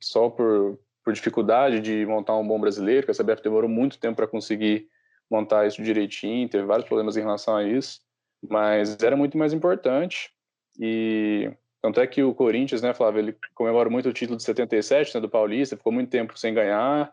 só 0.00 0.28
por, 0.28 0.78
por 1.04 1.12
dificuldade 1.12 1.80
de 1.80 2.06
montar 2.06 2.36
um 2.36 2.46
bom 2.46 2.60
brasileiro, 2.60 3.06
que 3.06 3.10
a 3.10 3.14
CBF 3.14 3.42
demorou 3.42 3.68
muito 3.68 3.98
tempo 3.98 4.16
para 4.16 4.26
conseguir 4.26 4.88
montar 5.30 5.66
isso 5.66 5.82
direitinho, 5.82 6.48
teve 6.48 6.64
vários 6.64 6.86
problemas 6.86 7.16
em 7.16 7.20
relação 7.20 7.56
a 7.56 7.64
isso, 7.64 8.00
mas 8.48 8.96
era 9.02 9.16
muito 9.16 9.36
mais 9.36 9.52
importante. 9.52 10.30
E 10.78 11.50
tanto 11.86 12.00
é 12.00 12.06
que 12.06 12.20
o 12.20 12.34
Corinthians, 12.34 12.82
né, 12.82 12.92
Flávio, 12.92 13.20
ele 13.20 13.36
comemora 13.54 13.88
muito 13.88 14.08
o 14.08 14.12
título 14.12 14.36
de 14.36 14.42
77, 14.42 15.14
né, 15.14 15.20
do 15.20 15.28
Paulista, 15.28 15.76
ficou 15.76 15.92
muito 15.92 16.10
tempo 16.10 16.36
sem 16.36 16.52
ganhar 16.52 17.12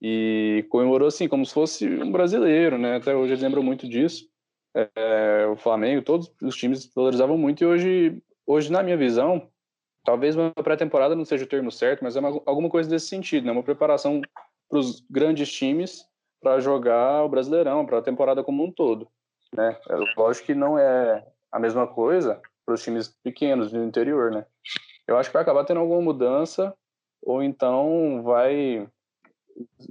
e 0.00 0.64
comemorou 0.70 1.08
assim 1.08 1.28
como 1.28 1.44
se 1.44 1.52
fosse 1.52 1.86
um 1.86 2.10
brasileiro, 2.10 2.78
né? 2.78 2.96
Até 2.96 3.14
hoje 3.14 3.32
eles 3.32 3.42
lembram 3.42 3.62
muito 3.62 3.86
disso. 3.86 4.26
É, 4.74 5.46
o 5.46 5.56
Flamengo, 5.56 6.00
todos 6.00 6.34
os 6.40 6.56
times 6.56 6.90
valorizavam 6.94 7.36
muito 7.36 7.62
e 7.62 7.66
hoje, 7.66 8.22
hoje 8.46 8.72
na 8.72 8.82
minha 8.82 8.96
visão, 8.96 9.50
talvez 10.02 10.34
uma 10.34 10.50
pré-temporada 10.52 11.14
não 11.14 11.26
seja 11.26 11.44
o 11.44 11.48
termo 11.48 11.70
certo, 11.70 12.02
mas 12.02 12.16
é 12.16 12.20
uma, 12.20 12.40
alguma 12.46 12.70
coisa 12.70 12.88
desse 12.88 13.08
sentido, 13.08 13.44
né? 13.44 13.52
Uma 13.52 13.62
preparação 13.62 14.22
para 14.70 14.78
os 14.78 15.04
grandes 15.10 15.52
times 15.52 16.02
para 16.40 16.60
jogar 16.60 17.24
o 17.24 17.28
Brasileirão, 17.28 17.84
para 17.84 17.98
a 17.98 18.02
temporada 18.02 18.42
como 18.42 18.64
um 18.64 18.72
todo, 18.72 19.06
né? 19.54 19.76
É, 19.90 19.96
lógico 20.16 20.46
que 20.46 20.54
não 20.54 20.78
é 20.78 21.26
a 21.52 21.58
mesma 21.58 21.86
coisa, 21.86 22.40
para 22.64 22.74
os 22.74 22.82
times 22.82 23.08
pequenos 23.22 23.70
do 23.70 23.82
interior, 23.82 24.30
né? 24.30 24.46
Eu 25.06 25.16
acho 25.16 25.28
que 25.28 25.34
vai 25.34 25.42
acabar 25.42 25.64
tendo 25.64 25.80
alguma 25.80 26.00
mudança, 26.00 26.74
ou 27.22 27.42
então 27.42 28.22
vai. 28.22 28.88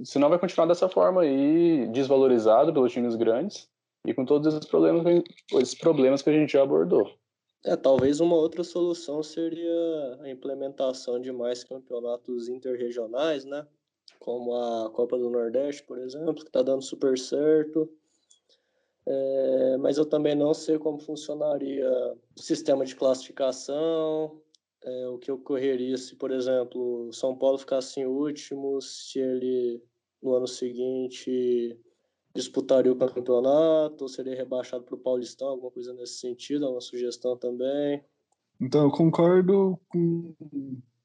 Senão 0.04 0.28
vai 0.28 0.38
continuar 0.38 0.66
dessa 0.66 0.88
forma 0.88 1.22
aí, 1.22 1.86
desvalorizado 1.88 2.72
pelos 2.72 2.92
times 2.92 3.16
grandes 3.16 3.68
e 4.06 4.12
com 4.12 4.24
todos 4.24 4.52
esses 4.52 4.68
problemas, 4.68 5.24
esses 5.52 5.74
problemas 5.74 6.20
que 6.20 6.30
a 6.30 6.32
gente 6.32 6.52
já 6.52 6.62
abordou. 6.62 7.10
É, 7.64 7.74
talvez 7.76 8.20
uma 8.20 8.36
outra 8.36 8.62
solução 8.62 9.22
seria 9.22 10.18
a 10.20 10.28
implementação 10.28 11.18
de 11.18 11.32
mais 11.32 11.64
campeonatos 11.64 12.48
interregionais, 12.48 13.46
né? 13.46 13.66
Como 14.18 14.54
a 14.54 14.90
Copa 14.90 15.16
do 15.16 15.30
Nordeste, 15.30 15.82
por 15.84 15.98
exemplo, 15.98 16.34
que 16.34 16.48
está 16.48 16.60
dando 16.60 16.82
super 16.82 17.18
certo. 17.18 17.88
É, 19.06 19.76
mas 19.78 19.98
eu 19.98 20.06
também 20.06 20.34
não 20.34 20.54
sei 20.54 20.78
como 20.78 20.98
funcionaria 20.98 21.90
o 22.36 22.40
sistema 22.40 22.84
de 22.84 22.96
classificação, 22.96 24.40
é, 24.82 25.08
o 25.08 25.18
que 25.18 25.30
ocorreria 25.30 25.96
se, 25.98 26.16
por 26.16 26.30
exemplo, 26.30 27.10
São 27.12 27.36
Paulo 27.36 27.58
ficasse 27.58 28.00
em 28.00 28.06
último, 28.06 28.80
se 28.80 29.18
ele 29.18 29.82
no 30.22 30.34
ano 30.34 30.46
seguinte 30.46 31.78
disputaria 32.34 32.90
o 32.90 32.96
campeonato, 32.96 34.04
ou 34.04 34.08
seria 34.08 34.34
rebaixado 34.34 34.84
para 34.84 34.94
o 34.94 34.98
Paulistão, 34.98 35.48
alguma 35.48 35.70
coisa 35.70 35.92
nesse 35.94 36.14
sentido, 36.14 36.64
é 36.64 36.68
uma 36.68 36.80
sugestão 36.80 37.36
também. 37.36 38.02
Então, 38.60 38.84
eu 38.84 38.90
concordo 38.90 39.78
com 39.88 40.34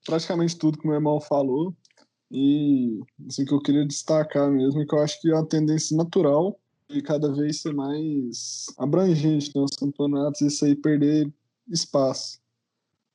praticamente 0.06 0.58
tudo 0.58 0.78
que 0.78 0.88
meu 0.88 0.96
irmão 0.96 1.20
falou. 1.20 1.76
E 2.32 3.00
assim, 3.28 3.46
que 3.46 3.54
eu 3.54 3.60
queria 3.60 3.86
destacar 3.86 4.50
mesmo 4.50 4.82
é 4.82 4.86
que 4.86 4.96
eu 4.96 5.00
acho 5.00 5.20
que 5.22 5.30
é 5.30 5.34
uma 5.34 5.48
tendência 5.48 5.96
natural 5.96 6.60
e 6.90 7.02
cada 7.02 7.32
vez 7.32 7.62
ser 7.62 7.74
mais 7.74 8.66
abrangente 8.78 9.52
nos 9.56 9.72
campeonatos, 9.72 10.42
isso 10.42 10.66
aí 10.66 10.76
perder 10.76 11.32
espaço. 11.68 12.40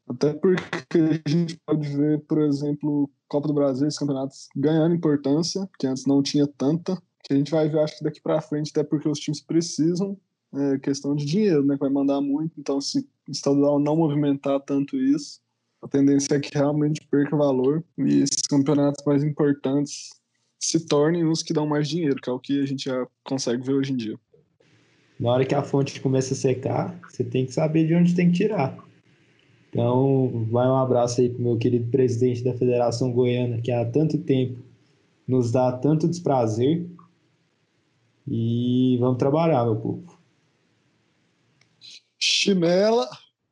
Até 0.08 0.32
porque 0.34 0.98
a 1.26 1.28
gente 1.28 1.58
pode 1.66 1.88
ver, 1.88 2.20
por 2.26 2.40
exemplo, 2.42 3.10
Copa 3.26 3.48
do 3.48 3.54
Brasil, 3.54 3.86
esses 3.88 3.98
campeonatos 3.98 4.48
ganhando 4.54 4.94
importância, 4.94 5.68
que 5.78 5.86
antes 5.86 6.06
não 6.06 6.22
tinha 6.22 6.46
tanta, 6.46 6.96
que 7.22 7.32
a 7.32 7.36
gente 7.36 7.50
vai 7.50 7.68
ver, 7.68 7.80
acho 7.80 7.98
que 7.98 8.04
daqui 8.04 8.20
para 8.20 8.40
frente, 8.40 8.70
até 8.70 8.84
porque 8.84 9.08
os 9.08 9.18
times 9.18 9.40
precisam, 9.40 10.16
é 10.52 10.78
questão 10.78 11.16
de 11.16 11.24
dinheiro, 11.24 11.64
né, 11.64 11.74
que 11.74 11.80
vai 11.80 11.90
mandar 11.90 12.20
muito, 12.20 12.52
então 12.58 12.80
se 12.80 13.08
estadual 13.28 13.80
não 13.80 13.96
movimentar 13.96 14.60
tanto 14.60 14.96
isso, 14.96 15.40
a 15.82 15.88
tendência 15.88 16.36
é 16.36 16.40
que 16.40 16.56
realmente 16.56 17.06
perca 17.10 17.36
valor 17.36 17.82
e 17.98 18.22
esses 18.22 18.42
campeonatos 18.48 19.04
mais 19.04 19.24
importantes 19.24 20.10
se 20.64 20.86
tornem 20.86 21.24
os 21.24 21.42
que 21.42 21.52
dão 21.52 21.66
mais 21.66 21.88
dinheiro, 21.88 22.20
que 22.20 22.28
é 22.28 22.32
o 22.32 22.38
que 22.38 22.62
a 22.62 22.66
gente 22.66 22.84
já 22.84 23.06
consegue 23.22 23.62
ver 23.62 23.74
hoje 23.74 23.92
em 23.92 23.96
dia. 23.96 24.18
Na 25.18 25.30
hora 25.32 25.44
que 25.44 25.54
a 25.54 25.62
fonte 25.62 26.00
começa 26.00 26.34
a 26.34 26.36
secar, 26.36 26.98
você 27.08 27.22
tem 27.22 27.46
que 27.46 27.52
saber 27.52 27.86
de 27.86 27.94
onde 27.94 28.14
tem 28.14 28.30
que 28.30 28.38
tirar. 28.38 28.76
Então, 29.68 30.46
vai 30.50 30.66
um 30.66 30.76
abraço 30.76 31.20
aí 31.20 31.28
para 31.28 31.40
o 31.40 31.42
meu 31.42 31.58
querido 31.58 31.90
presidente 31.90 32.44
da 32.44 32.54
Federação 32.54 33.12
Goiana, 33.12 33.60
que 33.60 33.72
há 33.72 33.84
tanto 33.84 34.18
tempo 34.18 34.62
nos 35.26 35.50
dá 35.50 35.72
tanto 35.72 36.08
desprazer. 36.08 36.86
E 38.26 38.96
vamos 39.00 39.18
trabalhar, 39.18 39.64
meu 39.64 39.76
povo. 39.76 40.18
Chinela. 42.18 43.08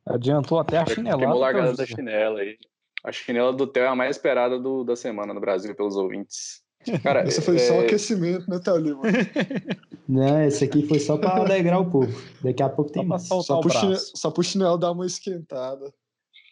Adiantou 0.06 0.58
até 0.58 0.78
a 0.78 0.86
chinela. 0.86 1.18
Queimou 1.18 1.38
largada 1.38 1.74
da 1.74 1.86
chinela 1.86 2.40
aí. 2.40 2.56
A 3.04 3.10
chinela 3.10 3.52
do 3.52 3.66
Theo 3.66 3.82
é 3.82 3.88
a 3.88 3.96
mais 3.96 4.16
esperada 4.16 4.58
do, 4.58 4.84
da 4.84 4.94
semana 4.94 5.34
no 5.34 5.40
Brasil 5.40 5.74
pelos 5.74 5.96
ouvintes. 5.96 6.61
Cara, 7.02 7.20
Essa 7.20 7.42
foi 7.42 7.56
é... 7.56 7.58
só 7.58 7.80
aquecimento, 7.80 8.48
né, 8.48 8.58
Thalima? 8.58 9.02
Não, 10.08 10.42
esse 10.44 10.64
aqui 10.64 10.86
foi 10.86 10.98
só 10.98 11.16
para 11.16 11.36
alegrar 11.36 11.80
o 11.80 11.90
povo. 11.90 12.12
Daqui 12.42 12.62
a 12.62 12.68
pouco 12.68 12.90
tem 12.90 13.04
mais. 13.04 13.26
Só 13.26 13.60
pro, 13.60 13.70
chinelo, 13.70 13.98
só 13.98 14.30
pro 14.30 14.42
chinelo 14.42 14.76
dar 14.76 14.92
uma 14.92 15.06
esquentada. 15.06 15.92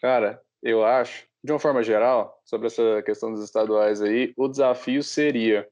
Cara, 0.01 0.41
eu 0.63 0.85
acho, 0.85 1.25
de 1.43 1.53
uma 1.53 1.59
forma 1.59 1.83
geral, 1.83 2.41
sobre 2.45 2.69
essa 2.69 3.03
questão 3.03 3.33
dos 3.33 3.43
estaduais 3.43 4.01
aí, 4.01 4.33
o 4.37 4.49
desafio 4.49 5.03
seria 5.03 5.67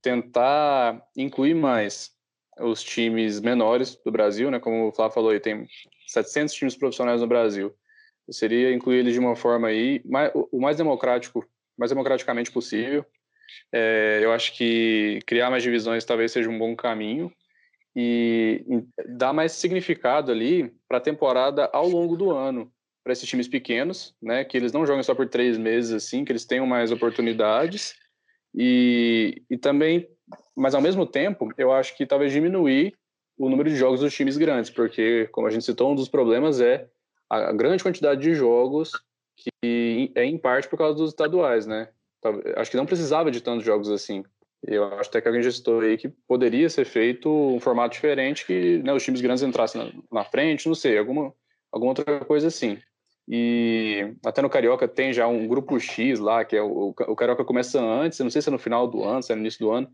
tentar 0.00 1.02
incluir 1.16 1.54
mais 1.54 2.12
os 2.60 2.82
times 2.82 3.40
menores 3.40 3.96
do 4.04 4.10
Brasil, 4.10 4.50
né? 4.50 4.58
Como 4.58 4.88
o 4.88 4.92
Flávio 4.92 5.14
falou 5.14 5.30
aí, 5.30 5.40
tem 5.40 5.66
700 6.06 6.54
times 6.54 6.76
profissionais 6.76 7.20
no 7.20 7.26
Brasil. 7.26 7.74
seria 8.30 8.72
incluir 8.72 8.98
eles 8.98 9.12
de 9.12 9.20
uma 9.20 9.36
forma 9.36 9.68
aí, 9.68 10.00
mais, 10.04 10.32
o 10.34 10.60
mais 10.60 10.76
democrático, 10.76 11.44
mais 11.76 11.90
democraticamente 11.90 12.50
possível. 12.50 13.04
É, 13.72 14.20
eu 14.22 14.32
acho 14.32 14.56
que 14.56 15.20
criar 15.26 15.50
mais 15.50 15.62
divisões 15.62 16.04
talvez 16.04 16.32
seja 16.32 16.48
um 16.48 16.58
bom 16.58 16.74
caminho 16.74 17.32
e 17.94 18.64
dar 19.08 19.32
mais 19.32 19.52
significado 19.52 20.30
ali 20.30 20.72
para 20.88 20.98
a 20.98 21.00
temporada 21.00 21.70
ao 21.72 21.88
longo 21.88 22.16
do 22.16 22.30
ano 22.30 22.70
para 23.02 23.12
esses 23.12 23.28
times 23.28 23.48
pequenos, 23.48 24.14
né? 24.20 24.44
Que 24.44 24.56
eles 24.56 24.72
não 24.72 24.84
joguem 24.84 25.02
só 25.02 25.14
por 25.14 25.28
três 25.28 25.56
meses 25.56 25.92
assim, 25.92 26.24
que 26.24 26.32
eles 26.32 26.44
tenham 26.44 26.66
mais 26.66 26.90
oportunidades 26.90 27.94
e, 28.54 29.42
e 29.48 29.56
também, 29.56 30.08
mas 30.56 30.74
ao 30.74 30.80
mesmo 30.80 31.06
tempo, 31.06 31.48
eu 31.56 31.72
acho 31.72 31.96
que 31.96 32.06
talvez 32.06 32.32
diminuir 32.32 32.94
o 33.38 33.48
número 33.50 33.68
de 33.68 33.76
jogos 33.76 34.00
dos 34.00 34.14
times 34.14 34.36
grandes, 34.36 34.70
porque 34.70 35.28
como 35.28 35.46
a 35.46 35.50
gente 35.50 35.64
citou, 35.64 35.92
um 35.92 35.94
dos 35.94 36.08
problemas 36.08 36.60
é 36.60 36.88
a 37.28 37.52
grande 37.52 37.82
quantidade 37.82 38.20
de 38.20 38.34
jogos 38.34 38.92
que 39.36 40.10
é 40.14 40.24
em 40.24 40.38
parte 40.38 40.68
por 40.68 40.78
causa 40.78 40.96
dos 40.96 41.10
estaduais, 41.10 41.66
né? 41.66 41.88
Acho 42.56 42.70
que 42.70 42.76
não 42.76 42.86
precisava 42.86 43.30
de 43.30 43.40
tantos 43.40 43.64
jogos 43.64 43.90
assim. 43.90 44.24
Eu 44.62 44.84
acho 44.94 45.10
até 45.10 45.20
que 45.20 45.28
alguém 45.28 45.42
citou 45.50 45.80
aí 45.80 45.96
que 45.96 46.08
poderia 46.26 46.68
ser 46.68 46.84
feito 46.84 47.30
um 47.30 47.60
formato 47.60 47.94
diferente 47.94 48.44
que 48.44 48.78
né, 48.78 48.92
os 48.92 49.04
times 49.04 49.20
grandes 49.20 49.42
entrassem 49.42 49.80
na, 50.10 50.20
na, 50.20 50.24
frente, 50.24 50.66
não 50.66 50.74
sei, 50.74 50.98
alguma, 50.98 51.32
alguma 51.70 51.92
outra 51.92 52.24
coisa 52.24 52.48
assim. 52.48 52.78
E 53.28 54.14
até 54.24 54.40
no 54.40 54.50
Carioca 54.50 54.88
tem 54.88 55.12
já 55.12 55.26
um 55.26 55.46
grupo 55.46 55.78
X 55.78 56.18
lá, 56.18 56.44
que 56.44 56.56
é 56.56 56.62
o, 56.62 56.94
o 57.06 57.16
Carioca 57.16 57.44
começa 57.44 57.80
antes, 57.80 58.18
não 58.18 58.30
sei 58.30 58.42
se 58.42 58.48
é 58.48 58.52
no 58.52 58.58
final 58.58 58.88
do 58.88 59.04
ano, 59.04 59.22
se 59.22 59.32
é 59.32 59.34
no 59.34 59.42
início 59.42 59.60
do 59.60 59.70
ano, 59.70 59.88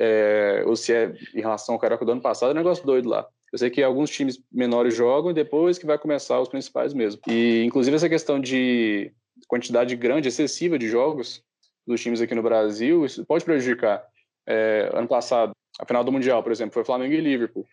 é, 0.00 0.62
ou 0.66 0.74
se 0.74 0.92
é 0.92 1.14
em 1.34 1.40
relação 1.40 1.74
ao 1.74 1.78
Carioca 1.78 2.04
do 2.04 2.12
ano 2.12 2.22
passado, 2.22 2.50
é 2.50 2.52
um 2.52 2.56
negócio 2.56 2.84
doido 2.84 3.08
lá. 3.08 3.26
Eu 3.52 3.58
sei 3.58 3.68
que 3.68 3.82
alguns 3.82 4.10
times 4.10 4.42
menores 4.50 4.94
jogam 4.94 5.30
e 5.30 5.34
depois 5.34 5.78
que 5.78 5.86
vai 5.86 5.98
começar 5.98 6.40
os 6.40 6.48
principais 6.48 6.94
mesmo. 6.94 7.20
E, 7.28 7.62
inclusive, 7.64 7.94
essa 7.94 8.08
questão 8.08 8.40
de 8.40 9.12
quantidade 9.46 9.94
grande, 9.94 10.28
excessiva 10.28 10.78
de 10.78 10.88
jogos 10.88 11.42
dos 11.86 12.00
times 12.00 12.20
aqui 12.20 12.34
no 12.34 12.42
Brasil, 12.42 13.04
isso 13.04 13.24
pode 13.24 13.44
prejudicar. 13.44 14.04
É, 14.46 14.90
ano 14.92 15.08
passado, 15.08 15.52
a 15.78 15.86
final 15.86 16.04
do 16.04 16.12
Mundial, 16.12 16.42
por 16.42 16.52
exemplo, 16.52 16.74
foi 16.74 16.84
Flamengo 16.84 17.14
e 17.14 17.20
Liverpool. 17.20 17.66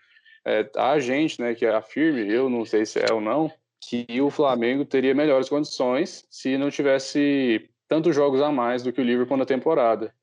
É, 0.46 0.70
a 0.76 1.00
gente, 1.00 1.42
né, 1.42 1.54
que 1.54 1.66
afirme, 1.66 2.32
eu 2.32 2.50
não 2.50 2.66
sei 2.66 2.86
se 2.86 3.00
é 3.00 3.14
ou 3.14 3.22
não, 3.22 3.52
que 3.82 4.22
o 4.22 4.30
Flamengo 4.30 4.86
teria 4.86 5.14
melhores 5.14 5.50
condições 5.50 6.26
se 6.30 6.58
não 6.58 6.70
tivesse 6.70 7.70
tantos 7.88 8.16
jogos 8.16 8.42
a 8.42 8.52
mais 8.52 8.84
do 8.84 8.92
que 8.92 9.02
o 9.02 9.04
Liverpool 9.04 9.38
na 9.38 9.46
temporada. 9.46 10.14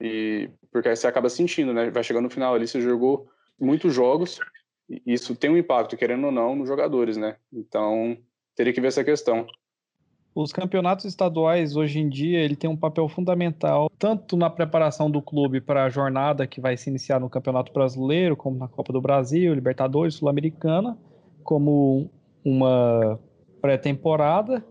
E 0.00 0.48
porque 0.70 0.88
aí 0.88 0.96
você 0.96 1.06
acaba 1.06 1.28
sentindo, 1.28 1.72
né? 1.72 1.90
Vai 1.90 2.02
chegando 2.02 2.24
no 2.24 2.30
final 2.30 2.54
ali, 2.54 2.66
você 2.66 2.80
jogou 2.80 3.28
muitos 3.60 3.94
jogos 3.94 4.40
isso 5.06 5.34
tem 5.34 5.50
um 5.50 5.56
impacto, 5.56 5.96
querendo 5.96 6.26
ou 6.26 6.32
não, 6.32 6.54
nos 6.54 6.68
jogadores, 6.68 7.16
né? 7.16 7.36
Então, 7.52 8.16
teria 8.54 8.72
que 8.72 8.80
ver 8.80 8.88
essa 8.88 9.04
questão. 9.04 9.46
Os 10.34 10.50
campeonatos 10.50 11.04
estaduais, 11.04 11.76
hoje 11.76 11.98
em 11.98 12.08
dia, 12.08 12.38
ele 12.38 12.56
tem 12.56 12.68
um 12.68 12.76
papel 12.76 13.06
fundamental, 13.06 13.90
tanto 13.98 14.34
na 14.34 14.48
preparação 14.48 15.10
do 15.10 15.20
clube 15.20 15.60
para 15.60 15.84
a 15.84 15.90
jornada 15.90 16.46
que 16.46 16.58
vai 16.58 16.74
se 16.74 16.88
iniciar 16.88 17.20
no 17.20 17.28
Campeonato 17.28 17.70
Brasileiro, 17.70 18.34
como 18.34 18.56
na 18.56 18.66
Copa 18.66 18.94
do 18.94 19.00
Brasil, 19.00 19.52
Libertadores, 19.52 20.14
Sul-Americana, 20.14 20.96
como 21.44 22.10
uma 22.42 23.20
pré-temporada, 23.60 24.64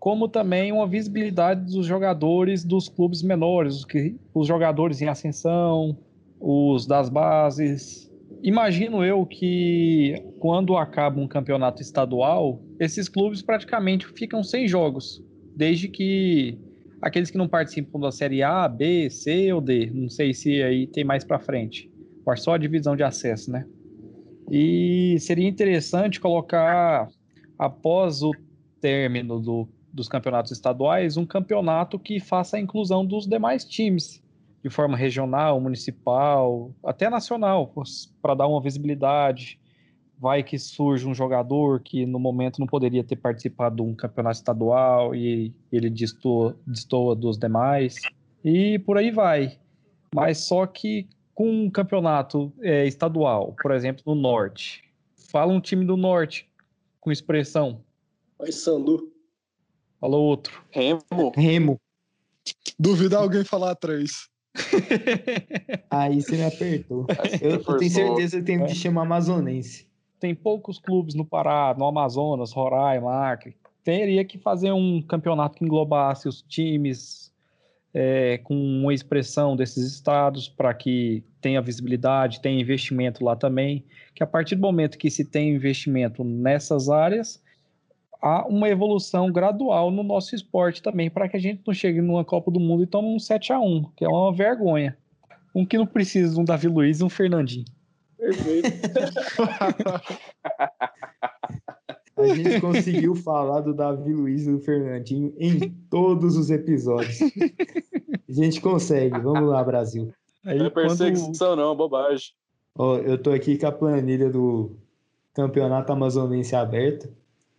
como 0.00 0.26
também 0.26 0.72
uma 0.72 0.86
visibilidade 0.86 1.72
dos 1.72 1.86
jogadores 1.86 2.64
dos 2.64 2.88
clubes 2.88 3.22
menores, 3.22 3.76
os, 3.76 3.84
que, 3.84 4.16
os 4.34 4.48
jogadores 4.48 5.00
em 5.00 5.06
ascensão, 5.06 5.96
os 6.40 6.86
das 6.86 7.08
bases, 7.08 8.12
imagino 8.42 9.04
eu 9.04 9.24
que 9.24 10.20
quando 10.40 10.76
acaba 10.76 11.20
um 11.20 11.28
campeonato 11.28 11.80
estadual, 11.80 12.60
esses 12.78 13.08
clubes 13.08 13.42
praticamente 13.42 14.06
ficam 14.06 14.42
sem 14.42 14.66
jogos, 14.66 15.22
desde 15.56 15.88
que 15.88 16.58
aqueles 17.00 17.30
que 17.30 17.38
não 17.38 17.48
participam 17.48 18.00
da 18.00 18.10
Série 18.10 18.42
A, 18.42 18.66
B, 18.68 19.08
C 19.10 19.52
ou 19.52 19.60
D, 19.60 19.90
não 19.92 20.08
sei 20.08 20.32
se 20.32 20.62
aí 20.62 20.86
tem 20.86 21.04
mais 21.04 21.24
para 21.24 21.38
frente, 21.38 21.90
ou 22.24 22.36
só 22.36 22.54
a 22.54 22.58
divisão 22.58 22.96
de 22.96 23.02
acesso, 23.02 23.50
né? 23.50 23.66
E 24.50 25.16
seria 25.20 25.48
interessante 25.48 26.20
colocar 26.20 27.08
após 27.58 28.22
o 28.22 28.32
término 28.80 29.40
do, 29.40 29.68
dos 29.92 30.08
campeonatos 30.08 30.50
estaduais 30.52 31.16
um 31.16 31.24
campeonato 31.24 31.98
que 31.98 32.20
faça 32.20 32.56
a 32.56 32.60
inclusão 32.60 33.06
dos 33.06 33.26
demais 33.26 33.64
times 33.64 34.22
de 34.62 34.70
forma 34.70 34.96
regional, 34.96 35.60
municipal, 35.60 36.74
até 36.82 37.10
nacional, 37.10 37.70
para 38.22 38.34
dar 38.34 38.46
uma 38.46 38.62
visibilidade. 38.62 39.60
Vai 40.18 40.42
que 40.42 40.58
surge 40.58 41.06
um 41.06 41.14
jogador 41.14 41.80
que 41.80 42.06
no 42.06 42.18
momento 42.18 42.58
não 42.58 42.66
poderia 42.66 43.04
ter 43.04 43.16
participado 43.16 43.76
de 43.76 43.82
um 43.82 43.94
campeonato 43.94 44.36
estadual 44.36 45.14
e 45.14 45.52
ele 45.70 45.90
destoa, 45.90 46.56
destoa 46.66 47.14
dos 47.14 47.36
demais. 47.36 47.96
E 48.44 48.78
por 48.80 48.96
aí 48.96 49.10
vai. 49.10 49.58
Mas 50.14 50.38
só 50.38 50.66
que 50.66 51.08
com 51.34 51.50
um 51.50 51.70
campeonato 51.70 52.52
é, 52.60 52.86
estadual, 52.86 53.54
por 53.60 53.72
exemplo, 53.72 54.02
no 54.06 54.14
Norte, 54.14 54.84
fala 55.30 55.52
um 55.52 55.60
time 55.60 55.84
do 55.84 55.96
Norte 55.96 56.48
com 57.00 57.10
expressão. 57.10 57.80
Vai 58.38 58.52
Sandu. 58.52 59.12
Fala 60.00 60.16
outro. 60.16 60.62
Remo. 60.70 61.32
Remo. 61.34 61.80
Duvida 62.78 63.18
alguém 63.18 63.44
falar 63.44 63.74
três. 63.74 64.28
Aí 65.90 66.22
você 66.22 66.36
me 66.36 66.44
apertou. 66.44 67.06
Eu, 67.40 67.50
eu 67.50 67.76
tenho 67.78 67.90
certeza 67.90 68.38
que 68.38 68.44
tem 68.44 68.64
que 68.64 68.74
chamar 68.74 69.02
amazonense. 69.02 69.86
Tem 70.24 70.34
poucos 70.34 70.78
clubes 70.78 71.14
no 71.14 71.22
Pará, 71.22 71.74
no 71.76 71.84
Amazonas, 71.84 72.50
Roraima, 72.50 73.30
Acre. 73.30 73.54
Teria 73.84 74.24
que 74.24 74.38
fazer 74.38 74.72
um 74.72 75.02
campeonato 75.02 75.58
que 75.58 75.66
englobasse 75.66 76.26
os 76.26 76.40
times 76.40 77.30
é, 77.92 78.38
com 78.38 78.54
uma 78.56 78.94
expressão 78.94 79.54
desses 79.54 79.86
estados 79.86 80.48
para 80.48 80.72
que 80.72 81.22
tenha 81.42 81.60
visibilidade, 81.60 82.40
tenha 82.40 82.58
investimento 82.58 83.22
lá 83.22 83.36
também. 83.36 83.84
Que 84.14 84.22
a 84.22 84.26
partir 84.26 84.54
do 84.54 84.62
momento 84.62 84.96
que 84.96 85.10
se 85.10 85.26
tem 85.26 85.54
investimento 85.54 86.24
nessas 86.24 86.88
áreas, 86.88 87.42
há 88.22 88.46
uma 88.46 88.70
evolução 88.70 89.30
gradual 89.30 89.90
no 89.90 90.02
nosso 90.02 90.34
esporte 90.34 90.82
também, 90.82 91.10
para 91.10 91.28
que 91.28 91.36
a 91.36 91.40
gente 91.40 91.60
não 91.66 91.74
chegue 91.74 92.00
numa 92.00 92.24
Copa 92.24 92.50
do 92.50 92.58
Mundo 92.58 92.82
e 92.82 92.86
tome 92.86 93.08
um 93.08 93.18
7 93.18 93.52
a 93.52 93.60
1 93.60 93.90
que 93.94 94.06
é 94.06 94.08
uma 94.08 94.32
vergonha. 94.32 94.96
Um 95.54 95.66
que 95.66 95.76
não 95.76 95.86
precisa 95.86 96.32
de 96.32 96.40
um 96.40 96.44
Davi 96.44 96.66
Luiz 96.66 97.00
e 97.00 97.04
um 97.04 97.10
Fernandinho. 97.10 97.66
Perfeito. 98.24 98.68
a 102.16 102.34
gente 102.34 102.60
conseguiu 102.60 103.14
falar 103.14 103.60
do 103.60 103.74
Davi 103.74 104.14
Luiz 104.14 104.46
e 104.46 104.52
do 104.52 104.60
Fernandinho 104.60 105.34
em 105.38 105.68
todos 105.90 106.34
os 106.36 106.50
episódios. 106.50 107.20
A 107.20 108.32
gente 108.32 108.62
consegue. 108.62 109.20
Vamos 109.20 109.48
lá, 109.48 109.62
Brasil. 109.62 110.10
Aí, 110.44 110.58
não 110.58 110.66
é 110.66 110.70
perseguição, 110.70 111.48
quando... 111.48 111.58
não, 111.58 111.76
bobagem. 111.76 112.32
Ó, 112.76 112.96
eu 112.96 113.16
tô 113.18 113.30
aqui 113.30 113.58
com 113.58 113.66
a 113.66 113.72
planilha 113.72 114.30
do 114.30 114.74
Campeonato 115.34 115.92
Amazonense 115.92 116.56
aberto. 116.56 117.08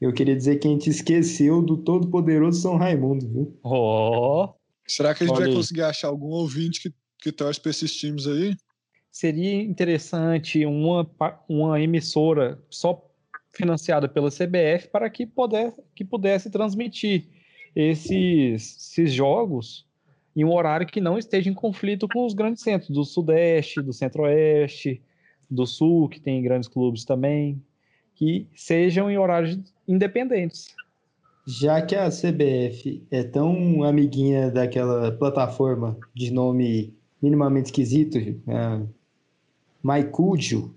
Eu 0.02 0.12
queria 0.12 0.36
dizer 0.36 0.58
que 0.58 0.68
a 0.68 0.72
gente 0.72 0.90
esqueceu 0.90 1.62
do 1.62 1.78
todo-poderoso 1.78 2.60
São 2.60 2.76
Raimundo, 2.76 3.28
viu? 3.28 3.58
Ó! 3.64 4.46
Oh. 4.46 4.54
Será 4.88 5.16
que 5.16 5.24
a 5.24 5.28
gente 5.28 5.36
Olha 5.36 5.48
vai 5.48 5.56
conseguir 5.56 5.82
achar 5.84 6.10
algum 6.10 6.28
ouvinte 6.28 6.82
que, 6.82 6.94
que 7.20 7.32
torce 7.32 7.60
para 7.60 7.72
esses 7.72 7.96
times 7.96 8.28
aí? 8.28 8.56
Seria 9.16 9.62
interessante 9.62 10.66
uma, 10.66 11.10
uma 11.48 11.80
emissora 11.80 12.60
só 12.70 13.02
financiada 13.54 14.10
pela 14.10 14.30
CBF 14.30 14.90
para 14.92 15.10
que, 15.10 15.26
puder, 15.26 15.74
que 15.96 16.04
pudesse 16.04 16.50
transmitir 16.50 17.24
esses, 17.74 18.76
esses 18.76 19.14
jogos 19.14 19.88
em 20.36 20.44
um 20.44 20.54
horário 20.54 20.86
que 20.86 21.00
não 21.00 21.18
esteja 21.18 21.50
em 21.50 21.54
conflito 21.54 22.10
com 22.10 22.26
os 22.26 22.34
grandes 22.34 22.62
centros 22.62 22.90
do 22.90 23.06
Sudeste, 23.06 23.82
do 23.82 23.94
Centro-Oeste, 23.94 25.02
do 25.50 25.66
Sul, 25.66 26.10
que 26.10 26.20
tem 26.20 26.44
grandes 26.44 26.68
clubes 26.68 27.06
também, 27.06 27.64
que 28.16 28.46
sejam 28.54 29.10
em 29.10 29.18
horários 29.18 29.58
independentes. 29.88 30.76
Já 31.48 31.82
que 31.82 31.96
a 31.96 32.10
CBF 32.10 33.02
é 33.10 33.24
tão 33.24 33.82
amiguinha 33.82 34.52
daquela 34.52 35.10
plataforma 35.14 35.98
de 36.14 36.34
nome 36.34 36.94
minimamente 37.22 37.68
esquisito, 37.68 38.18
é, 38.18 38.95
MyCudio, 39.86 40.74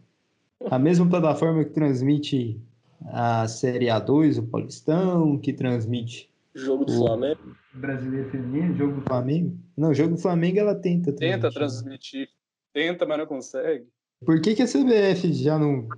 a 0.71 0.79
mesma 0.79 1.09
plataforma 1.09 1.65
que 1.65 1.71
transmite 1.71 2.61
a 3.07 3.49
Série 3.49 3.87
A2, 3.87 4.39
o 4.39 4.43
Paulistão, 4.47 5.39
que 5.39 5.53
transmite 5.53 6.29
Jogo 6.55 6.85
do 6.85 6.93
Flamengo. 6.93 7.57
Brasileiro 7.73 8.31
Feminino, 8.31 8.75
jogo 8.75 9.01
do 9.01 9.03
Flamengo. 9.03 9.57
Não, 9.77 9.95
jogo 9.95 10.17
do 10.17 10.21
Flamengo 10.21 10.59
ela 10.59 10.75
tenta 10.75 11.13
transmitir. 11.13 11.41
Tenta 11.41 11.55
transmitir. 11.55 12.29
Tenta, 12.73 13.07
mas 13.07 13.19
não 13.19 13.27
consegue. 13.27 13.87
Por 14.25 14.41
que, 14.41 14.55
que 14.55 14.63
a 14.63 14.67
CBF 14.67 15.33
já 15.33 15.59
não 15.59 15.89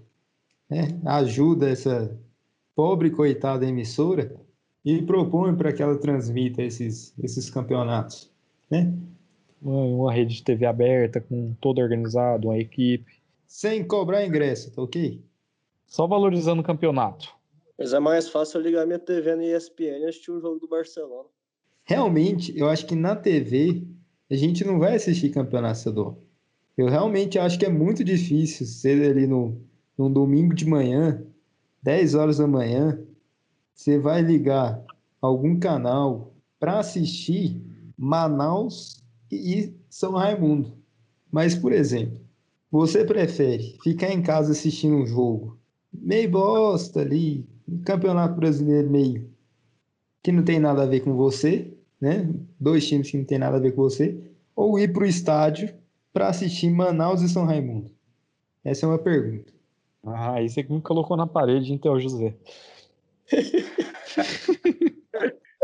né, 0.69 1.01
ajuda 1.07 1.71
essa 1.71 2.15
pobre 2.77 3.11
coitada 3.11 3.67
emissora 3.67 4.37
e 4.85 5.01
propõe 5.03 5.57
para 5.57 5.73
que 5.73 5.83
ela 5.83 5.97
transmita 5.97 6.63
esses, 6.63 7.15
esses 7.23 7.49
campeonatos, 7.49 8.31
né? 8.71 8.93
Uma, 9.61 9.83
uma 9.83 10.13
rede 10.13 10.37
de 10.37 10.43
TV 10.43 10.67
aberta, 10.67 11.21
com 11.21 11.55
todo 11.61 11.81
organizado, 11.81 12.49
uma 12.49 12.59
equipe. 12.59 13.21
Sem 13.47 13.85
cobrar 13.85 14.25
ingresso, 14.25 14.71
tá 14.71 14.83
ok? 14.83 15.21
Só 15.87 16.07
valorizando 16.07 16.63
o 16.63 16.65
campeonato. 16.65 17.35
Mas 17.79 17.93
é 17.93 17.99
mais 17.99 18.29
fácil 18.29 18.59
eu 18.59 18.65
ligar 18.65 18.87
minha 18.87 18.99
TV 18.99 19.35
na 19.35 19.45
ESPN 19.45 20.01
e 20.01 20.05
assistir 20.05 20.31
um 20.31 20.41
jogo 20.41 20.59
do 20.61 20.69
Barcelona. 20.69 21.29
Realmente, 21.85 22.57
eu 22.57 22.69
acho 22.69 22.87
que 22.87 22.95
na 22.95 23.17
TV 23.17 23.83
a 24.31 24.37
gente 24.37 24.65
não 24.65 24.79
vai 24.79 24.95
assistir 24.95 25.31
campeonato 25.31 25.79
estadual. 25.79 26.19
Eu 26.77 26.89
realmente 26.89 27.39
acho 27.39 27.59
que 27.59 27.67
é 27.67 27.69
muito 27.69 28.05
difícil 28.05 28.67
ser 28.67 29.11
ali 29.11 29.27
no, 29.27 29.61
num 29.99 30.13
domingo 30.13 30.55
de 30.55 30.65
manhã, 30.65 31.23
10 31.83 32.15
horas 32.15 32.39
da 32.39 32.47
manhã, 32.47 32.99
você 33.75 33.99
vai 33.99 34.23
ligar 34.23 34.83
algum 35.21 35.59
canal 35.59 36.33
para 36.59 36.79
assistir 36.79 37.61
Manaus 37.97 39.03
e 39.31 39.75
São 39.89 40.13
Raimundo. 40.13 40.73
Mas, 41.31 41.55
por 41.55 41.73
exemplo, 41.73 42.21
você 42.71 43.05
prefere 43.05 43.79
ficar 43.83 44.11
em 44.11 44.23
casa 44.23 44.53
assistindo 44.53 44.97
um 44.97 45.07
jogo 45.07 45.59
meio 45.93 46.31
bosta 46.31 47.01
ali, 47.01 47.47
um 47.69 47.83
campeonato 47.83 48.35
brasileiro 48.35 48.91
meio 48.91 49.31
que 50.23 50.31
não 50.31 50.43
tem 50.43 50.61
nada 50.61 50.83
a 50.83 50.87
ver 50.87 51.01
com 51.01 51.15
você, 51.15 51.73
né? 52.01 52.29
Dois 52.59 52.87
times 52.87 53.11
que 53.11 53.17
não 53.17 53.25
tem 53.25 53.39
nada 53.39 53.57
a 53.57 53.61
ver 53.61 53.73
com 53.73 53.83
você, 53.83 54.19
ou 54.55 54.79
ir 54.79 54.93
para 54.93 55.05
o 55.05 55.07
estádio 55.07 55.75
para 56.13 56.29
assistir 56.29 56.71
Manaus 56.71 57.23
e 57.23 57.29
São 57.29 57.45
Raimundo? 57.45 57.91
Essa 58.65 58.85
é 58.85 58.89
uma 58.89 58.99
pergunta. 58.99 59.53
Ah, 60.05 60.43
isso 60.43 60.61
é 60.61 60.63
que 60.63 60.73
me 60.73 60.81
colocou 60.81 61.17
na 61.17 61.27
parede, 61.27 61.73
então, 61.73 61.99
José. 61.99 62.35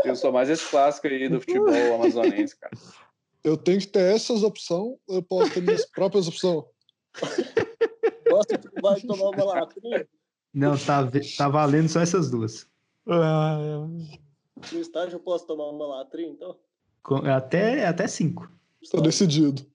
Eu 0.03 0.15
sou 0.15 0.31
mais 0.31 0.49
esse 0.49 0.69
clássico 0.69 1.07
aí 1.07 1.27
do 1.27 1.41
futebol 1.41 1.95
amazonense, 1.95 2.55
cara. 2.55 2.75
Eu 3.43 3.55
tenho 3.57 3.79
que 3.79 3.87
ter 3.87 4.15
essas 4.15 4.43
opções, 4.43 4.97
eu 5.07 5.21
posso 5.23 5.53
ter 5.53 5.61
minhas 5.61 5.85
próprias 5.91 6.27
opções. 6.27 6.63
Que 7.13 8.81
vai 8.81 8.99
tomar 9.01 9.29
uma 9.29 9.43
lacrinha? 9.43 10.07
Não, 10.53 10.77
tá, 10.77 11.07
tá 11.37 11.47
valendo 11.49 11.87
só 11.89 12.01
essas 12.01 12.29
duas. 12.29 12.67
Ah, 13.07 13.57
No 14.73 14.79
estádio 14.81 15.15
eu 15.15 15.19
posso 15.19 15.45
tomar 15.47 15.69
uma 15.69 15.85
latrinha, 15.87 16.29
então? 16.29 16.57
Com- 17.03 17.25
Até, 17.25 17.85
até 17.87 18.07
cinco. 18.07 18.51
Está 18.81 18.99
decidido. 18.99 19.65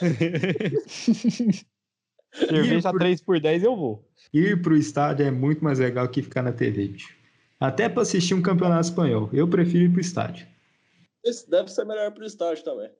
cerveja 2.32 2.90
por- 2.90 2.98
3 2.98 3.20
por 3.20 3.40
10 3.40 3.62
eu 3.62 3.76
vou. 3.76 4.08
Ir 4.32 4.62
pro 4.62 4.76
estádio 4.76 5.26
é 5.26 5.30
muito 5.30 5.62
mais 5.62 5.78
legal 5.78 6.08
que 6.08 6.22
ficar 6.22 6.42
na 6.42 6.52
TV, 6.52 6.88
bicho. 6.88 7.14
Até 7.60 7.88
para 7.88 8.02
assistir 8.02 8.34
um 8.34 8.42
campeonato 8.42 8.88
espanhol. 8.88 9.28
Eu 9.32 9.46
prefiro 9.48 9.84
ir 9.84 9.92
pro 9.92 10.00
estádio. 10.00 10.46
Deve 11.48 11.68
ser 11.70 11.84
melhor 11.84 12.10
pro 12.12 12.24
estádio 12.24 12.64
também. 12.64 12.90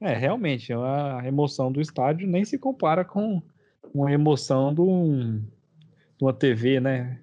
É, 0.00 0.12
realmente, 0.14 0.72
a 0.72 1.22
emoção 1.24 1.72
do 1.72 1.80
estádio 1.80 2.26
nem 2.28 2.44
se 2.44 2.58
compara 2.58 3.04
com 3.04 3.40
uma 3.94 4.12
emoção 4.12 4.74
de, 4.74 4.80
um- 4.80 5.38
de 5.38 6.22
uma 6.24 6.32
TV, 6.32 6.80
né? 6.80 7.20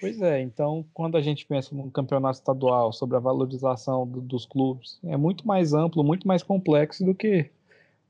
Pois 0.00 0.20
é, 0.20 0.40
então 0.40 0.84
quando 0.92 1.16
a 1.16 1.22
gente 1.22 1.46
pensa 1.46 1.74
num 1.74 1.88
campeonato 1.88 2.38
estadual 2.38 2.92
sobre 2.92 3.16
a 3.16 3.20
valorização 3.20 4.06
do- 4.06 4.20
dos 4.20 4.44
clubes, 4.44 4.98
é 5.04 5.16
muito 5.16 5.46
mais 5.46 5.72
amplo, 5.72 6.02
muito 6.04 6.26
mais 6.26 6.42
complexo 6.42 7.04
do 7.04 7.14
que 7.14 7.50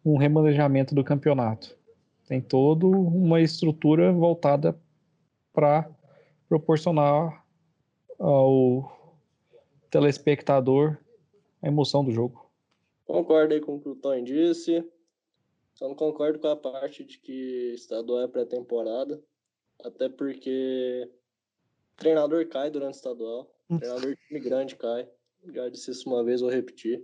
um 0.05 0.17
remanejamento 0.17 0.95
do 0.95 1.05
campeonato. 1.05 1.77
Tem 2.27 2.41
toda 2.41 2.87
uma 2.87 3.41
estrutura 3.41 4.13
voltada 4.13 4.77
para 5.53 5.89
proporcionar 6.49 7.45
ao 8.19 9.19
telespectador 9.91 10.97
a 11.63 11.69
emoção 11.69 12.05
do 12.05 12.11
jogo. 12.11 12.51
Concordo 13.05 13.55
aí 13.55 13.61
com 13.61 13.77
o 13.77 13.81
que 13.81 13.89
o 13.89 13.97
Tony 13.97 14.23
disse. 14.23 14.85
Só 15.75 15.89
não 15.89 15.95
concordo 15.95 16.39
com 16.39 16.49
a 16.49 16.57
parte 16.57 17.05
de 17.05 17.19
que 17.19 17.73
estadual 17.75 18.23
é 18.23 18.29
pré-temporada. 18.29 19.23
Até 19.85 20.09
porque 20.09 21.11
treinador 21.97 22.47
cai 22.49 22.71
durante 22.71 22.95
o 22.95 22.97
estadual. 22.97 23.55
Treinador 23.79 24.15
de 24.15 24.27
time 24.27 24.41
grande 24.41 24.77
cai. 24.77 25.09
Já 25.53 25.69
disse 25.69 25.91
isso 25.91 26.09
uma 26.09 26.25
vez, 26.25 26.41
vou 26.41 26.51
repetir. 26.51 27.03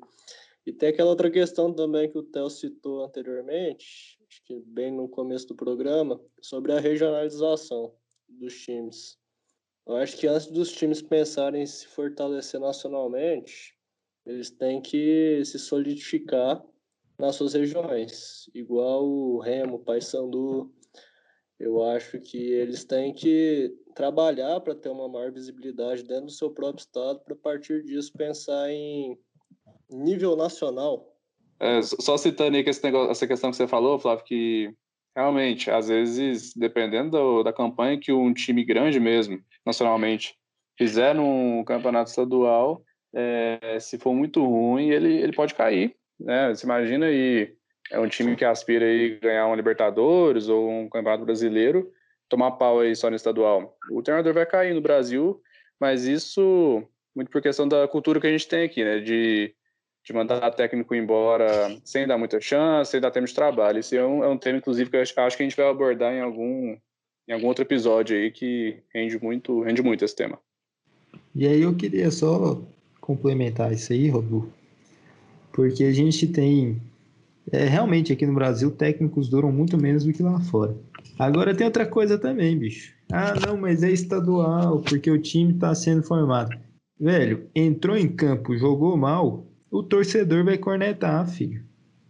E 0.64 0.72
tem 0.72 0.88
aquela 0.90 1.10
outra 1.10 1.30
questão 1.30 1.72
também 1.72 2.10
que 2.10 2.18
o 2.18 2.22
Theo 2.22 2.48
citou 2.48 3.04
anteriormente, 3.04 4.18
acho 4.28 4.44
que 4.44 4.60
bem 4.60 4.92
no 4.92 5.08
começo 5.08 5.48
do 5.48 5.56
programa, 5.56 6.20
sobre 6.40 6.72
a 6.72 6.78
regionalização 6.78 7.94
dos 8.28 8.54
times. 8.60 9.18
Eu 9.84 9.96
acho 9.96 10.16
que 10.16 10.28
antes 10.28 10.46
dos 10.46 10.70
times 10.70 11.02
pensarem 11.02 11.62
em 11.62 11.66
se 11.66 11.86
fortalecer 11.88 12.60
nacionalmente, 12.60 13.76
eles 14.24 14.50
têm 14.50 14.80
que 14.80 15.44
se 15.44 15.58
solidificar 15.58 16.62
nas 17.18 17.36
suas 17.36 17.54
regiões, 17.54 18.50
igual 18.54 19.04
o 19.06 19.38
Remo, 19.38 19.78
Paysandu. 19.78 20.72
Eu 21.58 21.84
acho 21.84 22.18
que 22.20 22.38
eles 22.38 22.84
têm 22.84 23.12
que 23.14 23.72
trabalhar 23.94 24.60
para 24.60 24.74
ter 24.74 24.88
uma 24.88 25.08
maior 25.08 25.30
visibilidade 25.30 26.02
dentro 26.02 26.26
do 26.26 26.32
seu 26.32 26.50
próprio 26.50 26.82
estado, 26.82 27.20
para 27.20 27.36
partir 27.36 27.84
disso 27.84 28.12
pensar 28.12 28.70
em 28.70 29.16
nível 29.88 30.34
nacional. 30.34 31.16
É, 31.60 31.80
só 31.82 32.16
citando 32.16 32.56
aí 32.56 32.64
que 32.64 32.70
negócio, 32.82 33.12
essa 33.12 33.26
questão 33.26 33.50
que 33.50 33.56
você 33.56 33.68
falou, 33.68 33.98
Flávio, 33.98 34.24
que 34.24 34.74
realmente, 35.14 35.70
às 35.70 35.86
vezes, 35.88 36.52
dependendo 36.56 37.10
do- 37.10 37.42
da 37.44 37.52
campanha 37.52 38.00
que 38.00 38.10
um 38.12 38.34
time 38.34 38.64
grande 38.64 38.98
mesmo, 38.98 39.40
nacionalmente, 39.64 40.34
fizer 40.76 41.14
num 41.14 41.62
campeonato 41.62 42.10
estadual, 42.10 42.82
é, 43.14 43.78
se 43.80 43.98
for 43.98 44.14
muito 44.14 44.44
ruim, 44.44 44.90
ele, 44.90 45.14
ele 45.14 45.32
pode 45.32 45.54
cair. 45.54 45.94
Né? 46.18 46.54
Você 46.54 46.64
imagina 46.66 47.06
aí, 47.06 47.54
é 47.90 47.98
um 47.98 48.08
time 48.08 48.36
que 48.36 48.44
aspira 48.44 48.84
aí 48.84 49.18
ganhar 49.18 49.46
um 49.46 49.54
Libertadores 49.54 50.48
ou 50.48 50.68
um 50.70 50.88
Campeonato 50.88 51.24
Brasileiro, 51.24 51.90
tomar 52.28 52.52
pau 52.52 52.80
aí 52.80 52.94
só 52.96 53.10
no 53.10 53.16
estadual. 53.16 53.76
O 53.90 54.02
treinador 54.02 54.32
vai 54.32 54.46
cair 54.46 54.74
no 54.74 54.80
Brasil, 54.80 55.40
mas 55.80 56.06
isso 56.06 56.82
muito 57.14 57.30
por 57.30 57.42
questão 57.42 57.68
da 57.68 57.86
cultura 57.86 58.20
que 58.20 58.26
a 58.26 58.30
gente 58.30 58.48
tem 58.48 58.64
aqui, 58.64 58.82
né? 58.82 59.00
De 59.00 59.54
de 60.04 60.12
mandar 60.12 60.50
técnico 60.50 60.94
embora 60.94 61.80
sem 61.84 62.06
dar 62.06 62.18
muita 62.18 62.40
chance, 62.40 62.90
sem 62.90 63.00
dar 63.00 63.10
tempo 63.10 63.26
de 63.26 63.34
trabalho. 63.34 63.78
Isso 63.78 63.94
é 63.94 64.04
um, 64.04 64.24
é 64.24 64.28
um 64.28 64.36
tema, 64.36 64.58
inclusive, 64.58 64.90
que 64.90 64.96
eu 64.96 65.00
acho, 65.00 65.18
acho 65.18 65.36
que 65.36 65.42
a 65.42 65.46
gente 65.46 65.56
vai 65.56 65.68
abordar 65.68 66.12
em 66.12 66.20
algum, 66.20 66.76
em 67.28 67.32
algum 67.32 67.46
outro 67.46 67.64
episódio 67.64 68.16
aí 68.16 68.30
que 68.30 68.82
rende 68.92 69.22
muito, 69.22 69.62
rende 69.62 69.82
muito 69.82 70.04
esse 70.04 70.16
tema. 70.16 70.38
E 71.34 71.46
aí 71.46 71.62
eu 71.62 71.74
queria 71.74 72.10
só 72.10 72.60
complementar 73.02 73.72
isso 73.72 73.92
aí, 73.92 74.08
Robu, 74.08 74.48
porque 75.52 75.84
a 75.84 75.92
gente 75.92 76.26
tem, 76.28 76.80
é, 77.50 77.66
realmente 77.66 78.12
aqui 78.12 78.24
no 78.24 78.32
Brasil, 78.32 78.70
técnicos 78.70 79.28
duram 79.28 79.52
muito 79.52 79.76
menos 79.76 80.04
do 80.04 80.12
que 80.12 80.22
lá 80.22 80.40
fora. 80.40 80.74
Agora 81.18 81.54
tem 81.54 81.66
outra 81.66 81.84
coisa 81.84 82.16
também, 82.16 82.56
bicho. 82.56 82.94
Ah, 83.12 83.34
não, 83.44 83.58
mas 83.58 83.82
é 83.82 83.90
estadual, 83.90 84.80
porque 84.80 85.10
o 85.10 85.20
time 85.20 85.52
está 85.52 85.74
sendo 85.74 86.02
formado. 86.02 86.56
Velho, 86.98 87.48
entrou 87.54 87.96
em 87.96 88.08
campo, 88.08 88.56
jogou 88.56 88.96
mal, 88.96 89.44
o 89.70 89.82
torcedor 89.82 90.44
vai 90.44 90.56
cornetar, 90.56 91.28
filho. 91.28 91.62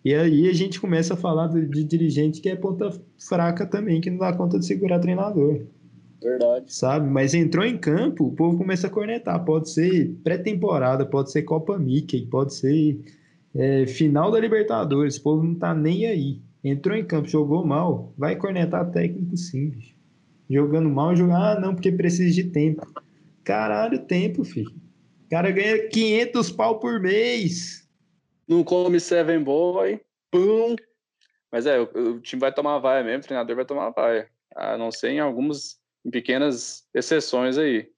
E 0.04 0.14
aí 0.14 0.48
a 0.48 0.52
gente 0.52 0.78
começa 0.78 1.14
a 1.14 1.16
falar 1.16 1.48
de, 1.48 1.66
de 1.66 1.84
dirigente 1.84 2.40
que 2.40 2.50
é 2.50 2.56
ponta 2.56 2.92
fraca 3.28 3.64
também, 3.64 4.00
que 4.00 4.10
não 4.10 4.18
dá 4.18 4.32
conta 4.32 4.58
de 4.58 4.66
segurar 4.66 4.98
treinador 4.98 5.62
Verdade. 6.22 6.72
sabe? 6.72 7.08
Mas 7.08 7.34
entrou 7.34 7.64
em 7.64 7.76
campo, 7.76 8.26
o 8.26 8.32
povo 8.32 8.58
começa 8.58 8.86
a 8.86 8.90
cornetar. 8.90 9.44
Pode 9.44 9.70
ser 9.70 10.14
pré-temporada, 10.22 11.04
pode 11.04 11.30
ser 11.32 11.42
Copa 11.42 11.78
Mickey, 11.78 12.26
pode 12.26 12.54
ser 12.54 13.00
é, 13.54 13.86
final 13.86 14.30
da 14.30 14.40
Libertadores. 14.40 15.16
O 15.16 15.22
povo 15.22 15.42
não 15.42 15.54
tá 15.54 15.74
nem 15.74 16.06
aí. 16.06 16.40
Entrou 16.64 16.96
em 16.96 17.04
campo, 17.04 17.28
jogou 17.28 17.66
mal, 17.66 18.12
vai 18.16 18.36
cornetar 18.36 18.90
técnico 18.90 19.36
sim, 19.36 19.70
bicho. 19.70 19.94
Jogando 20.48 20.88
mal, 20.88 21.16
jogar, 21.16 21.56
ah, 21.56 21.60
não, 21.60 21.74
porque 21.74 21.90
precisa 21.90 22.30
de 22.30 22.44
tempo. 22.44 22.86
Caralho, 23.42 23.98
tempo, 24.00 24.44
filho. 24.44 24.70
O 25.26 25.30
cara 25.30 25.50
ganha 25.50 25.88
500 25.88 26.52
pau 26.52 26.78
por 26.78 27.00
mês. 27.00 27.88
Não 28.46 28.62
come 28.62 29.00
Seven 29.00 29.42
Boy, 29.42 30.00
pum. 30.30 30.76
Mas 31.50 31.66
é, 31.66 31.80
o, 31.80 31.84
o 31.84 32.20
time 32.20 32.40
vai 32.40 32.52
tomar 32.52 32.78
vaia 32.78 33.02
mesmo, 33.02 33.20
o 33.20 33.26
treinador 33.26 33.56
vai 33.56 33.64
tomar 33.64 33.90
vaia. 33.90 34.28
A 34.54 34.76
não 34.76 34.90
ser 34.92 35.10
em 35.10 35.20
algumas, 35.20 35.80
em 36.04 36.10
pequenas 36.10 36.84
exceções 36.94 37.58
aí. 37.58 37.88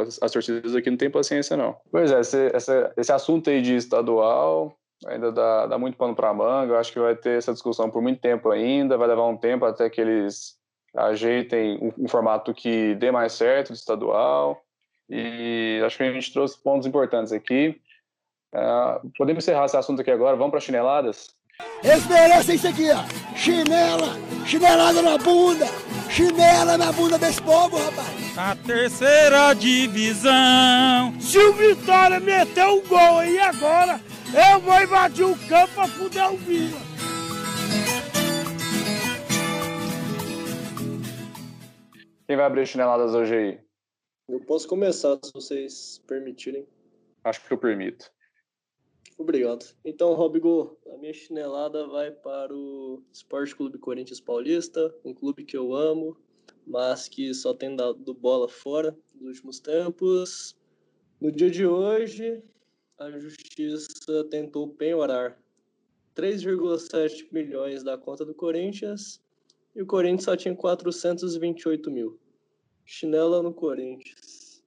As, 0.00 0.22
as 0.22 0.30
torcidas 0.30 0.74
aqui 0.74 0.88
não 0.88 0.96
tem 0.96 1.10
paciência, 1.10 1.56
não. 1.56 1.76
Pois 1.90 2.12
é, 2.12 2.20
esse, 2.20 2.46
essa- 2.54 2.92
esse 2.96 3.12
assunto 3.12 3.50
aí 3.50 3.60
de 3.60 3.74
estadual 3.74 4.76
ainda 5.06 5.32
dá, 5.32 5.66
dá 5.66 5.78
muito 5.78 5.96
pano 5.96 6.14
para 6.14 6.32
manga. 6.32 6.74
Eu 6.74 6.78
acho 6.78 6.92
que 6.92 7.00
vai 7.00 7.16
ter 7.16 7.38
essa 7.38 7.52
discussão 7.52 7.90
por 7.90 8.00
muito 8.00 8.20
tempo 8.20 8.50
ainda. 8.50 8.96
Vai 8.96 9.08
levar 9.08 9.26
um 9.26 9.36
tempo 9.36 9.64
até 9.64 9.90
que 9.90 10.00
eles 10.00 10.56
ajeitem 10.96 11.78
um, 11.82 12.04
um 12.04 12.08
formato 12.08 12.54
que 12.54 12.94
dê 12.94 13.10
mais 13.10 13.32
certo 13.32 13.72
de 13.72 13.78
estadual. 13.78 14.62
E 15.10 15.82
acho 15.84 15.96
que 15.96 16.02
a 16.04 16.12
gente 16.12 16.32
trouxe 16.32 16.62
pontos 16.62 16.86
importantes 16.86 17.32
aqui. 17.32 17.80
Ah, 18.54 19.00
podemos 19.18 19.42
encerrar 19.44 19.64
esse 19.66 19.76
assunto 19.76 20.00
aqui 20.00 20.10
agora. 20.10 20.36
Vamos 20.36 20.52
para 20.52 20.60
chineladas? 20.60 21.34
Eles 21.84 22.06
merecem 22.06 22.54
isso 22.56 22.66
aqui, 22.66 22.90
ó. 22.90 23.04
Chinela, 23.36 24.16
chinelada 24.46 25.02
na 25.02 25.18
bunda, 25.18 25.66
chinela 26.10 26.78
na 26.78 26.90
bunda 26.92 27.18
desse 27.18 27.42
povo, 27.42 27.76
rapaz. 27.76 28.38
A 28.38 28.56
terceira 28.56 29.54
divisão. 29.54 31.14
Se 31.20 31.38
o 31.38 31.52
Vitória 31.52 32.18
meter 32.18 32.64
um 32.66 32.80
gol 32.86 33.18
aí 33.18 33.38
agora, 33.38 34.00
eu 34.32 34.60
vou 34.60 34.82
invadir 34.82 35.26
o 35.26 35.36
campo 35.46 35.74
pra 35.74 35.86
fuder 35.86 36.32
o 36.32 36.36
Vila. 36.38 36.80
Quem 42.26 42.36
vai 42.36 42.46
abrir 42.46 42.66
chineladas 42.66 43.14
hoje 43.14 43.34
aí? 43.34 43.60
Eu 44.28 44.40
posso 44.40 44.66
começar, 44.66 45.18
se 45.22 45.30
vocês 45.32 46.02
permitirem. 46.06 46.66
Acho 47.22 47.44
que 47.44 47.52
eu 47.52 47.58
permito. 47.58 48.10
Obrigado. 49.16 49.64
Então, 49.84 50.12
Robigo, 50.14 50.76
a 50.92 50.96
minha 50.96 51.12
chinelada 51.12 51.86
vai 51.86 52.10
para 52.10 52.52
o 52.52 53.02
Esporte 53.12 53.54
Clube 53.54 53.78
Corinthians 53.78 54.20
Paulista, 54.20 54.92
um 55.04 55.14
clube 55.14 55.44
que 55.44 55.56
eu 55.56 55.72
amo, 55.72 56.16
mas 56.66 57.08
que 57.08 57.32
só 57.32 57.54
tem 57.54 57.76
dado 57.76 58.12
bola 58.12 58.48
fora 58.48 58.96
nos 59.14 59.28
últimos 59.28 59.60
tempos. 59.60 60.56
No 61.20 61.30
dia 61.30 61.50
de 61.50 61.64
hoje, 61.64 62.42
a 62.98 63.10
justiça 63.18 64.24
tentou 64.30 64.68
penhorar 64.68 65.40
3,7 66.16 67.28
milhões 67.32 67.82
da 67.82 67.96
conta 67.96 68.24
do 68.24 68.34
Corinthians 68.34 69.22
e 69.74 69.82
o 69.82 69.86
Corinthians 69.86 70.24
só 70.24 70.36
tinha 70.36 70.54
428 70.54 71.90
mil. 71.90 72.18
Chinela 72.84 73.42
no 73.42 73.52
Corinthians. 73.52 74.23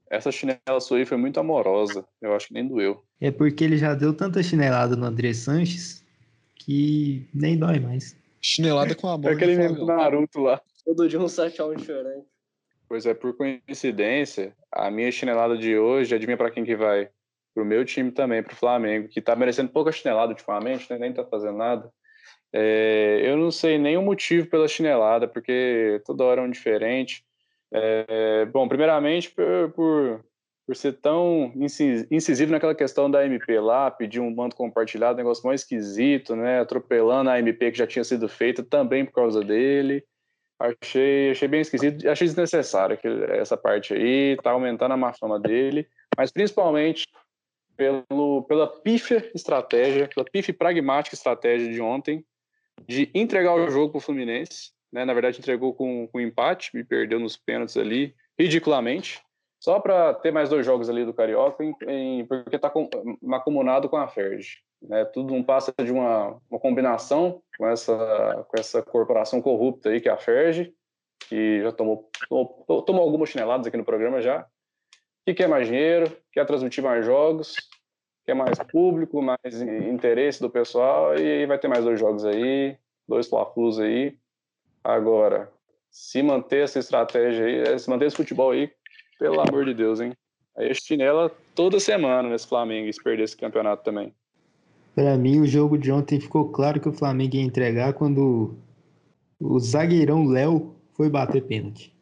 Essa 0.09 0.31
chinela 0.31 0.79
sua 0.79 0.97
aí 0.99 1.05
foi 1.05 1.17
muito 1.17 1.39
amorosa. 1.39 2.05
Eu 2.21 2.33
acho 2.33 2.47
que 2.47 2.53
nem 2.53 2.67
doeu. 2.67 3.03
É 3.19 3.31
porque 3.31 3.63
ele 3.63 3.77
já 3.77 3.93
deu 3.93 4.13
tanta 4.13 4.41
chinelada 4.41 4.95
no 4.95 5.05
André 5.05 5.33
Sanches 5.33 6.05
que 6.55 7.27
nem 7.33 7.57
dói 7.57 7.79
mais. 7.79 8.17
Chinelada 8.41 8.93
com 8.93 9.07
amor. 9.07 9.31
É 9.31 9.35
aquele 9.35 9.55
né, 9.55 9.63
mesmo 9.63 9.77
do? 9.77 9.85
Naruto 9.85 10.41
lá. 10.41 10.61
Todo 10.85 11.07
dia 11.07 11.19
um 11.19 11.25
7x1 11.25 11.75
diferente. 11.77 12.25
Pois 12.87 13.05
é, 13.05 13.13
por 13.13 13.35
coincidência, 13.35 14.53
a 14.71 14.89
minha 14.89 15.11
chinelada 15.11 15.57
de 15.57 15.77
hoje, 15.77 16.15
adivinha 16.15 16.37
pra 16.37 16.51
quem 16.51 16.63
que 16.63 16.75
vai? 16.75 17.09
Pro 17.53 17.65
meu 17.65 17.83
time 17.83 18.11
também, 18.11 18.41
pro 18.41 18.55
Flamengo, 18.55 19.09
que 19.09 19.21
tá 19.21 19.35
merecendo 19.35 19.69
pouca 19.69 19.91
chinelada 19.91 20.31
ultimamente, 20.31 20.89
né? 20.89 20.97
Nem 20.97 21.13
tá 21.13 21.25
fazendo 21.25 21.57
nada. 21.57 21.91
É, 22.53 23.21
eu 23.23 23.35
não 23.35 23.51
sei 23.51 23.77
nem 23.77 23.97
o 23.97 24.01
motivo 24.01 24.47
pela 24.47 24.67
chinelada, 24.67 25.27
porque 25.27 26.01
toda 26.05 26.23
hora 26.23 26.41
é 26.41 26.45
um 26.45 26.49
diferente. 26.49 27.25
É, 27.71 28.45
bom, 28.45 28.67
primeiramente, 28.67 29.29
por, 29.31 30.23
por, 30.65 30.75
ser 30.75 30.93
tão 30.93 31.51
inci- 31.55 32.07
incisivo 32.09 32.51
naquela 32.51 32.75
questão 32.75 33.09
da 33.09 33.25
MP 33.25 33.59
lá, 33.59 33.91
pedir 33.91 34.19
um 34.19 34.33
manto 34.33 34.55
compartilhado, 34.55 35.17
negócio 35.17 35.45
mais 35.45 35.61
esquisito, 35.61 36.35
né? 36.35 36.59
Atropelando 36.59 37.29
a 37.29 37.39
MP 37.39 37.71
que 37.71 37.77
já 37.77 37.87
tinha 37.87 38.03
sido 38.03 38.27
feita 38.29 38.63
também 38.63 39.05
por 39.05 39.13
causa 39.13 39.41
dele. 39.41 40.03
Achei, 40.59 41.31
achei 41.31 41.47
bem 41.47 41.61
esquisito, 41.61 42.09
achei 42.09 42.27
desnecessário 42.27 42.95
aquele- 42.95 43.25
essa 43.37 43.55
parte 43.55 43.93
aí, 43.93 44.35
tá 44.41 44.51
aumentando 44.51 44.93
a 44.93 44.97
má 44.97 45.13
fama 45.13 45.39
dele, 45.39 45.87
mas 46.17 46.31
principalmente 46.31 47.05
pelo, 47.75 48.41
pela 48.43 48.67
pífia 48.67 49.29
estratégia, 49.35 50.09
pela 50.13 50.25
pífia 50.25 50.53
pragmática 50.53 51.15
estratégia 51.15 51.71
de 51.71 51.79
ontem, 51.79 52.25
de 52.87 53.11
entregar 53.13 53.53
o 53.53 53.69
jogo 53.69 53.91
pro 53.91 54.01
Fluminense, 54.01 54.71
né? 54.91 55.05
Na 55.05 55.13
verdade, 55.13 55.39
entregou 55.39 55.73
com, 55.73 56.07
com 56.07 56.19
empate 56.19 56.77
e 56.77 56.83
perdeu 56.83 57.19
nos 57.19 57.35
pênaltis 57.37 57.77
ali, 57.77 58.15
ridiculamente, 58.37 59.21
só 59.59 59.79
para 59.79 60.13
ter 60.13 60.31
mais 60.31 60.49
dois 60.49 60.65
jogos 60.65 60.89
ali 60.89 61.03
do 61.03 61.13
Carioca, 61.13 61.63
em, 61.63 61.75
em- 61.87 62.25
porque 62.25 62.59
tá 62.59 62.69
com, 62.69 62.89
macumunado 63.21 63.89
com 63.89 63.97
a 63.97 64.07
Ferdi. 64.07 64.63
Né? 64.81 65.03
Tudo 65.05 65.33
não 65.33 65.41
passa 65.43 65.73
de 65.83 65.91
uma, 65.91 66.39
uma 66.49 66.59
combinação 66.59 67.41
com 67.57 67.67
essa, 67.67 68.45
com 68.47 68.59
essa 68.59 68.83
corporação 68.83 69.41
corrupta 69.41 69.89
aí, 69.89 69.99
que 69.99 70.07
é 70.07 70.11
a 70.11 70.17
Ferdi, 70.17 70.73
que 71.27 71.61
já 71.63 71.71
tomou, 71.71 72.09
tomou, 72.29 72.81
tomou 72.83 73.01
algumas 73.01 73.29
chineladas 73.29 73.65
aqui 73.65 73.75
no 73.75 73.83
programa 73.83 74.21
já, 74.21 74.45
que 75.25 75.33
quer 75.33 75.47
mais 75.47 75.67
dinheiro, 75.67 76.15
quer 76.31 76.45
transmitir 76.45 76.83
mais 76.83 77.03
jogos, 77.03 77.55
quer 78.25 78.35
mais 78.35 78.59
público, 78.71 79.21
mais 79.21 79.59
in- 79.61 79.89
interesse 79.89 80.39
do 80.39 80.49
pessoal, 80.49 81.17
e 81.17 81.45
vai 81.47 81.57
ter 81.57 81.67
mais 81.67 81.83
dois 81.83 81.99
jogos 81.99 82.23
aí, 82.23 82.77
dois 83.07 83.27
Fla-Flus 83.27 83.79
aí. 83.79 84.15
Agora, 84.83 85.51
se 85.89 86.21
manter 86.21 86.63
essa 86.63 86.79
estratégia 86.79 87.45
aí, 87.45 87.59
eh, 87.59 87.77
se 87.77 87.89
manter 87.89 88.05
esse 88.05 88.15
futebol 88.15 88.51
aí, 88.51 88.69
pelo 89.19 89.39
amor 89.41 89.65
de 89.65 89.73
Deus, 89.73 89.99
hein? 89.99 90.13
Aí 90.57 90.69
a 90.69 90.73
chinela 90.73 91.31
toda 91.53 91.79
semana 91.79 92.29
nesse 92.29 92.47
Flamengo, 92.47 92.87
e 92.87 92.93
se 92.93 93.03
perder 93.03 93.23
esse 93.23 93.37
campeonato 93.37 93.83
também. 93.83 94.13
Pra 94.95 95.15
mim, 95.17 95.39
o 95.39 95.45
jogo 95.45 95.77
de 95.77 95.91
ontem 95.91 96.19
ficou 96.19 96.49
claro 96.49 96.79
que 96.79 96.89
o 96.89 96.93
Flamengo 96.93 97.35
ia 97.35 97.43
entregar 97.43 97.93
quando 97.93 98.55
o 99.39 99.59
zagueirão 99.59 100.25
Léo 100.25 100.75
foi 100.93 101.09
bater 101.09 101.43
pênalti. 101.43 101.93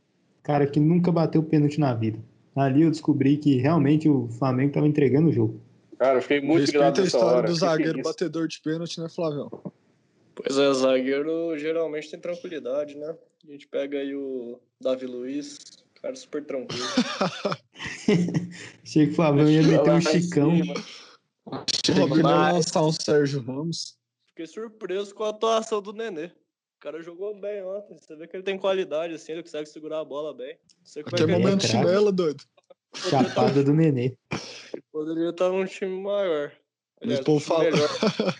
Cara 0.41 0.65
que 0.65 0.79
nunca 0.79 1.11
bateu 1.11 1.43
pênalti 1.43 1.79
na 1.79 1.93
vida. 1.93 2.19
Ali 2.55 2.83
eu 2.83 2.89
descobri 2.89 3.35
que 3.35 3.57
realmente 3.57 4.07
o 4.07 4.29
Flamengo 4.29 4.69
estava 4.69 4.87
entregando 4.87 5.27
o 5.27 5.33
jogo. 5.33 5.59
Cara, 5.97 6.17
eu 6.17 6.21
fiquei 6.21 6.39
muito 6.39 6.61
Respeita 6.61 7.01
a 7.01 7.05
história 7.05 7.37
hora. 7.37 7.47
do 7.47 7.53
Que 7.53 7.59
que 7.59 7.65
é 7.65 7.69
zagueiro 7.69 8.01
batedor 8.01 8.47
de 8.47 8.61
pênalti, 8.61 9.01
né, 9.01 9.09
Flavião? 9.09 9.49
Pois 10.35 10.57
é, 10.57 10.73
zagueiro 10.73 11.57
geralmente 11.57 12.11
tem 12.11 12.19
tranquilidade, 12.19 12.95
né? 12.95 13.15
A 13.47 13.51
gente 13.51 13.67
pega 13.67 13.97
aí 13.97 14.13
o 14.15 14.59
Davi 14.81 15.05
Luiz, 15.05 15.57
cara 16.05 16.15
super 16.15 16.45
tranquilo. 16.45 16.85
Achei 18.83 19.07
que 19.07 19.11
o 19.11 19.15
Flamengo 19.15 19.49
ia 19.49 19.63
meter 19.63 19.91
um 19.91 20.01
chicão. 20.01 20.55
cima. 20.55 20.73
Chegou 21.85 22.05
a 22.05 22.21
Mas- 22.21 22.53
lançar 22.55 22.83
um 22.83 22.91
Sérgio 22.91 23.41
Ramos. 23.41 23.97
Fiquei 24.27 24.45
surpreso 24.47 25.15
com 25.15 25.23
a 25.23 25.29
atuação 25.29 25.81
do 25.81 25.93
Nenê. 25.93 26.25
O 26.25 26.79
cara 26.79 27.01
jogou 27.01 27.33
bem 27.39 27.63
ontem. 27.63 27.97
Você 27.97 28.15
vê 28.15 28.27
que 28.27 28.35
ele 28.35 28.43
tem 28.43 28.57
qualidade, 28.57 29.15
assim, 29.15 29.31
ele 29.31 29.41
consegue 29.41 29.67
segurar 29.67 30.01
a 30.01 30.05
bola 30.05 30.33
bem. 30.35 30.57
É 30.95 30.99
Até 30.99 31.15
que 31.15 31.25
momento 31.25 31.59
craque. 31.61 31.67
chinela, 31.67 32.11
doido. 32.11 32.43
Chapada 32.93 33.63
do 33.63 33.73
Nenê. 33.73 34.15
poderia 34.91 35.29
estar 35.29 35.49
num 35.49 35.65
time 35.65 36.01
maior. 36.03 36.51
Mas 37.01 37.19
Aliás, 37.19 37.19
o 37.21 37.23
povo 37.23 37.37
um 37.37 37.61
time 37.63 37.77
fala. 37.77 38.35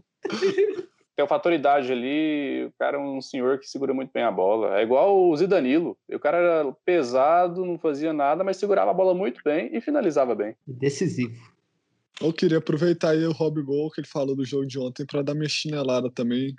Tem 1.16 1.24
o 1.24 1.28
fator 1.28 1.52
idade 1.52 1.92
ali, 1.92 2.64
o 2.64 2.72
cara 2.76 2.96
é 2.96 3.00
um 3.00 3.20
senhor 3.20 3.60
que 3.60 3.68
segura 3.68 3.94
muito 3.94 4.10
bem 4.12 4.24
a 4.24 4.32
bola. 4.32 4.80
É 4.80 4.82
igual 4.82 5.28
o 5.28 5.36
Zidanilo. 5.36 5.96
O 6.12 6.18
cara 6.18 6.38
era 6.38 6.72
pesado, 6.84 7.64
não 7.64 7.78
fazia 7.78 8.12
nada, 8.12 8.42
mas 8.42 8.56
segurava 8.56 8.90
a 8.90 8.94
bola 8.94 9.14
muito 9.14 9.40
bem 9.44 9.70
e 9.72 9.80
finalizava 9.80 10.34
bem. 10.34 10.56
Decisivo. 10.66 11.40
Eu 12.20 12.32
queria 12.32 12.58
aproveitar 12.58 13.10
aí 13.10 13.24
o 13.24 13.32
Rob 13.32 13.62
Gol 13.62 13.90
que 13.90 14.00
ele 14.00 14.08
falou 14.08 14.34
do 14.34 14.44
jogo 14.44 14.66
de 14.66 14.78
ontem 14.78 15.06
para 15.06 15.22
dar 15.22 15.34
minha 15.34 15.48
chinelada 15.48 16.10
também. 16.10 16.54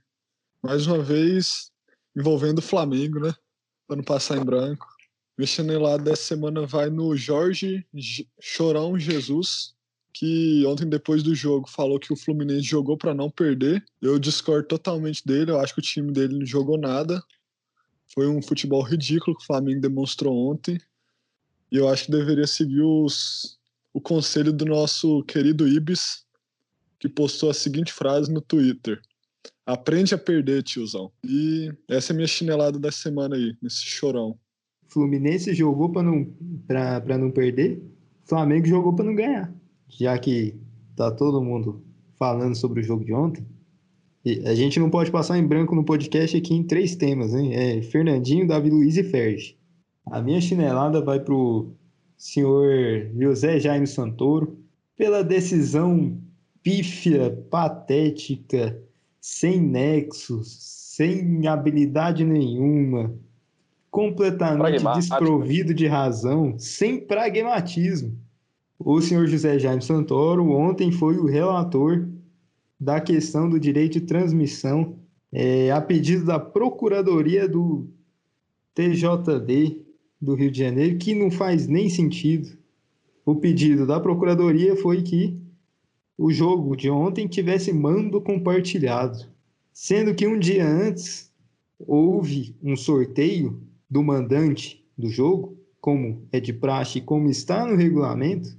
Mais 0.64 0.88
uma 0.88 1.00
vez, 1.00 1.70
envolvendo 2.16 2.60
o 2.60 2.62
Flamengo, 2.64 3.20
né? 3.20 3.34
Para 3.86 3.98
não 3.98 4.04
passar 4.04 4.38
em 4.38 4.44
branco. 4.44 4.88
Minha 5.38 5.48
chinelada 5.48 6.02
dessa 6.02 6.24
semana 6.24 6.66
vai 6.66 6.90
no 6.90 7.16
Jorge 7.16 7.86
Chorão 8.40 8.98
Jesus, 8.98 9.75
que 10.16 10.66
ontem, 10.66 10.88
depois 10.88 11.22
do 11.22 11.36
jogo, 11.36 11.70
falou 11.70 12.00
que 12.00 12.14
o 12.14 12.16
Fluminense 12.16 12.62
jogou 12.62 12.98
para 12.98 13.14
não 13.14 13.30
perder. 13.30 13.84
Eu 14.02 14.18
discordo 14.18 14.66
totalmente 14.66 15.22
dele, 15.26 15.52
eu 15.52 15.60
acho 15.60 15.74
que 15.74 15.82
o 15.82 15.84
time 15.84 16.10
dele 16.10 16.40
não 16.40 16.46
jogou 16.46 16.78
nada. 16.78 17.22
Foi 18.14 18.26
um 18.26 18.42
futebol 18.42 18.82
ridículo 18.82 19.36
que 19.36 19.44
o 19.44 19.46
Flamengo 19.46 19.82
demonstrou 19.82 20.34
ontem. 20.50 20.80
E 21.70 21.76
eu 21.76 21.90
acho 21.90 22.06
que 22.06 22.12
deveria 22.12 22.48
seguir 22.48 22.82
os, 22.82 23.60
o 23.94 24.00
conselho 24.00 24.54
do 24.54 24.64
nosso 24.64 25.22
querido 25.24 25.68
Ibis, 25.68 26.24
que 26.98 27.10
postou 27.10 27.50
a 27.50 27.54
seguinte 27.54 27.92
frase 27.92 28.32
no 28.32 28.40
Twitter: 28.40 29.02
Aprende 29.66 30.16
a 30.16 30.18
perder, 30.18 30.64
tiozão. 30.64 31.12
E 31.26 31.74
essa 31.90 32.14
é 32.14 32.16
minha 32.16 32.28
chinelada 32.28 32.80
da 32.80 32.92
semana 32.92 33.36
aí, 33.36 33.54
nesse 33.62 33.84
chorão. 33.84 34.40
Fluminense 34.88 35.54
jogou 35.54 35.92
para 35.92 36.04
não, 36.04 36.34
pra 36.66 37.18
não 37.18 37.32
perder, 37.32 37.84
Flamengo 38.24 38.66
jogou 38.66 38.96
para 38.96 39.04
não 39.04 39.14
ganhar. 39.14 39.54
Já 39.98 40.18
que 40.18 40.56
tá 40.96 41.12
todo 41.12 41.42
mundo 41.42 41.82
falando 42.18 42.56
sobre 42.56 42.82
o 42.82 42.84
jogo 42.84 43.04
de 43.04 43.14
ontem, 43.14 43.46
a 44.46 44.56
gente 44.56 44.80
não 44.80 44.90
pode 44.90 45.12
passar 45.12 45.38
em 45.38 45.46
branco 45.46 45.76
no 45.76 45.84
podcast 45.84 46.36
aqui 46.36 46.54
em 46.54 46.64
três 46.64 46.96
temas, 46.96 47.34
hein? 47.34 47.54
É 47.54 47.82
Fernandinho, 47.82 48.48
Davi 48.48 48.70
Luiz 48.70 48.98
e 48.98 49.04
Ferge. 49.04 49.58
A 50.06 50.22
minha 50.22 50.42
chinelada 50.42 51.02
vai 51.02 51.20
pro 51.20 51.72
senhor 52.18 53.12
José 53.20 53.60
Jaime 53.60 53.86
Santoro 53.86 54.58
pela 54.98 55.24
decisão 55.24 56.18
pífia, 56.64 57.46
patética, 57.52 58.82
sem 59.22 59.60
nexos, 59.60 60.58
sem 60.96 61.46
habilidade 61.48 62.24
nenhuma, 62.24 63.14
completamente 63.92 64.82
Pragmático. 64.82 65.00
desprovido 65.00 65.74
de 65.74 65.86
razão, 65.86 66.58
sem 66.58 67.00
pragmatismo. 67.00 68.18
O 68.78 69.02
senhor 69.02 69.26
José 69.28 69.58
Jaime 69.58 69.82
Santoro 69.82 70.52
ontem 70.52 70.92
foi 70.92 71.18
o 71.18 71.26
relator 71.26 72.08
da 72.80 73.00
questão 73.00 73.50
do 73.50 73.60
direito 73.60 73.94
de 73.94 74.02
transmissão 74.02 75.00
é, 75.32 75.72
a 75.72 75.82
pedido 75.82 76.26
da 76.26 76.40
Procuradoria 76.40 77.48
do 77.48 77.88
TJD 78.74 79.82
do 80.22 80.36
Rio 80.36 80.52
de 80.52 80.60
Janeiro, 80.60 80.98
que 80.98 81.16
não 81.16 81.32
faz 81.32 81.68
nem 81.68 81.90
sentido. 81.90 82.58
O 83.26 83.36
pedido 83.36 83.88
da 83.88 84.00
Procuradoria 84.00 84.76
foi 84.76 85.02
que 85.02 85.40
o 86.18 86.32
jogo 86.32 86.76
de 86.76 86.90
ontem 86.90 87.28
tivesse 87.28 87.72
mando 87.74 88.22
compartilhado, 88.22 89.26
sendo 89.74 90.14
que 90.14 90.28
um 90.28 90.38
dia 90.38 90.68
antes 90.68 91.32
houve 91.80 92.56
um 92.62 92.76
sorteio 92.76 93.62
do 93.90 94.04
mandante 94.04 94.86
do 94.98 95.10
jogo, 95.10 95.58
como 95.82 96.28
é 96.32 96.40
de 96.40 96.54
praxe, 96.54 97.02
como 97.02 97.30
está 97.30 97.66
no 97.66 97.76
regulamento, 97.76 98.58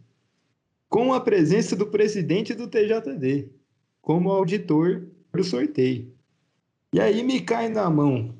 com 0.89 1.13
a 1.13 1.21
presença 1.21 1.75
do 1.75 1.87
presidente 1.87 2.55
do 2.55 2.69
TJD, 2.69 3.51
como 4.01 4.31
auditor 4.31 5.07
do 5.33 5.45
sorteio. 5.45 6.13
E 6.93 7.01
aí 7.01 7.23
me 7.23 7.41
cai 7.41 7.69
na 7.69 7.91
mão 7.91 8.35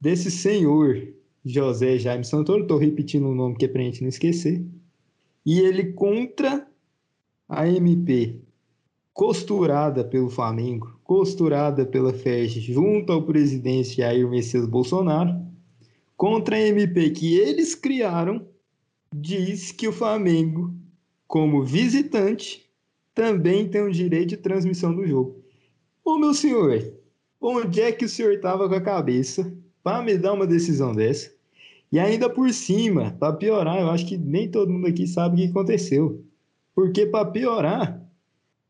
desse 0.00 0.30
senhor 0.30 1.14
José 1.44 1.98
Jaime 1.98 2.24
Santoro, 2.24 2.62
estou 2.62 2.78
repetindo 2.78 3.28
o 3.28 3.34
nome 3.34 3.56
que 3.56 3.66
é 3.66 3.68
para 3.68 3.82
a 3.82 3.84
gente 3.84 4.02
não 4.02 4.08
esquecer. 4.08 4.64
E 5.44 5.60
ele 5.60 5.92
contra 5.92 6.66
a 7.48 7.68
MP, 7.68 8.40
costurada 9.12 10.02
pelo 10.02 10.30
Flamengo, 10.30 10.98
costurada 11.04 11.84
pela 11.84 12.14
FED, 12.14 12.60
junto 12.60 13.12
ao 13.12 13.22
presidente 13.22 13.96
Jair 13.98 14.28
Messias 14.28 14.66
Bolsonaro, 14.66 15.44
contra 16.16 16.56
a 16.56 16.60
MP 16.60 17.10
que 17.10 17.36
eles 17.38 17.74
criaram, 17.74 18.46
diz 19.14 19.70
que 19.70 19.86
o 19.86 19.92
Flamengo, 19.92 20.74
como 21.26 21.64
visitante, 21.64 22.68
também 23.14 23.68
tem 23.68 23.82
o 23.82 23.92
direito 23.92 24.30
de 24.30 24.36
transmissão 24.36 24.94
do 24.94 25.06
jogo. 25.06 25.42
Ô 26.04 26.18
meu 26.18 26.34
senhor, 26.34 26.92
onde 27.40 27.80
é 27.80 27.92
que 27.92 28.04
o 28.04 28.08
senhor 28.08 28.32
estava 28.32 28.68
com 28.68 28.74
a 28.74 28.80
cabeça 28.80 29.52
para 29.82 30.02
me 30.02 30.18
dar 30.18 30.32
uma 30.32 30.46
decisão 30.46 30.92
dessa? 30.92 31.32
E 31.90 31.98
ainda 31.98 32.28
por 32.28 32.52
cima, 32.52 33.16
para 33.20 33.32
piorar, 33.32 33.78
eu 33.80 33.90
acho 33.90 34.06
que 34.06 34.16
nem 34.16 34.50
todo 34.50 34.72
mundo 34.72 34.88
aqui 34.88 35.06
sabe 35.06 35.34
o 35.34 35.38
que 35.44 35.50
aconteceu. 35.50 36.24
Porque 36.74 37.06
para 37.06 37.30
piorar, 37.30 38.02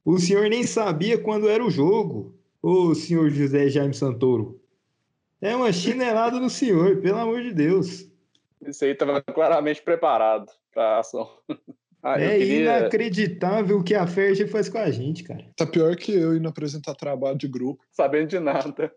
o 0.04 0.18
senhor 0.18 0.48
nem 0.50 0.64
sabia 0.64 1.16
quando 1.16 1.48
era 1.48 1.64
o 1.64 1.70
jogo, 1.70 2.34
ô 2.62 2.94
senhor 2.94 3.30
José 3.30 3.68
Jaime 3.68 3.94
Santoro. 3.94 4.60
É 5.40 5.56
uma 5.56 5.72
chinelada 5.72 6.38
no 6.38 6.50
senhor, 6.50 7.00
pelo 7.00 7.18
amor 7.18 7.42
de 7.42 7.52
Deus. 7.52 8.08
Isso 8.66 8.84
aí 8.84 8.92
estava 8.92 9.22
claramente 9.22 9.82
preparado 9.82 10.50
para 10.72 10.96
a 10.96 10.98
ação. 11.00 11.28
Ah, 12.04 12.20
é 12.20 12.36
queria... 12.36 12.60
inacreditável 12.60 13.78
o 13.78 13.82
que 13.82 13.94
a 13.94 14.06
Ferge 14.06 14.46
faz 14.46 14.68
com 14.68 14.76
a 14.76 14.90
gente, 14.90 15.24
cara. 15.24 15.50
Tá 15.56 15.66
pior 15.66 15.96
que 15.96 16.12
eu 16.12 16.36
indo 16.36 16.46
apresentar 16.46 16.94
trabalho 16.94 17.38
de 17.38 17.48
grupo. 17.48 17.82
Sabendo 17.90 18.28
de 18.28 18.38
nada. 18.38 18.92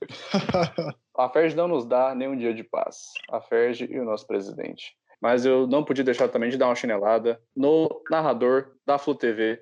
a 1.18 1.28
Ferge 1.30 1.56
não 1.56 1.66
nos 1.66 1.84
dá 1.84 2.14
nenhum 2.14 2.36
dia 2.36 2.54
de 2.54 2.62
paz. 2.62 3.10
A 3.28 3.40
Ferge 3.40 3.88
e 3.90 3.98
o 3.98 4.04
nosso 4.04 4.24
presidente. 4.24 4.94
Mas 5.20 5.44
eu 5.44 5.66
não 5.66 5.84
podia 5.84 6.04
deixar 6.04 6.28
também 6.28 6.48
de 6.48 6.56
dar 6.56 6.66
uma 6.66 6.76
chinelada 6.76 7.40
no 7.56 7.88
narrador 8.08 8.76
da 8.86 8.98
Flu 8.98 9.16
TV, 9.16 9.60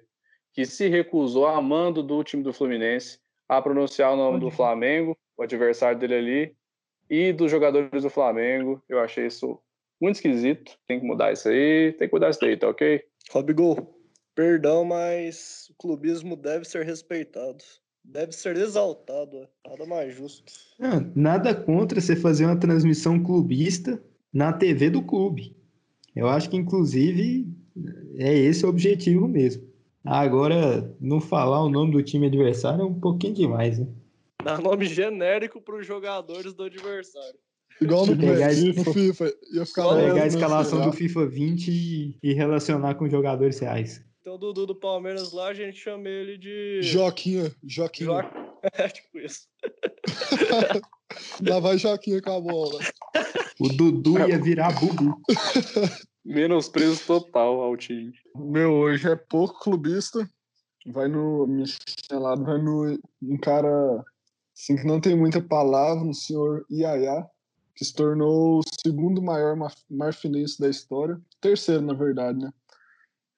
que 0.53 0.67
se 0.67 0.89
recusou 0.89 1.47
a 1.47 1.63
mando 1.63 2.03
do 2.03 2.23
time 2.23 2.43
do 2.43 2.53
Fluminense 2.53 3.19
a 3.49 3.63
pronunciar 3.63 4.13
o 4.13 4.17
nome 4.17 4.39
do 4.39 4.51
Flamengo, 4.51 5.17
o 5.37 5.43
adversário 5.43 5.99
dele 5.99 6.15
ali, 6.15 6.57
e 7.09 7.33
dos 7.33 7.51
jogadores 7.51 8.03
do 8.03 8.11
Flamengo. 8.11 8.83
Eu 8.87 9.01
achei 9.01 9.27
isso 9.27 9.59
muito 10.03 10.17
esquisito. 10.17 10.73
Tem 10.89 11.01
que 11.01 11.07
mudar 11.07 11.33
isso 11.33 11.49
aí, 11.49 11.93
tem 11.93 12.09
que 12.09 12.15
mudar 12.15 12.31
isso 12.31 12.41
daí, 12.41 12.57
tá 12.57 12.69
ok? 12.69 13.03
Robigol, 13.31 13.97
perdão, 14.35 14.85
mas 14.85 15.69
o 15.71 15.75
clubismo 15.75 16.37
deve 16.37 16.65
ser 16.65 16.85
respeitado. 16.85 17.63
Deve 18.05 18.33
ser 18.33 18.57
exaltado, 18.57 19.37
é. 19.39 19.71
nada 19.71 19.87
mais 19.87 20.13
justo. 20.13 20.53
Ah, 20.81 21.01
nada 21.15 21.55
contra 21.55 22.01
você 22.01 22.17
fazer 22.17 22.45
uma 22.45 22.59
transmissão 22.59 23.23
clubista 23.23 24.03
na 24.33 24.53
TV 24.53 24.91
do 24.91 25.03
clube. 25.03 25.57
Eu 26.15 26.29
acho 26.29 26.51
que, 26.51 26.57
inclusive, 26.57 27.47
é 28.17 28.37
esse 28.37 28.67
o 28.67 28.69
objetivo 28.69 29.29
mesmo. 29.29 29.71
Agora, 30.05 30.93
não 31.01 31.21
falar 31.21 31.63
o 31.63 31.69
nome 31.69 31.93
do 31.93 32.03
time 32.03 32.27
adversário 32.27 32.83
é 32.83 32.85
um 32.85 32.99
pouquinho 32.99 33.35
demais, 33.35 33.79
né? 33.79 33.87
Dar 34.43 34.61
nome 34.61 34.87
genérico 34.87 35.61
para 35.61 35.77
os 35.77 35.87
jogadores 35.87 36.53
do 36.53 36.65
adversário. 36.65 37.39
Igual 37.81 38.07
no 38.07 38.17
pegar 38.17 38.51
FIFA, 38.51 38.93
FIFA. 38.93 39.33
Ia 39.53 39.67
ficar 39.67 39.95
pegar 39.95 40.23
a 40.23 40.27
escalação 40.27 40.83
do 40.83 40.93
FIFA 40.93 41.27
20 41.27 42.19
e 42.23 42.33
relacionar 42.33 42.95
com 42.95 43.09
jogadores 43.09 43.59
reais. 43.59 44.03
Então, 44.23 44.35
o 44.35 44.39
Dudu 44.39 44.67
do 44.67 44.75
Palmeiras 44.77 45.33
lá, 45.33 45.49
a 45.49 45.55
gente 45.55 45.77
chama 45.79 46.09
ele 46.09 46.39
de. 46.39 46.81
Joquinha. 46.83 47.53
Joquinha. 47.65 48.23
Jo... 48.23 48.43
É, 48.75 48.87
tipo 48.87 49.19
isso. 49.19 49.49
lá 51.43 51.59
vai 51.59 51.77
Joquinha 51.77 52.23
com 52.23 52.31
a 52.31 52.41
bola. 52.41 52.79
O 53.59 53.69
Dudu 53.69 54.21
ia 54.21 54.41
virar 54.41 54.79
Bubu. 54.79 55.21
Menosprezo 56.25 57.05
total 57.05 57.61
ao 57.61 57.77
time. 57.77 58.13
Meu, 58.37 58.71
hoje 58.75 59.11
é 59.11 59.17
pouco 59.17 59.59
clubista. 59.59 60.31
Vai 60.87 61.09
no. 61.09 61.45
Michelado, 61.49 62.45
vai 62.45 62.63
no. 62.63 62.97
Um 63.21 63.37
cara. 63.37 64.05
Assim, 64.57 64.77
que 64.77 64.87
não 64.87 65.01
tem 65.01 65.17
muita 65.17 65.43
palavra, 65.43 66.05
um 66.05 66.15
senhor 66.15 66.65
Iaiá 66.71 67.27
que 67.83 67.85
se 67.85 67.95
tornou 67.95 68.61
o 68.61 68.63
segundo 68.81 69.21
maior 69.21 69.57
marfinense 69.91 70.61
da 70.61 70.69
história. 70.69 71.21
Terceiro, 71.41 71.83
na 71.83 71.93
verdade, 71.93 72.39
né? 72.39 72.53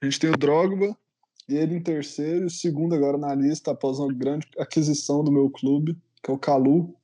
A 0.03 0.05
gente 0.05 0.21
tem 0.21 0.31
o 0.31 0.37
Drogba, 0.37 0.95
ele 1.49 1.77
em 1.77 1.83
terceiro, 1.83 2.47
e 2.47 2.51
segundo 2.51 2.95
agora 2.95 3.17
na 3.17 3.35
lista, 3.35 3.71
após 3.71 3.99
uma 3.99 4.13
grande 4.13 4.47
aquisição 4.59 5.25
do 5.25 5.33
meu 5.33 5.49
clube, 5.49 5.97
que 6.23 6.31
é 6.31 6.35
o 6.35 6.39
Calu. 6.39 6.95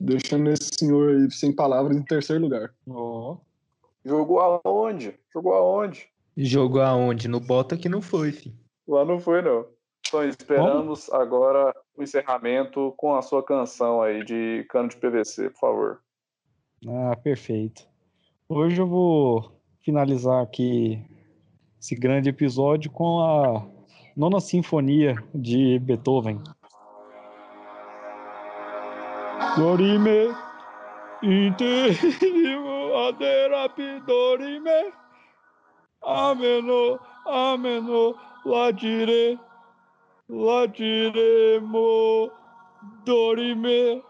Deixando 0.00 0.50
esse 0.50 0.70
senhor 0.76 1.14
aí 1.14 1.30
sem 1.30 1.54
palavras 1.54 1.96
em 1.96 2.02
terceiro 2.02 2.42
lugar. 2.42 2.74
Oh. 2.88 3.36
Jogou 4.04 4.40
aonde? 4.40 5.14
Jogou 5.32 5.54
aonde? 5.54 6.08
Jogou 6.36 6.82
aonde? 6.82 7.28
No 7.28 7.38
Bota 7.38 7.76
que 7.76 7.88
não 7.88 8.02
foi, 8.02 8.32
filho. 8.32 8.56
Lá 8.88 9.04
não 9.04 9.20
foi, 9.20 9.40
não. 9.40 9.66
Então 10.06 10.28
esperamos 10.28 11.06
Como? 11.06 11.20
agora 11.20 11.74
o 11.96 12.02
encerramento 12.02 12.92
com 12.96 13.14
a 13.14 13.22
sua 13.22 13.42
canção 13.42 14.02
aí 14.02 14.24
de 14.24 14.66
cano 14.68 14.88
de 14.88 14.96
PVC, 14.96 15.50
por 15.50 15.58
favor. 15.58 16.00
Ah, 16.86 17.16
perfeito. 17.16 17.88
Hoje 18.48 18.80
eu 18.80 18.86
vou 18.86 19.60
finalizar 19.80 20.42
aqui 20.42 21.02
esse 21.80 21.94
grande 21.94 22.28
episódio 22.28 22.90
com 22.90 23.20
a 23.20 23.66
nona 24.16 24.40
sinfonia 24.40 25.16
de 25.34 25.78
Beethoven. 25.78 26.40
Dorime, 29.56 30.34
interimo 31.22 32.76
aderapi 33.08 34.00
dorime, 34.06 34.92
ameno, 36.02 36.98
ameno, 37.26 38.16
ladire, 38.44 39.38
ladiremo 40.28 41.88
dorime 43.06 44.02